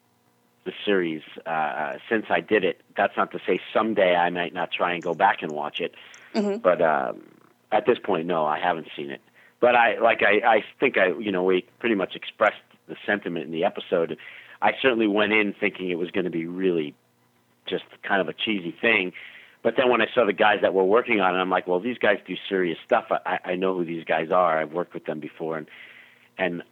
the 0.64 0.72
series 0.84 1.22
uh, 1.46 1.94
since 2.08 2.26
I 2.28 2.40
did 2.40 2.64
it. 2.64 2.80
That's 2.96 3.16
not 3.16 3.30
to 3.32 3.40
say 3.46 3.60
someday 3.72 4.16
I 4.16 4.30
might 4.30 4.52
not 4.52 4.72
try 4.72 4.94
and 4.94 5.02
go 5.02 5.14
back 5.14 5.42
and 5.42 5.52
watch 5.52 5.80
it, 5.80 5.94
Mhm. 6.34 6.60
but 6.62 6.82
um, 6.82 7.22
at 7.72 7.86
this 7.86 7.98
point, 8.02 8.26
no, 8.26 8.44
I 8.44 8.58
haven't 8.58 8.88
seen 8.96 9.10
it. 9.10 9.20
But 9.60 9.74
I 9.74 9.98
like 9.98 10.22
I, 10.22 10.56
I 10.56 10.64
think 10.78 10.96
I 10.96 11.08
you 11.08 11.32
know 11.32 11.42
we 11.44 11.66
pretty 11.78 11.94
much 11.94 12.14
expressed 12.16 12.62
the 12.88 12.96
sentiment 13.06 13.44
in 13.44 13.52
the 13.52 13.64
episode. 13.64 14.16
I 14.62 14.72
certainly 14.80 15.06
went 15.06 15.32
in 15.32 15.54
thinking 15.58 15.90
it 15.90 15.98
was 15.98 16.10
going 16.10 16.24
to 16.24 16.30
be 16.30 16.46
really 16.46 16.94
just 17.66 17.84
kind 18.02 18.20
of 18.20 18.28
a 18.28 18.32
cheesy 18.32 18.74
thing. 18.80 19.12
But 19.62 19.74
then 19.76 19.90
when 19.90 20.00
I 20.00 20.06
saw 20.14 20.24
the 20.24 20.32
guys 20.32 20.60
that 20.62 20.72
were 20.72 20.84
working 20.84 21.20
on 21.20 21.34
it, 21.34 21.38
I'm 21.38 21.50
like, 21.50 21.66
well, 21.66 21.80
these 21.80 21.98
guys 21.98 22.18
do 22.26 22.34
serious 22.48 22.78
stuff. 22.84 23.06
I, 23.10 23.38
I 23.44 23.54
know 23.56 23.76
who 23.76 23.84
these 23.84 24.04
guys 24.04 24.30
are. 24.30 24.58
I've 24.58 24.72
worked 24.72 24.94
with 24.94 25.04
them 25.04 25.20
before, 25.20 25.58
and 25.58 25.66
and 26.38 26.62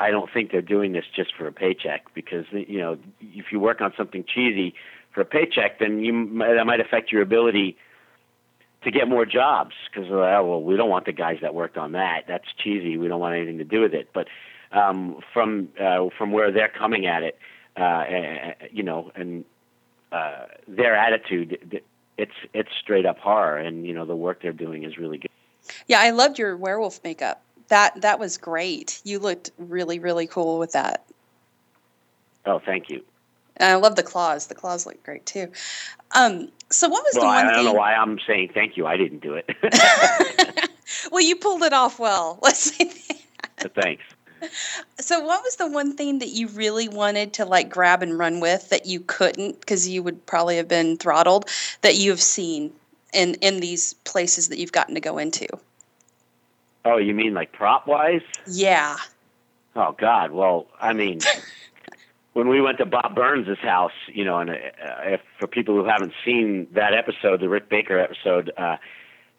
I 0.00 0.10
don't 0.10 0.32
think 0.32 0.50
they're 0.50 0.62
doing 0.62 0.92
this 0.92 1.04
just 1.14 1.34
for 1.34 1.46
a 1.46 1.52
paycheck 1.52 2.14
because 2.14 2.46
you 2.50 2.78
know 2.78 2.98
if 3.20 3.52
you 3.52 3.60
work 3.60 3.82
on 3.82 3.92
something 3.96 4.24
cheesy 4.24 4.74
for 5.12 5.20
a 5.20 5.26
paycheck, 5.26 5.78
then 5.78 6.02
you 6.02 6.38
that 6.38 6.64
might 6.64 6.80
affect 6.80 7.12
your 7.12 7.20
ability 7.20 7.76
to 8.88 8.98
get 8.98 9.06
more 9.06 9.26
jobs 9.26 9.74
because 9.90 10.10
oh, 10.10 10.44
well 10.44 10.62
we 10.62 10.76
don't 10.76 10.88
want 10.88 11.04
the 11.04 11.12
guys 11.12 11.38
that 11.42 11.54
worked 11.54 11.76
on 11.76 11.92
that. 11.92 12.24
That's 12.26 12.46
cheesy. 12.56 12.96
We 12.96 13.06
don't 13.06 13.20
want 13.20 13.36
anything 13.36 13.58
to 13.58 13.64
do 13.64 13.82
with 13.82 13.92
it. 13.92 14.08
But 14.14 14.28
um, 14.72 15.20
from 15.32 15.68
uh, 15.78 16.06
from 16.16 16.32
where 16.32 16.50
they're 16.50 16.70
coming 16.70 17.06
at 17.06 17.22
it, 17.22 17.38
uh, 17.76 17.82
uh, 17.82 18.52
you 18.72 18.82
know, 18.82 19.12
and 19.14 19.44
uh, 20.10 20.46
their 20.66 20.96
attitude, 20.96 21.82
it's 22.16 22.32
it's 22.54 22.70
straight 22.80 23.04
up 23.04 23.18
horror, 23.18 23.58
and 23.58 23.86
you 23.86 23.92
know 23.92 24.06
the 24.06 24.16
work 24.16 24.40
they're 24.40 24.52
doing 24.52 24.84
is 24.84 24.96
really 24.96 25.18
good. 25.18 25.30
Yeah, 25.86 26.00
I 26.00 26.10
loved 26.10 26.38
your 26.38 26.56
werewolf 26.56 27.04
makeup. 27.04 27.42
That 27.68 28.00
that 28.00 28.18
was 28.18 28.38
great. 28.38 29.02
You 29.04 29.18
looked 29.18 29.50
really 29.58 29.98
really 29.98 30.26
cool 30.26 30.58
with 30.58 30.72
that. 30.72 31.04
Oh, 32.46 32.58
thank 32.58 32.88
you. 32.88 33.02
And 33.58 33.70
I 33.72 33.76
love 33.76 33.96
the 33.96 34.02
claws. 34.02 34.46
The 34.46 34.54
claws 34.54 34.86
look 34.86 35.02
great 35.02 35.26
too. 35.26 35.50
Um, 36.12 36.48
so 36.70 36.88
what 36.88 37.04
was 37.04 37.14
Well, 37.14 37.22
the 37.22 37.26
one 37.26 37.36
I 37.36 37.42
don't 37.44 37.54
thing? 37.54 37.64
know 37.66 37.72
why 37.72 37.94
I'm 37.94 38.18
saying 38.26 38.50
thank 38.54 38.76
you. 38.76 38.86
I 38.86 38.96
didn't 38.96 39.20
do 39.20 39.34
it. 39.34 39.50
well, 41.12 41.22
you 41.22 41.36
pulled 41.36 41.62
it 41.62 41.72
off 41.72 41.98
well. 41.98 42.38
Let's 42.42 42.76
say 42.76 42.90
that. 43.58 43.74
thanks. 43.74 44.02
So 45.00 45.18
what 45.20 45.42
was 45.42 45.56
the 45.56 45.68
one 45.68 45.94
thing 45.96 46.20
that 46.20 46.28
you 46.28 46.46
really 46.48 46.88
wanted 46.88 47.32
to 47.34 47.44
like 47.44 47.68
grab 47.68 48.02
and 48.02 48.16
run 48.16 48.38
with 48.38 48.68
that 48.70 48.86
you 48.86 49.00
couldn't 49.00 49.58
because 49.60 49.88
you 49.88 50.02
would 50.02 50.24
probably 50.26 50.56
have 50.56 50.68
been 50.68 50.96
throttled 50.96 51.48
that 51.80 51.96
you 51.96 52.10
have 52.10 52.20
seen 52.22 52.72
in 53.12 53.34
in 53.40 53.58
these 53.60 53.94
places 54.04 54.48
that 54.48 54.58
you've 54.58 54.70
gotten 54.72 54.94
to 54.94 55.00
go 55.00 55.18
into? 55.18 55.48
Oh, 56.84 56.98
you 56.98 57.14
mean 57.14 57.34
like 57.34 57.50
prop 57.52 57.86
wise? 57.88 58.22
Yeah. 58.46 58.96
Oh 59.74 59.92
God. 59.98 60.30
Well, 60.30 60.66
I 60.80 60.92
mean, 60.92 61.18
when 62.38 62.46
we 62.48 62.60
went 62.60 62.78
to 62.78 62.86
Bob 62.86 63.16
Burns' 63.16 63.58
house, 63.58 63.90
you 64.06 64.24
know, 64.24 64.38
and 64.38 64.48
uh, 64.50 64.54
if 65.02 65.20
for 65.40 65.48
people 65.48 65.74
who 65.74 65.84
haven't 65.84 66.12
seen 66.24 66.68
that 66.72 66.94
episode, 66.94 67.40
the 67.40 67.48
Rick 67.48 67.68
Baker 67.68 67.98
episode, 67.98 68.52
uh, 68.56 68.76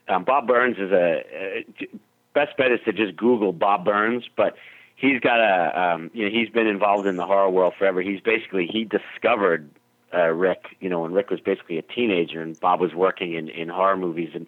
um, 0.09 0.25
Bob 0.25 0.47
Burns 0.47 0.77
is 0.77 0.91
a 0.91 1.19
uh, 1.19 1.85
best 2.33 2.57
bet 2.57 2.73
is 2.73 2.81
to 2.83 2.91
just 2.91 3.15
Google 3.15 3.53
Bob 3.53 3.85
Burns, 3.85 4.25
but 4.35 4.57
he's 4.97 5.21
got 5.21 5.39
a 5.39 5.79
um, 5.81 6.11
you 6.13 6.25
know 6.25 6.29
he's 6.29 6.49
been 6.49 6.67
involved 6.67 7.07
in 7.07 7.15
the 7.15 7.25
horror 7.25 7.49
world 7.49 7.73
forever. 7.79 8.01
He's 8.01 8.19
basically 8.19 8.67
he 8.67 8.83
discovered 8.83 9.69
uh, 10.13 10.27
Rick, 10.27 10.65
you 10.81 10.89
know, 10.89 10.99
when 10.99 11.13
Rick 11.13 11.29
was 11.29 11.39
basically 11.39 11.77
a 11.77 11.83
teenager 11.83 12.41
and 12.41 12.59
Bob 12.59 12.81
was 12.81 12.93
working 12.93 13.33
in 13.33 13.47
in 13.47 13.69
horror 13.69 13.95
movies 13.95 14.31
and 14.33 14.45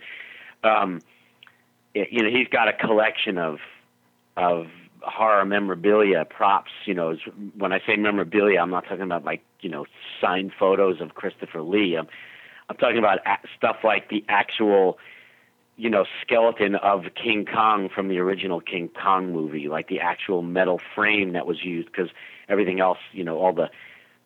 um, 0.66 1.00
y- 1.96 2.10
you 2.12 2.22
know 2.22 2.30
he's 2.30 2.50
got 2.50 2.68
a 2.68 2.74
collection 2.74 3.38
of 3.38 3.60
of 4.36 4.68
horror 5.02 5.46
memorabilia 5.46 6.26
props 6.26 6.72
you 6.86 6.94
know 6.94 7.18
when 7.58 7.72
i 7.74 7.80
say 7.86 7.96
memorabilia 7.96 8.60
i'm 8.60 8.70
not 8.70 8.84
talking 8.84 9.02
about 9.02 9.24
like 9.24 9.44
you 9.62 9.70
know 9.70 9.86
signed 10.20 10.52
photos 10.58 11.02
of 11.02 11.16
christopher 11.16 11.62
lee. 11.62 11.96
I'm, 11.96 12.08
I'm 12.70 12.78
talking 12.78 13.00
about 13.00 13.20
stuff 13.58 13.78
like 13.84 14.10
the 14.10 14.24
actual 14.30 14.98
you 15.76 15.90
know 15.90 16.06
skeleton 16.22 16.76
of 16.76 17.06
king 17.16 17.46
kong 17.46 17.90
from 17.90 18.08
the 18.08 18.20
original 18.20 18.62
king 18.62 18.90
kong 18.90 19.34
movie 19.34 19.68
like 19.68 19.88
the 19.88 20.00
actual 20.00 20.42
metal 20.42 20.80
frame 20.96 21.34
that 21.34 21.46
was 21.46 21.64
used 21.64 21.88
because 21.92 22.10
everything 22.48 22.80
else 22.80 23.00
you 23.12 23.24
know 23.24 23.38
all 23.38 23.54
the 23.54 23.70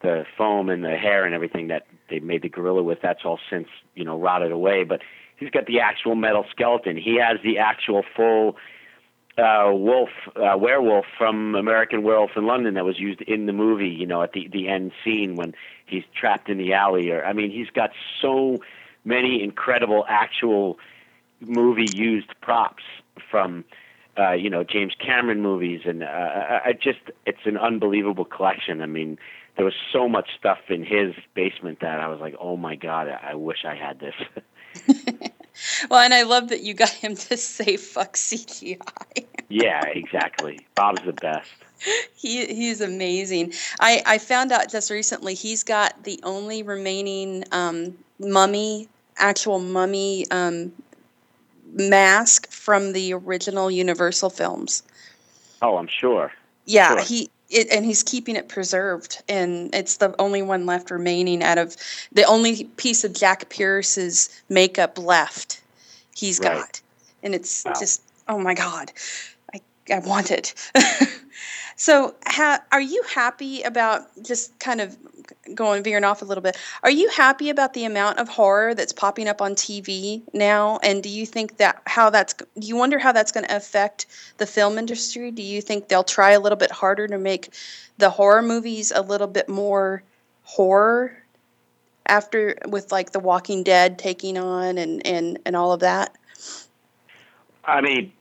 the 0.01 0.25
foam 0.37 0.69
and 0.69 0.83
the 0.83 0.95
hair 0.95 1.25
and 1.25 1.33
everything 1.33 1.67
that 1.67 1.87
they 2.09 2.19
made 2.19 2.41
the 2.41 2.49
gorilla 2.49 2.83
with 2.83 2.99
that's 3.01 3.25
all 3.25 3.39
since 3.49 3.67
you 3.95 4.03
know 4.03 4.19
rotted 4.19 4.51
away. 4.51 4.83
But 4.83 5.01
he's 5.37 5.49
got 5.49 5.65
the 5.65 5.79
actual 5.79 6.15
metal 6.15 6.45
skeleton. 6.51 6.97
He 6.97 7.17
has 7.19 7.39
the 7.43 7.57
actual 7.59 8.03
full 8.15 8.57
uh, 9.37 9.69
wolf, 9.73 10.09
uh, 10.35 10.57
werewolf 10.57 11.05
from 11.17 11.55
American 11.55 12.03
Werewolf 12.03 12.31
in 12.35 12.45
London 12.45 12.75
that 12.75 12.85
was 12.85 12.99
used 12.99 13.21
in 13.21 13.45
the 13.45 13.53
movie. 13.53 13.89
You 13.89 14.05
know, 14.05 14.21
at 14.21 14.33
the 14.33 14.47
the 14.47 14.69
end 14.69 14.91
scene 15.03 15.35
when 15.35 15.53
he's 15.85 16.03
trapped 16.19 16.49
in 16.49 16.57
the 16.57 16.73
alley. 16.73 17.11
Or 17.11 17.23
I 17.25 17.33
mean, 17.33 17.51
he's 17.51 17.69
got 17.69 17.91
so 18.21 18.59
many 19.03 19.43
incredible 19.43 20.05
actual 20.07 20.79
movie 21.41 21.91
used 21.95 22.29
props 22.41 22.83
from. 23.29 23.65
Uh, 24.17 24.31
you 24.31 24.49
know 24.49 24.63
James 24.63 24.93
Cameron 24.97 25.41
movies, 25.41 25.81
and 25.83 26.01
uh, 26.01 26.61
I, 26.63 26.71
just 26.71 26.99
it's 27.25 27.41
an 27.43 27.57
unbelievable 27.57 28.23
collection. 28.23 28.81
I 28.81 28.85
mean, 28.85 29.19
there 29.57 29.65
was 29.65 29.73
so 29.91 30.07
much 30.07 30.29
stuff 30.39 30.59
in 30.69 30.85
his 30.85 31.13
basement 31.33 31.81
that 31.81 31.99
I 31.99 32.07
was 32.07 32.21
like, 32.21 32.33
oh 32.39 32.55
my 32.55 32.75
god, 32.77 33.09
I 33.09 33.35
wish 33.35 33.65
I 33.65 33.75
had 33.75 33.99
this. 33.99 34.15
Well, 35.89 35.99
and 35.99 36.13
I 36.13 36.23
love 36.23 36.49
that 36.49 36.61
you 36.61 36.73
got 36.73 36.89
him 36.89 37.15
to 37.15 37.37
say 37.37 37.77
"fuck 37.77 38.13
CGI." 38.13 39.25
yeah, 39.49 39.85
exactly. 39.87 40.65
Bob's 40.75 41.03
the 41.05 41.13
best. 41.13 41.49
he 42.15 42.45
he's 42.45 42.81
amazing. 42.81 43.53
I 43.79 44.01
I 44.05 44.17
found 44.17 44.51
out 44.51 44.69
just 44.69 44.89
recently 44.89 45.33
he's 45.33 45.63
got 45.63 46.03
the 46.03 46.19
only 46.23 46.63
remaining 46.63 47.43
um, 47.51 47.97
mummy, 48.19 48.87
actual 49.17 49.59
mummy 49.59 50.25
um, 50.31 50.71
mask 51.73 52.51
from 52.51 52.93
the 52.93 53.13
original 53.13 53.69
Universal 53.69 54.29
films. 54.31 54.83
Oh, 55.61 55.77
I'm 55.77 55.87
sure. 55.87 56.31
yeah, 56.65 56.95
Sure. 56.95 57.03
he 57.03 57.29
it, 57.49 57.67
and 57.71 57.85
he's 57.85 58.03
keeping 58.03 58.35
it 58.35 58.49
preserved, 58.49 59.21
and 59.29 59.73
it's 59.73 59.97
the 59.97 60.15
only 60.19 60.41
one 60.41 60.65
left 60.65 60.89
remaining 60.91 61.43
out 61.43 61.57
of 61.57 61.75
the 62.11 62.23
only 62.23 62.63
piece 62.63 63.03
of 63.03 63.13
Jack 63.13 63.49
Pierce's 63.49 64.29
makeup 64.49 64.97
left. 64.97 65.61
He's 66.15 66.39
Right. 66.39 66.57
got, 66.57 66.81
and 67.23 67.35
it's 67.35 67.65
Wow. 67.65 67.73
just 67.79 68.01
oh 68.27 68.39
my 68.39 68.55
god, 68.55 68.91
I 69.53 69.61
I 69.93 69.99
want 69.99 70.31
it. 70.31 70.53
so, 71.75 72.15
ha, 72.25 72.59
are 72.71 72.81
you 72.81 73.03
happy 73.13 73.61
about 73.63 74.07
just 74.23 74.57
kind 74.59 74.81
of 74.81 74.97
going 75.53 75.83
veering 75.83 76.03
off 76.03 76.21
a 76.21 76.25
little 76.25 76.41
bit? 76.41 76.57
Are 76.83 76.89
you 76.91 77.09
happy 77.09 77.49
about 77.49 77.73
the 77.73 77.85
amount 77.85 78.19
of 78.19 78.29
horror 78.29 78.73
that's 78.73 78.93
popping 78.93 79.27
up 79.27 79.41
on 79.41 79.55
TV 79.55 80.23
now? 80.33 80.79
And 80.83 81.03
do 81.03 81.09
you 81.09 81.25
think 81.25 81.57
that 81.57 81.81
how 81.85 82.09
that's 82.09 82.33
do 82.33 82.67
you 82.67 82.75
wonder 82.77 82.97
how 82.99 83.11
that's 83.11 83.31
going 83.31 83.45
to 83.45 83.55
affect 83.55 84.07
the 84.37 84.45
film 84.47 84.77
industry? 84.77 85.31
Do 85.31 85.43
you 85.43 85.61
think 85.61 85.87
they'll 85.89 86.03
try 86.03 86.31
a 86.31 86.39
little 86.39 86.57
bit 86.57 86.71
harder 86.71 87.07
to 87.07 87.17
make 87.17 87.53
the 87.97 88.09
horror 88.09 88.41
movies 88.41 88.91
a 88.95 89.01
little 89.01 89.27
bit 89.27 89.49
more 89.49 90.03
horror 90.43 91.24
after 92.07 92.55
with 92.67 92.91
like 92.91 93.11
The 93.11 93.19
Walking 93.19 93.63
Dead 93.63 93.97
taking 93.97 94.37
on 94.37 94.77
and 94.77 95.05
and 95.05 95.39
and 95.45 95.55
all 95.55 95.71
of 95.71 95.79
that? 95.81 96.15
I 97.63 97.81
mean, 97.81 98.13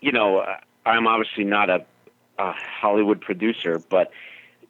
you 0.00 0.12
know, 0.12 0.44
I'm 0.86 1.06
obviously 1.06 1.44
not 1.44 1.70
a, 1.70 1.84
a 2.38 2.52
Hollywood 2.52 3.20
producer, 3.20 3.82
but 3.88 4.10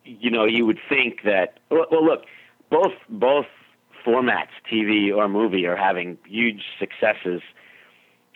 you 0.05 0.30
know, 0.30 0.44
you 0.44 0.66
would 0.66 0.80
think 0.88 1.22
that. 1.24 1.59
Well, 1.70 1.86
look, 2.05 2.24
both 2.70 2.94
both 3.09 3.46
formats, 4.05 4.49
TV 4.70 5.14
or 5.14 5.28
movie, 5.28 5.66
are 5.66 5.76
having 5.76 6.18
huge 6.26 6.62
successes. 6.78 7.42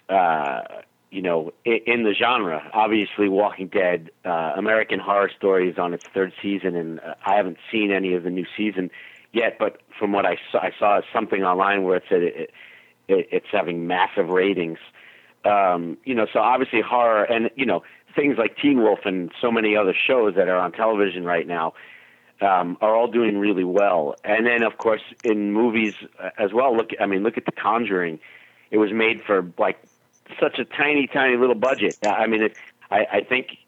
Uh, 0.08 0.62
you 1.10 1.20
know, 1.20 1.52
in, 1.66 1.80
in 1.86 2.02
the 2.04 2.14
genre. 2.14 2.68
Obviously, 2.72 3.28
Walking 3.28 3.68
Dead, 3.68 4.10
uh, 4.24 4.54
American 4.56 4.98
Horror 4.98 5.30
Story 5.36 5.68
is 5.68 5.78
on 5.78 5.92
its 5.92 6.04
third 6.08 6.32
season, 6.40 6.74
and 6.74 7.00
uh, 7.00 7.14
I 7.24 7.36
haven't 7.36 7.58
seen 7.70 7.92
any 7.92 8.14
of 8.14 8.22
the 8.22 8.30
new 8.30 8.46
season 8.56 8.90
yet. 9.32 9.56
But 9.58 9.80
from 9.98 10.12
what 10.12 10.26
I 10.26 10.36
saw, 10.50 10.58
I 10.58 10.72
saw 10.78 11.00
something 11.12 11.42
online 11.42 11.82
where 11.82 11.96
it 11.96 12.04
said 12.08 12.22
it, 12.22 12.50
it, 13.08 13.28
it's 13.30 13.46
having 13.50 13.86
massive 13.86 14.28
ratings. 14.28 14.78
Um, 15.44 15.98
you 16.04 16.14
know, 16.14 16.26
so 16.32 16.38
obviously 16.38 16.80
horror 16.80 17.24
and 17.24 17.50
you 17.56 17.66
know 17.66 17.82
things 18.14 18.36
like 18.38 18.56
Teen 18.56 18.78
Wolf 18.82 19.00
and 19.04 19.32
so 19.40 19.50
many 19.50 19.76
other 19.76 19.94
shows 19.94 20.34
that 20.36 20.48
are 20.48 20.58
on 20.58 20.72
television 20.72 21.24
right 21.24 21.46
now 21.46 21.72
um, 22.40 22.76
are 22.80 22.94
all 22.94 23.08
doing 23.08 23.38
really 23.38 23.64
well. 23.64 24.14
And 24.24 24.46
then 24.46 24.62
of 24.62 24.78
course 24.78 25.02
in 25.24 25.52
movies 25.52 25.94
uh, 26.22 26.30
as 26.38 26.52
well. 26.52 26.76
Look, 26.76 26.90
I 27.00 27.06
mean, 27.06 27.22
look 27.22 27.36
at 27.36 27.46
The 27.46 27.52
Conjuring. 27.52 28.20
It 28.70 28.78
was 28.78 28.92
made 28.92 29.22
for 29.22 29.50
like 29.58 29.82
such 30.40 30.58
a 30.58 30.64
tiny, 30.64 31.06
tiny 31.06 31.36
little 31.36 31.54
budget. 31.54 31.98
I 32.06 32.26
mean, 32.26 32.42
it, 32.42 32.56
I, 32.90 33.06
I 33.12 33.20
think 33.22 33.58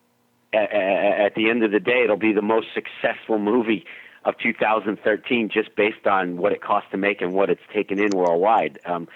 at, 0.53 0.73
at 0.73 1.35
the 1.35 1.51
end 1.51 1.65
of 1.65 1.73
the 1.73 1.81
day, 1.81 2.05
it'll 2.05 2.17
be 2.17 2.33
the 2.33 2.43
most 2.43 2.69
successful 2.73 3.39
movie 3.39 3.85
of 4.25 4.39
2013 4.39 5.51
just 5.53 5.75
based 5.77 6.07
on 6.07 6.37
what 6.37 6.53
it 6.53 6.63
cost 6.63 6.91
to 6.91 6.97
make 6.97 7.21
and 7.21 7.35
what 7.35 7.51
it's 7.51 7.63
taken 7.73 7.99
in 7.99 8.11
worldwide. 8.11 8.79
Um, 8.87 9.09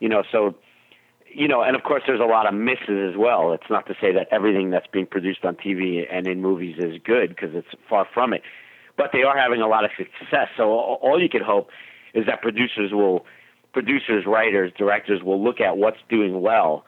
you 0.00 0.08
know, 0.08 0.22
so 0.30 0.54
you 1.30 1.46
know, 1.46 1.62
and 1.62 1.76
of 1.76 1.82
course, 1.82 2.02
there's 2.06 2.20
a 2.20 2.24
lot 2.24 2.46
of 2.46 2.54
misses 2.54 3.12
as 3.12 3.16
well. 3.16 3.52
It's 3.52 3.70
not 3.70 3.86
to 3.86 3.94
say 4.00 4.12
that 4.12 4.28
everything 4.30 4.70
that's 4.70 4.86
being 4.86 5.06
produced 5.06 5.44
on 5.44 5.56
TV 5.56 6.06
and 6.10 6.26
in 6.26 6.40
movies 6.40 6.76
is 6.78 7.00
good 7.04 7.28
because 7.28 7.54
it's 7.54 7.68
far 7.88 8.06
from 8.12 8.32
it, 8.32 8.42
but 8.96 9.10
they 9.12 9.22
are 9.22 9.36
having 9.36 9.60
a 9.60 9.68
lot 9.68 9.84
of 9.84 9.90
success. 9.96 10.48
So 10.56 10.70
all 10.70 11.20
you 11.20 11.28
can 11.28 11.42
hope 11.42 11.70
is 12.14 12.26
that 12.26 12.40
producers 12.42 12.92
will, 12.92 13.26
producers, 13.72 14.24
writers, 14.26 14.72
directors 14.76 15.22
will 15.22 15.42
look 15.42 15.60
at 15.60 15.76
what's 15.76 15.98
doing 16.08 16.40
well, 16.40 16.84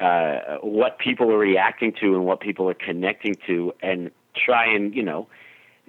uh, 0.00 0.58
what 0.60 0.98
people 0.98 1.32
are 1.32 1.38
reacting 1.38 1.92
to, 2.00 2.14
and 2.14 2.24
what 2.24 2.40
people 2.40 2.68
are 2.68 2.74
connecting 2.74 3.36
to, 3.46 3.72
and 3.82 4.10
try 4.36 4.66
and 4.72 4.94
you 4.94 5.02
know, 5.02 5.26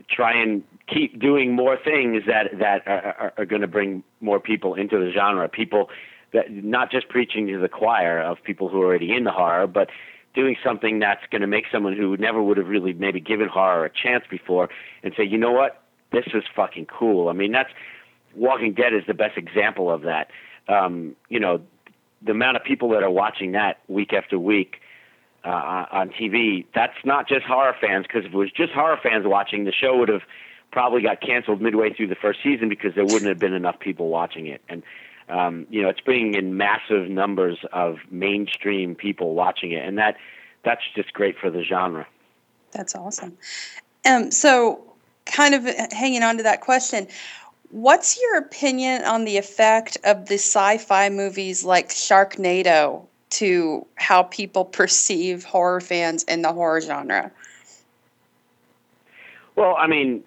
try 0.10 0.42
and 0.42 0.64
keep 0.88 1.20
doing 1.20 1.56
more 1.56 1.78
things 1.78 2.24
that 2.28 2.58
that 2.60 2.88
are, 2.88 3.34
are, 3.38 3.46
going 3.46 3.62
to 3.62 3.68
bring 3.68 4.04
more 4.22 4.40
people 4.40 4.76
into 4.76 4.98
the 4.98 5.12
genre. 5.12 5.48
People 5.48 5.90
that 6.34 6.52
not 6.52 6.92
just 6.92 7.10
preaching 7.10 7.48
to 7.48 7.60
the 7.60 7.70
choir 7.70 8.20
of 8.22 8.38
people 8.44 8.70
who 8.70 8.82
are 8.82 8.86
already 8.86 9.16
in 9.16 9.24
the 9.24 9.32
horror, 9.32 9.68
but 9.68 9.90
doing 10.36 10.56
something 10.64 11.00
that's 11.00 11.24
going 11.32 11.42
to 11.42 11.48
make 11.48 11.66
someone 11.72 11.96
who 11.96 12.16
never 12.18 12.42
would 12.42 12.58
have 12.58 12.68
really 12.68 12.94
maybe 12.94 13.20
given 13.20 13.48
horror 13.48 13.86
a 13.86 13.90
chance 13.90 14.24
before 14.30 14.70
and 15.04 15.14
say, 15.18 15.24
you 15.24 15.38
know 15.38 15.52
what, 15.52 15.82
this 16.12 16.26
is 16.34 16.44
fucking 16.56 16.86
cool. 16.86 17.30
I 17.30 17.34
mean, 17.34 17.52
that's 17.52 17.70
Walking 18.36 18.74
Dead 18.74 18.94
is 18.94 19.04
the 19.08 19.14
best 19.14 19.38
example 19.38 19.92
of 19.92 20.04
that. 20.04 20.30
Um, 20.68 21.16
you 21.30 21.40
know, 21.40 21.62
the 22.22 22.32
amount 22.32 22.58
of 22.58 22.64
people 22.64 22.90
that 22.90 23.04
are 23.04 23.10
watching 23.10 23.54
that 23.54 23.80
week 23.88 24.14
after 24.14 24.38
week 24.38 24.82
uh, 25.44 25.86
on 25.92 26.10
TV, 26.10 26.66
that's 26.74 26.98
not 27.06 27.28
just 27.28 27.46
horror 27.46 27.76
fans, 27.80 28.06
because 28.08 28.26
if 28.26 28.34
it 28.34 28.38
was 28.38 28.52
just 28.52 28.74
horror 28.74 29.00
fans 29.02 29.26
watching, 29.26 29.66
the 29.66 29.72
show 29.72 29.98
would 29.98 30.10
have 30.10 30.22
probably 30.72 31.02
got 31.02 31.22
canceled 31.22 31.62
midway 31.62 31.94
through 31.94 32.08
the 32.08 32.16
first 32.16 32.40
season 32.44 32.70
because 32.70 32.94
there 32.96 33.06
wouldn't 33.06 33.26
have 33.26 33.40
been 33.40 33.54
enough 33.54 33.80
people 33.80 34.10
watching 34.10 34.48
it. 34.48 34.62
And 34.70 34.84
um, 35.30 35.68
you 35.70 35.82
know, 35.82 35.90
it's 35.90 36.00
bringing 36.00 36.34
in 36.34 36.58
massive 36.58 37.08
numbers 37.10 37.60
of 37.72 37.98
mainstream 38.10 38.96
people 38.96 39.36
watching 39.36 39.72
it, 39.72 39.88
and 39.88 39.98
that 39.98 40.18
that's 40.64 40.82
just 40.96 41.14
great 41.14 41.38
for 41.38 41.50
the 41.50 41.64
genre. 41.64 42.08
That's 42.72 42.96
awesome. 42.96 43.38
Um, 44.06 44.32
so, 44.32 44.82
kind 45.26 45.54
of 45.54 45.64
hanging 45.92 46.24
on 46.24 46.38
to 46.38 46.44
that 46.44 46.62
question, 46.62 47.08
what's 47.70 48.20
your 48.20 48.38
opinion 48.38 49.04
on 49.04 49.26
the 49.26 49.38
effect 49.38 49.98
of 50.04 50.28
the 50.28 50.36
sci-fi 50.36 51.10
movies 51.10 51.64
like 51.64 51.90
Sharknado 51.90 53.06
to 53.32 53.86
how 53.96 54.24
people 54.24 54.66
perceive 54.66 55.44
horror 55.44 55.82
fans 55.82 56.24
in 56.24 56.42
the 56.42 56.52
horror 56.52 56.82
genre? 56.82 57.32
Well, 59.56 59.76
I 59.78 59.88
mean, 59.88 60.24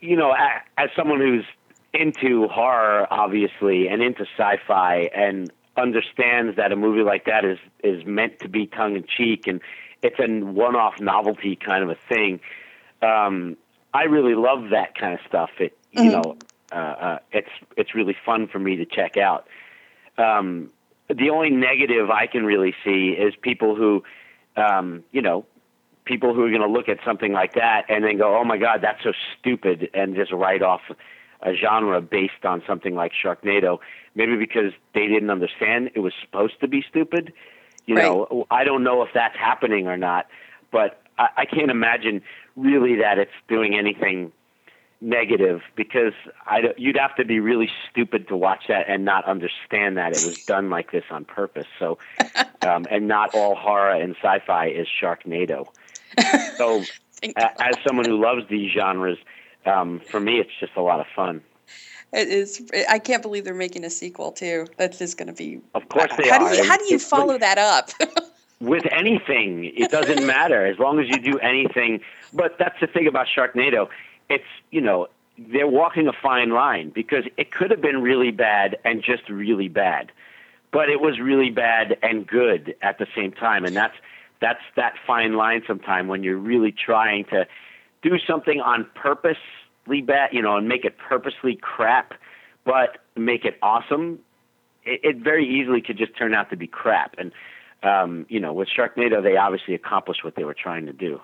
you 0.00 0.16
know, 0.16 0.34
as 0.76 0.90
someone 0.96 1.20
who's 1.20 1.44
into 1.92 2.48
horror, 2.48 3.06
obviously, 3.10 3.88
and 3.88 4.02
into 4.02 4.26
sci-fi, 4.36 5.08
and 5.14 5.52
understands 5.76 6.56
that 6.56 6.72
a 6.72 6.76
movie 6.76 7.02
like 7.02 7.24
that 7.26 7.44
is 7.44 7.58
is 7.82 8.04
meant 8.04 8.40
to 8.40 8.48
be 8.48 8.66
tongue 8.66 8.96
in 8.96 9.04
cheek, 9.04 9.46
and 9.46 9.60
it's 10.02 10.18
a 10.18 10.26
one-off 10.44 11.00
novelty 11.00 11.56
kind 11.56 11.82
of 11.82 11.90
a 11.90 11.96
thing. 12.08 12.40
Um, 13.02 13.56
I 13.92 14.04
really 14.04 14.34
love 14.34 14.70
that 14.70 14.96
kind 14.98 15.14
of 15.14 15.20
stuff. 15.26 15.50
It, 15.60 15.76
you 15.92 16.10
Mhm. 16.10 16.12
know, 16.12 16.36
uh, 16.72 16.74
uh, 16.74 17.18
it's 17.32 17.50
it's 17.76 17.94
really 17.94 18.16
fun 18.26 18.48
for 18.48 18.58
me 18.58 18.76
to 18.76 18.84
check 18.84 19.16
out. 19.16 19.46
Um, 20.18 20.70
the 21.08 21.30
only 21.30 21.50
negative 21.50 22.10
I 22.10 22.26
can 22.26 22.44
really 22.44 22.74
see 22.84 23.10
is 23.10 23.34
people 23.40 23.76
who, 23.76 24.02
um, 24.56 25.04
you 25.12 25.22
know, 25.22 25.44
people 26.04 26.34
who 26.34 26.44
are 26.44 26.50
going 26.50 26.62
to 26.62 26.68
look 26.68 26.88
at 26.88 26.98
something 27.04 27.32
like 27.32 27.54
that 27.54 27.84
and 27.88 28.04
then 28.04 28.18
go, 28.18 28.36
"Oh 28.36 28.44
my 28.44 28.58
God, 28.58 28.80
that's 28.82 29.02
so 29.02 29.12
stupid," 29.38 29.90
and 29.94 30.14
just 30.14 30.32
write 30.32 30.62
off 30.62 30.82
a 31.42 31.54
genre 31.54 32.00
based 32.00 32.44
on 32.44 32.62
something 32.66 32.94
like 32.94 33.12
Sharknado. 33.12 33.78
Maybe 34.14 34.36
because 34.36 34.72
they 34.94 35.06
didn't 35.06 35.30
understand 35.30 35.90
it 35.94 36.00
was 36.00 36.12
supposed 36.22 36.60
to 36.60 36.68
be 36.68 36.82
stupid. 36.88 37.32
You 37.86 37.96
know, 37.96 38.46
I 38.50 38.64
don't 38.64 38.82
know 38.82 39.02
if 39.02 39.10
that's 39.12 39.36
happening 39.36 39.88
or 39.88 39.96
not, 39.98 40.26
but 40.72 41.02
I, 41.18 41.28
I 41.38 41.44
can't 41.44 41.70
imagine 41.70 42.22
really 42.56 42.96
that 42.96 43.18
it's 43.18 43.32
doing 43.48 43.76
anything 43.76 44.32
negative 45.00 45.60
because 45.76 46.14
I, 46.46 46.72
you'd 46.76 46.96
have 46.96 47.14
to 47.16 47.24
be 47.24 47.40
really 47.40 47.70
stupid 47.90 48.28
to 48.28 48.36
watch 48.36 48.64
that 48.68 48.88
and 48.88 49.04
not 49.04 49.24
understand 49.26 49.96
that 49.96 50.16
it 50.16 50.24
was 50.24 50.44
done 50.46 50.70
like 50.70 50.92
this 50.92 51.04
on 51.10 51.24
purpose. 51.24 51.66
So, 51.78 51.98
um, 52.62 52.86
and 52.90 53.08
not 53.08 53.34
all 53.34 53.54
horror 53.54 53.90
and 53.90 54.14
sci-fi 54.16 54.68
is 54.68 54.86
Sharknado. 55.00 55.66
So, 56.56 56.84
as 57.36 57.74
someone 57.84 58.04
who 58.04 58.20
loves 58.20 58.42
these 58.48 58.70
genres, 58.70 59.18
um, 59.66 59.98
for 59.98 60.20
me, 60.20 60.38
it's 60.38 60.50
just 60.60 60.76
a 60.76 60.82
lot 60.82 61.00
of 61.00 61.06
fun. 61.16 61.42
It 62.12 62.28
is. 62.28 62.62
I 62.88 63.00
can't 63.00 63.22
believe 63.22 63.44
they're 63.44 63.54
making 63.54 63.84
a 63.84 63.90
sequel 63.90 64.30
too. 64.30 64.68
That's 64.76 64.98
just 64.98 65.18
going 65.18 65.26
to 65.26 65.34
be. 65.34 65.60
Of 65.74 65.88
course 65.88 66.12
they 66.16 66.28
how 66.28 66.44
are. 66.44 66.50
Do 66.50 66.56
you, 66.56 66.64
how 66.64 66.76
do 66.76 66.84
you 66.84 67.00
follow 67.00 67.38
that 67.38 67.58
up? 67.58 67.90
with 68.60 68.84
anything. 68.92 69.72
It 69.76 69.90
doesn't 69.90 70.24
matter 70.26 70.64
as 70.64 70.78
long 70.78 71.00
as 71.00 71.08
you 71.08 71.18
do 71.18 71.38
anything. 71.40 72.00
But 72.32 72.56
that's 72.58 72.78
the 72.80 72.86
thing 72.86 73.06
about 73.06 73.26
Sharknado. 73.26 73.88
It's 74.28 74.44
you 74.70 74.80
know 74.80 75.08
they're 75.38 75.68
walking 75.68 76.08
a 76.08 76.12
fine 76.12 76.50
line 76.50 76.90
because 76.90 77.24
it 77.36 77.50
could 77.50 77.70
have 77.70 77.80
been 77.80 78.02
really 78.02 78.30
bad 78.30 78.78
and 78.84 79.02
just 79.02 79.28
really 79.28 79.68
bad, 79.68 80.12
but 80.72 80.88
it 80.88 81.00
was 81.00 81.18
really 81.18 81.50
bad 81.50 81.98
and 82.02 82.26
good 82.26 82.74
at 82.82 82.98
the 82.98 83.06
same 83.14 83.32
time, 83.32 83.64
and 83.64 83.74
that's 83.74 83.96
that's 84.40 84.62
that 84.76 84.94
fine 85.06 85.34
line. 85.34 85.62
Sometime 85.66 86.08
when 86.08 86.22
you're 86.22 86.38
really 86.38 86.72
trying 86.72 87.24
to 87.26 87.46
do 88.02 88.18
something 88.26 88.60
on 88.60 88.86
purposely 88.94 90.02
bad, 90.02 90.30
you 90.32 90.42
know, 90.42 90.56
and 90.56 90.68
make 90.68 90.84
it 90.84 90.96
purposely 90.98 91.56
crap, 91.56 92.14
but 92.64 92.98
make 93.16 93.44
it 93.44 93.58
awesome. 93.62 94.20
It, 94.84 95.00
it 95.02 95.16
very 95.16 95.48
easily 95.48 95.80
could 95.80 95.98
just 95.98 96.16
turn 96.16 96.34
out 96.34 96.50
to 96.50 96.56
be 96.56 96.66
crap, 96.66 97.16
and 97.18 97.32
um, 97.82 98.26
you 98.28 98.40
know, 98.40 98.52
with 98.52 98.68
Sharknado, 98.68 99.22
they 99.22 99.36
obviously 99.36 99.74
accomplished 99.74 100.24
what 100.24 100.36
they 100.36 100.44
were 100.44 100.54
trying 100.54 100.86
to 100.86 100.92
do. 100.92 101.20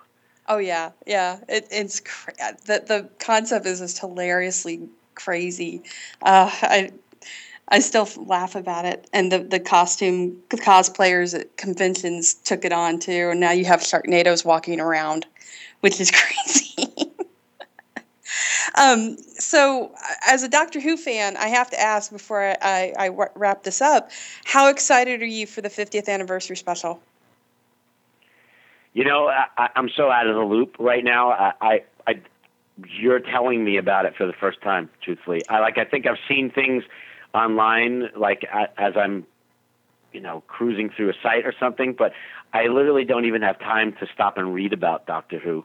Oh 0.51 0.59
yeah, 0.59 0.90
yeah. 1.07 1.38
It, 1.48 1.68
it's 1.70 2.01
cra- 2.01 2.34
the 2.66 2.84
the 2.86 3.09
concept 3.18 3.64
is 3.64 3.78
just 3.78 3.98
hilariously 4.01 4.88
crazy. 5.14 5.82
Uh, 6.22 6.51
I 6.62 6.90
I 7.68 7.78
still 7.78 8.09
laugh 8.16 8.57
about 8.57 8.84
it. 8.84 9.09
And 9.12 9.30
the, 9.30 9.38
the 9.38 9.61
costume 9.61 10.36
the 10.51 10.57
cosplayers 10.59 11.38
at 11.38 11.57
conventions 11.57 12.34
took 12.34 12.64
it 12.64 12.72
on 12.72 12.98
too. 12.98 13.30
And 13.30 13.40
now 13.40 13.53
you 13.53 13.64
have 13.64 13.80
Sharknadoes 13.80 14.44
walking 14.44 14.80
around, 14.80 15.26
which 15.80 16.01
is 16.01 16.11
crazy. 16.11 17.12
um, 18.74 19.16
so, 19.38 19.94
as 20.26 20.42
a 20.42 20.48
Doctor 20.48 20.80
Who 20.80 20.96
fan, 20.96 21.36
I 21.36 21.48
have 21.48 21.70
to 21.70 21.80
ask 21.80 22.11
before 22.11 22.42
I, 22.42 22.57
I, 22.98 23.07
I 23.07 23.28
wrap 23.36 23.62
this 23.62 23.80
up 23.80 24.11
how 24.44 24.68
excited 24.68 25.22
are 25.22 25.26
you 25.26 25.46
for 25.46 25.61
the 25.62 25.70
50th 25.70 26.09
anniversary 26.09 26.57
special? 26.57 27.01
You 28.93 29.05
know, 29.05 29.28
I, 29.28 29.68
I'm 29.76 29.88
so 29.97 30.11
out 30.11 30.26
of 30.26 30.34
the 30.34 30.43
loop 30.43 30.76
right 30.78 31.05
now. 31.05 31.30
I, 31.30 31.53
I, 31.61 31.80
I, 32.07 32.20
you're 32.99 33.20
telling 33.20 33.64
me 33.64 33.76
about 33.76 34.05
it 34.05 34.14
for 34.16 34.26
the 34.26 34.32
first 34.32 34.61
time. 34.62 34.91
Truthfully, 35.03 35.43
I 35.49 35.61
like. 35.61 35.78
I 35.78 35.84
think 35.84 36.07
I've 36.07 36.18
seen 36.28 36.51
things 36.51 36.82
online, 37.32 38.09
like 38.16 38.45
as 38.76 38.95
I'm, 38.97 39.26
you 40.12 40.20
know, 40.20 40.43
cruising 40.49 40.91
through 40.91 41.11
a 41.11 41.14
site 41.22 41.47
or 41.47 41.55
something. 41.59 41.95
But 41.97 42.12
I 42.53 42.66
literally 42.66 43.05
don't 43.05 43.26
even 43.26 43.43
have 43.43 43.59
time 43.61 43.93
to 44.01 44.07
stop 44.12 44.36
and 44.38 44.53
read 44.53 44.72
about 44.72 45.07
Doctor 45.07 45.38
Who. 45.38 45.64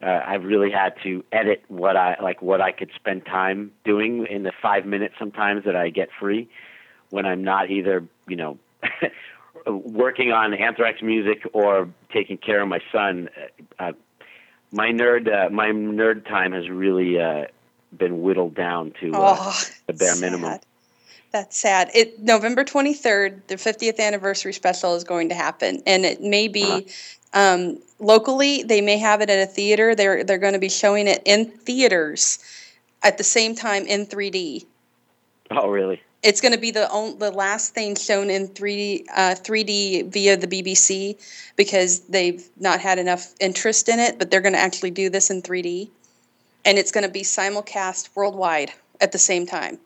Uh, 0.00 0.20
I've 0.24 0.44
really 0.44 0.70
had 0.70 0.94
to 1.04 1.24
edit 1.32 1.64
what 1.68 1.96
I 1.96 2.16
like, 2.22 2.42
what 2.42 2.60
I 2.60 2.72
could 2.72 2.90
spend 2.94 3.24
time 3.24 3.72
doing 3.84 4.26
in 4.26 4.42
the 4.42 4.52
five 4.60 4.84
minutes 4.84 5.14
sometimes 5.18 5.64
that 5.64 5.76
I 5.76 5.90
get 5.90 6.08
free, 6.18 6.48
when 7.10 7.26
I'm 7.26 7.42
not 7.42 7.70
either, 7.70 8.04
you 8.28 8.36
know. 8.36 8.58
working 9.66 10.32
on 10.32 10.54
Anthrax 10.54 11.02
music 11.02 11.46
or 11.52 11.88
taking 12.12 12.38
care 12.38 12.60
of 12.60 12.68
my 12.68 12.80
son, 12.90 13.28
uh, 13.78 13.92
my 14.72 14.90
nerd 14.90 15.32
uh, 15.32 15.50
my 15.50 15.68
nerd 15.68 16.26
time 16.26 16.52
has 16.52 16.68
really 16.68 17.20
uh, 17.20 17.46
been 17.96 18.22
whittled 18.22 18.54
down 18.54 18.92
to 19.00 19.12
uh, 19.14 19.36
oh, 19.38 19.62
the 19.86 19.92
bare 19.92 20.14
sad. 20.14 20.20
minimum. 20.20 20.58
That's 21.32 21.56
sad. 21.56 21.90
It 21.94 22.20
November 22.20 22.64
23rd, 22.64 23.46
the 23.46 23.54
50th 23.54 23.98
anniversary 23.98 24.52
special 24.52 24.94
is 24.94 25.04
going 25.04 25.30
to 25.30 25.34
happen, 25.34 25.82
and 25.86 26.04
it 26.04 26.20
may 26.20 26.46
be 26.48 26.64
uh-huh. 26.64 27.54
um, 27.54 27.78
locally. 27.98 28.62
They 28.62 28.80
may 28.80 28.98
have 28.98 29.20
it 29.22 29.30
at 29.30 29.42
a 29.42 29.50
theater. 29.50 29.94
They're 29.94 30.24
they're 30.24 30.38
going 30.38 30.52
to 30.52 30.58
be 30.58 30.68
showing 30.68 31.06
it 31.06 31.22
in 31.24 31.46
theaters 31.46 32.38
at 33.02 33.18
the 33.18 33.24
same 33.24 33.54
time 33.54 33.86
in 33.86 34.06
3D. 34.06 34.66
Oh, 35.50 35.68
really? 35.68 36.00
It's 36.22 36.40
going 36.40 36.52
to 36.52 36.58
be 36.58 36.70
the 36.70 36.88
only, 36.90 37.16
the 37.18 37.30
last 37.30 37.74
thing 37.74 37.96
shown 37.96 38.30
in 38.30 38.48
3D 38.48 39.06
uh, 39.14 39.34
3D 39.34 40.12
via 40.12 40.36
the 40.36 40.46
BBC 40.46 41.18
because 41.56 42.00
they've 42.00 42.48
not 42.58 42.80
had 42.80 42.98
enough 42.98 43.32
interest 43.40 43.88
in 43.88 43.98
it. 43.98 44.18
But 44.18 44.30
they're 44.30 44.40
going 44.40 44.54
to 44.54 44.58
actually 44.58 44.92
do 44.92 45.10
this 45.10 45.30
in 45.30 45.42
3D, 45.42 45.90
and 46.64 46.78
it's 46.78 46.92
going 46.92 47.04
to 47.04 47.10
be 47.10 47.22
simulcast 47.22 48.10
worldwide 48.14 48.72
at 49.00 49.12
the 49.12 49.18
same 49.18 49.46
time. 49.46 49.78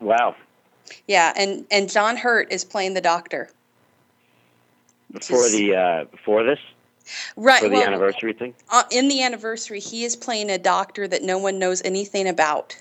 Wow. 0.00 0.34
Yeah, 1.06 1.32
and 1.36 1.66
and 1.70 1.90
John 1.90 2.16
Hurt 2.16 2.50
is 2.50 2.64
playing 2.64 2.94
the 2.94 3.00
Doctor. 3.00 3.50
For 5.22 5.48
the 5.48 5.74
uh, 5.74 6.16
for 6.24 6.42
this. 6.42 6.58
Right. 7.36 7.62
For 7.62 7.68
the 7.68 7.76
well, 7.76 7.86
anniversary 7.86 8.32
thing. 8.32 8.54
Uh, 8.70 8.82
in 8.90 9.08
the 9.08 9.22
anniversary, 9.22 9.80
he 9.80 10.04
is 10.04 10.16
playing 10.16 10.50
a 10.50 10.58
doctor 10.58 11.06
that 11.06 11.22
no 11.22 11.38
one 11.38 11.58
knows 11.58 11.80
anything 11.84 12.28
about. 12.28 12.76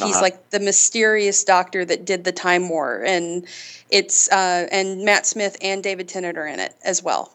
He's 0.00 0.16
uh-huh. 0.16 0.22
like 0.22 0.50
the 0.50 0.60
mysterious 0.60 1.44
doctor 1.44 1.84
that 1.84 2.04
did 2.04 2.24
the 2.24 2.32
Time 2.32 2.68
War, 2.68 3.02
and 3.04 3.46
it's 3.90 4.30
uh, 4.30 4.66
and 4.70 5.04
Matt 5.04 5.26
Smith 5.26 5.56
and 5.60 5.82
David 5.82 6.08
Tennant 6.08 6.36
are 6.38 6.46
in 6.46 6.60
it 6.60 6.74
as 6.84 7.02
well. 7.02 7.34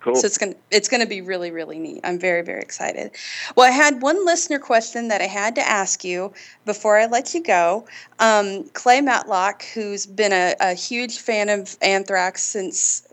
Cool. 0.00 0.14
So 0.14 0.26
it's 0.26 0.38
gonna 0.38 0.54
it's 0.70 0.88
gonna 0.88 1.06
be 1.06 1.20
really 1.20 1.50
really 1.50 1.80
neat. 1.80 2.00
I'm 2.04 2.18
very 2.18 2.42
very 2.42 2.60
excited. 2.60 3.10
Well, 3.56 3.66
I 3.66 3.72
had 3.72 4.02
one 4.02 4.24
listener 4.24 4.60
question 4.60 5.08
that 5.08 5.20
I 5.20 5.26
had 5.26 5.56
to 5.56 5.68
ask 5.68 6.04
you 6.04 6.32
before 6.64 6.96
I 6.96 7.06
let 7.06 7.34
you 7.34 7.42
go. 7.42 7.86
Um, 8.20 8.68
Clay 8.72 9.00
Matlock, 9.00 9.64
who's 9.74 10.06
been 10.06 10.32
a, 10.32 10.54
a 10.60 10.74
huge 10.74 11.18
fan 11.18 11.48
of 11.48 11.76
Anthrax 11.82 12.42
since 12.42 13.06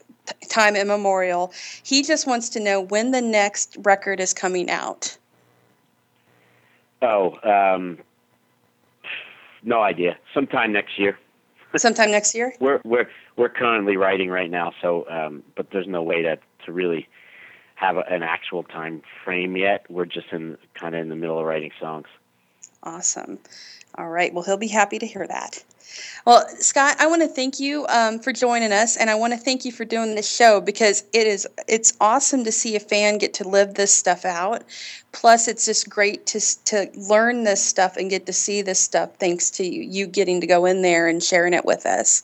time 0.50 0.76
immemorial, 0.76 1.52
he 1.82 2.04
just 2.04 2.28
wants 2.28 2.50
to 2.50 2.60
know 2.60 2.80
when 2.80 3.10
the 3.10 3.22
next 3.22 3.76
record 3.80 4.20
is 4.20 4.34
coming 4.34 4.70
out. 4.70 5.18
Oh, 7.02 7.38
um, 7.44 7.98
no 9.64 9.82
idea. 9.82 10.18
Sometime 10.34 10.74
next 10.74 11.00
year. 11.00 11.18
Sometime 11.76 12.12
next 12.12 12.36
year. 12.36 12.54
we're 12.60 12.82
we're 12.84 13.10
we're 13.36 13.50
currently 13.50 13.98
writing 13.98 14.30
right 14.30 14.50
now, 14.50 14.74
so 14.82 15.10
um, 15.10 15.44
but 15.56 15.68
there's 15.72 15.88
no 15.88 16.04
way 16.04 16.22
to 16.22 16.38
to 16.66 16.72
really 16.72 17.08
have 17.76 17.98
a, 17.98 18.04
an 18.10 18.24
actual 18.24 18.64
time 18.64 19.02
frame 19.24 19.58
yet. 19.58 19.86
We're 19.90 20.06
just 20.06 20.28
in 20.32 20.58
kind 20.76 20.96
of 20.96 21.02
in 21.02 21.10
the 21.10 21.16
middle 21.16 21.40
of 21.40 21.46
writing 21.46 21.72
songs. 21.80 22.08
Awesome. 22.84 23.40
All 23.96 24.10
right. 24.10 24.34
Well, 24.34 24.44
he'll 24.44 24.58
be 24.58 24.68
happy 24.68 25.00
to 25.00 25.06
hear 25.06 25.26
that. 25.28 25.64
Well, 26.26 26.48
Scott, 26.60 26.96
I 27.00 27.08
want 27.08 27.22
to 27.22 27.28
thank 27.28 27.60
you 27.60 27.86
um, 27.88 28.20
for 28.20 28.32
joining 28.32 28.72
us, 28.72 28.98
and 28.98 29.10
I 29.10 29.16
want 29.16 29.34
to 29.34 29.40
thank 29.40 29.66
you 29.66 29.72
for 29.72 29.86
doing 29.86 30.16
this 30.16 30.30
show 30.30 30.62
because 30.62 31.04
it 31.14 31.28
is 31.28 31.48
it's 31.68 31.94
awesome 32.00 32.44
to 32.46 32.52
see 32.52 32.76
a 32.76 32.80
fan 32.80 33.18
get 33.18 33.34
to 33.36 33.48
live 33.48 33.76
this 33.76 33.94
stuff 33.94 34.26
out. 34.26 34.64
Plus, 35.12 35.48
it's 35.48 35.66
just 35.66 35.90
great 35.90 36.26
to 36.28 36.40
to 36.66 36.90
learn 36.96 37.44
this 37.44 37.64
stuff 37.64 37.98
and 37.98 38.10
get 38.10 38.26
to 38.26 38.34
see 38.34 38.62
this 38.62 38.80
stuff 38.80 39.16
thanks 39.20 39.50
to 39.52 39.66
you, 39.66 39.82
you 39.82 40.08
getting 40.08 40.42
to 40.42 40.48
go 40.48 40.66
in 40.66 40.82
there 40.82 41.08
and 41.08 41.22
sharing 41.22 41.54
it 41.54 41.66
with 41.66 41.86
us. 41.86 42.24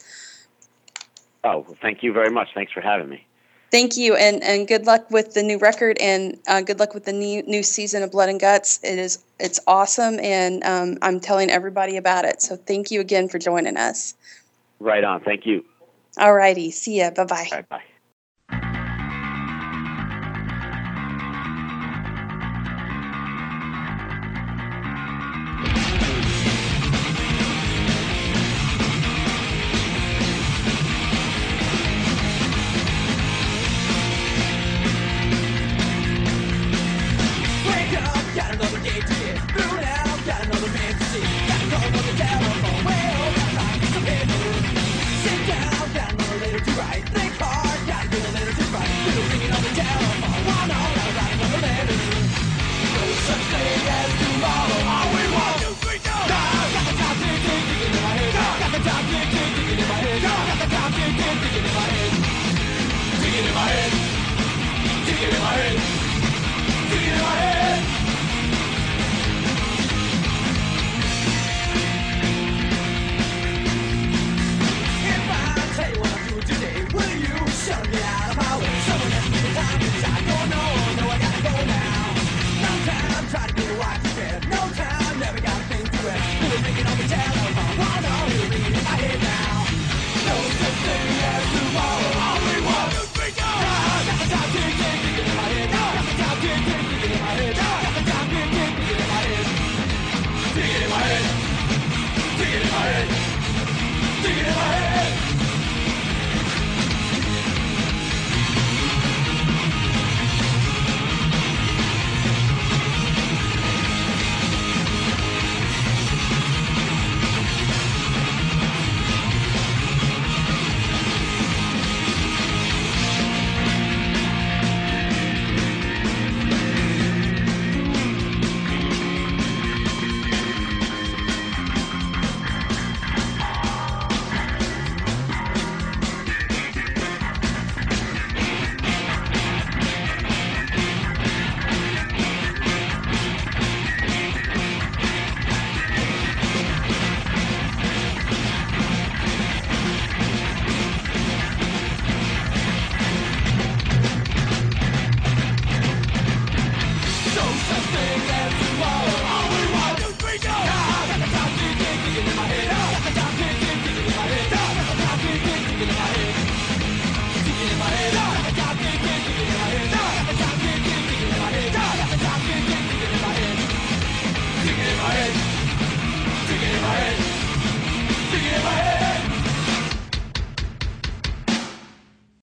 Oh, 1.43 1.59
well, 1.59 1.77
thank 1.81 2.03
you 2.03 2.11
very 2.11 2.29
much. 2.29 2.49
Thanks 2.53 2.71
for 2.71 2.81
having 2.81 3.09
me 3.09 3.25
thank 3.71 3.97
you 3.97 4.15
and, 4.15 4.43
and 4.43 4.67
good 4.67 4.85
luck 4.85 5.09
with 5.11 5.33
the 5.33 5.43
new 5.43 5.57
record 5.57 5.97
and 5.99 6.37
uh, 6.47 6.61
good 6.61 6.79
luck 6.79 6.93
with 6.93 7.05
the 7.05 7.13
new 7.13 7.43
new 7.43 7.63
season 7.63 8.03
of 8.03 8.11
blood 8.11 8.29
and 8.29 8.39
guts. 8.39 8.79
It 8.83 8.99
is 8.99 9.23
it's 9.39 9.59
awesome 9.67 10.19
and 10.19 10.63
um, 10.63 10.97
i'm 11.01 11.19
telling 11.19 11.49
everybody 11.49 11.97
about 11.97 12.25
it. 12.25 12.41
So 12.41 12.55
thank 12.55 12.91
you 12.91 12.99
again 13.01 13.29
for 13.29 13.39
joining 13.39 13.77
us. 13.77 14.13
Right 14.79 15.03
on. 15.03 15.21
Thank 15.21 15.45
you. 15.45 15.65
All 16.17 16.33
righty. 16.33 16.71
See 16.71 16.99
ya. 16.99 17.11
Bye-bye. 17.11 17.47
Bye 17.51 17.65
bye 17.69 17.81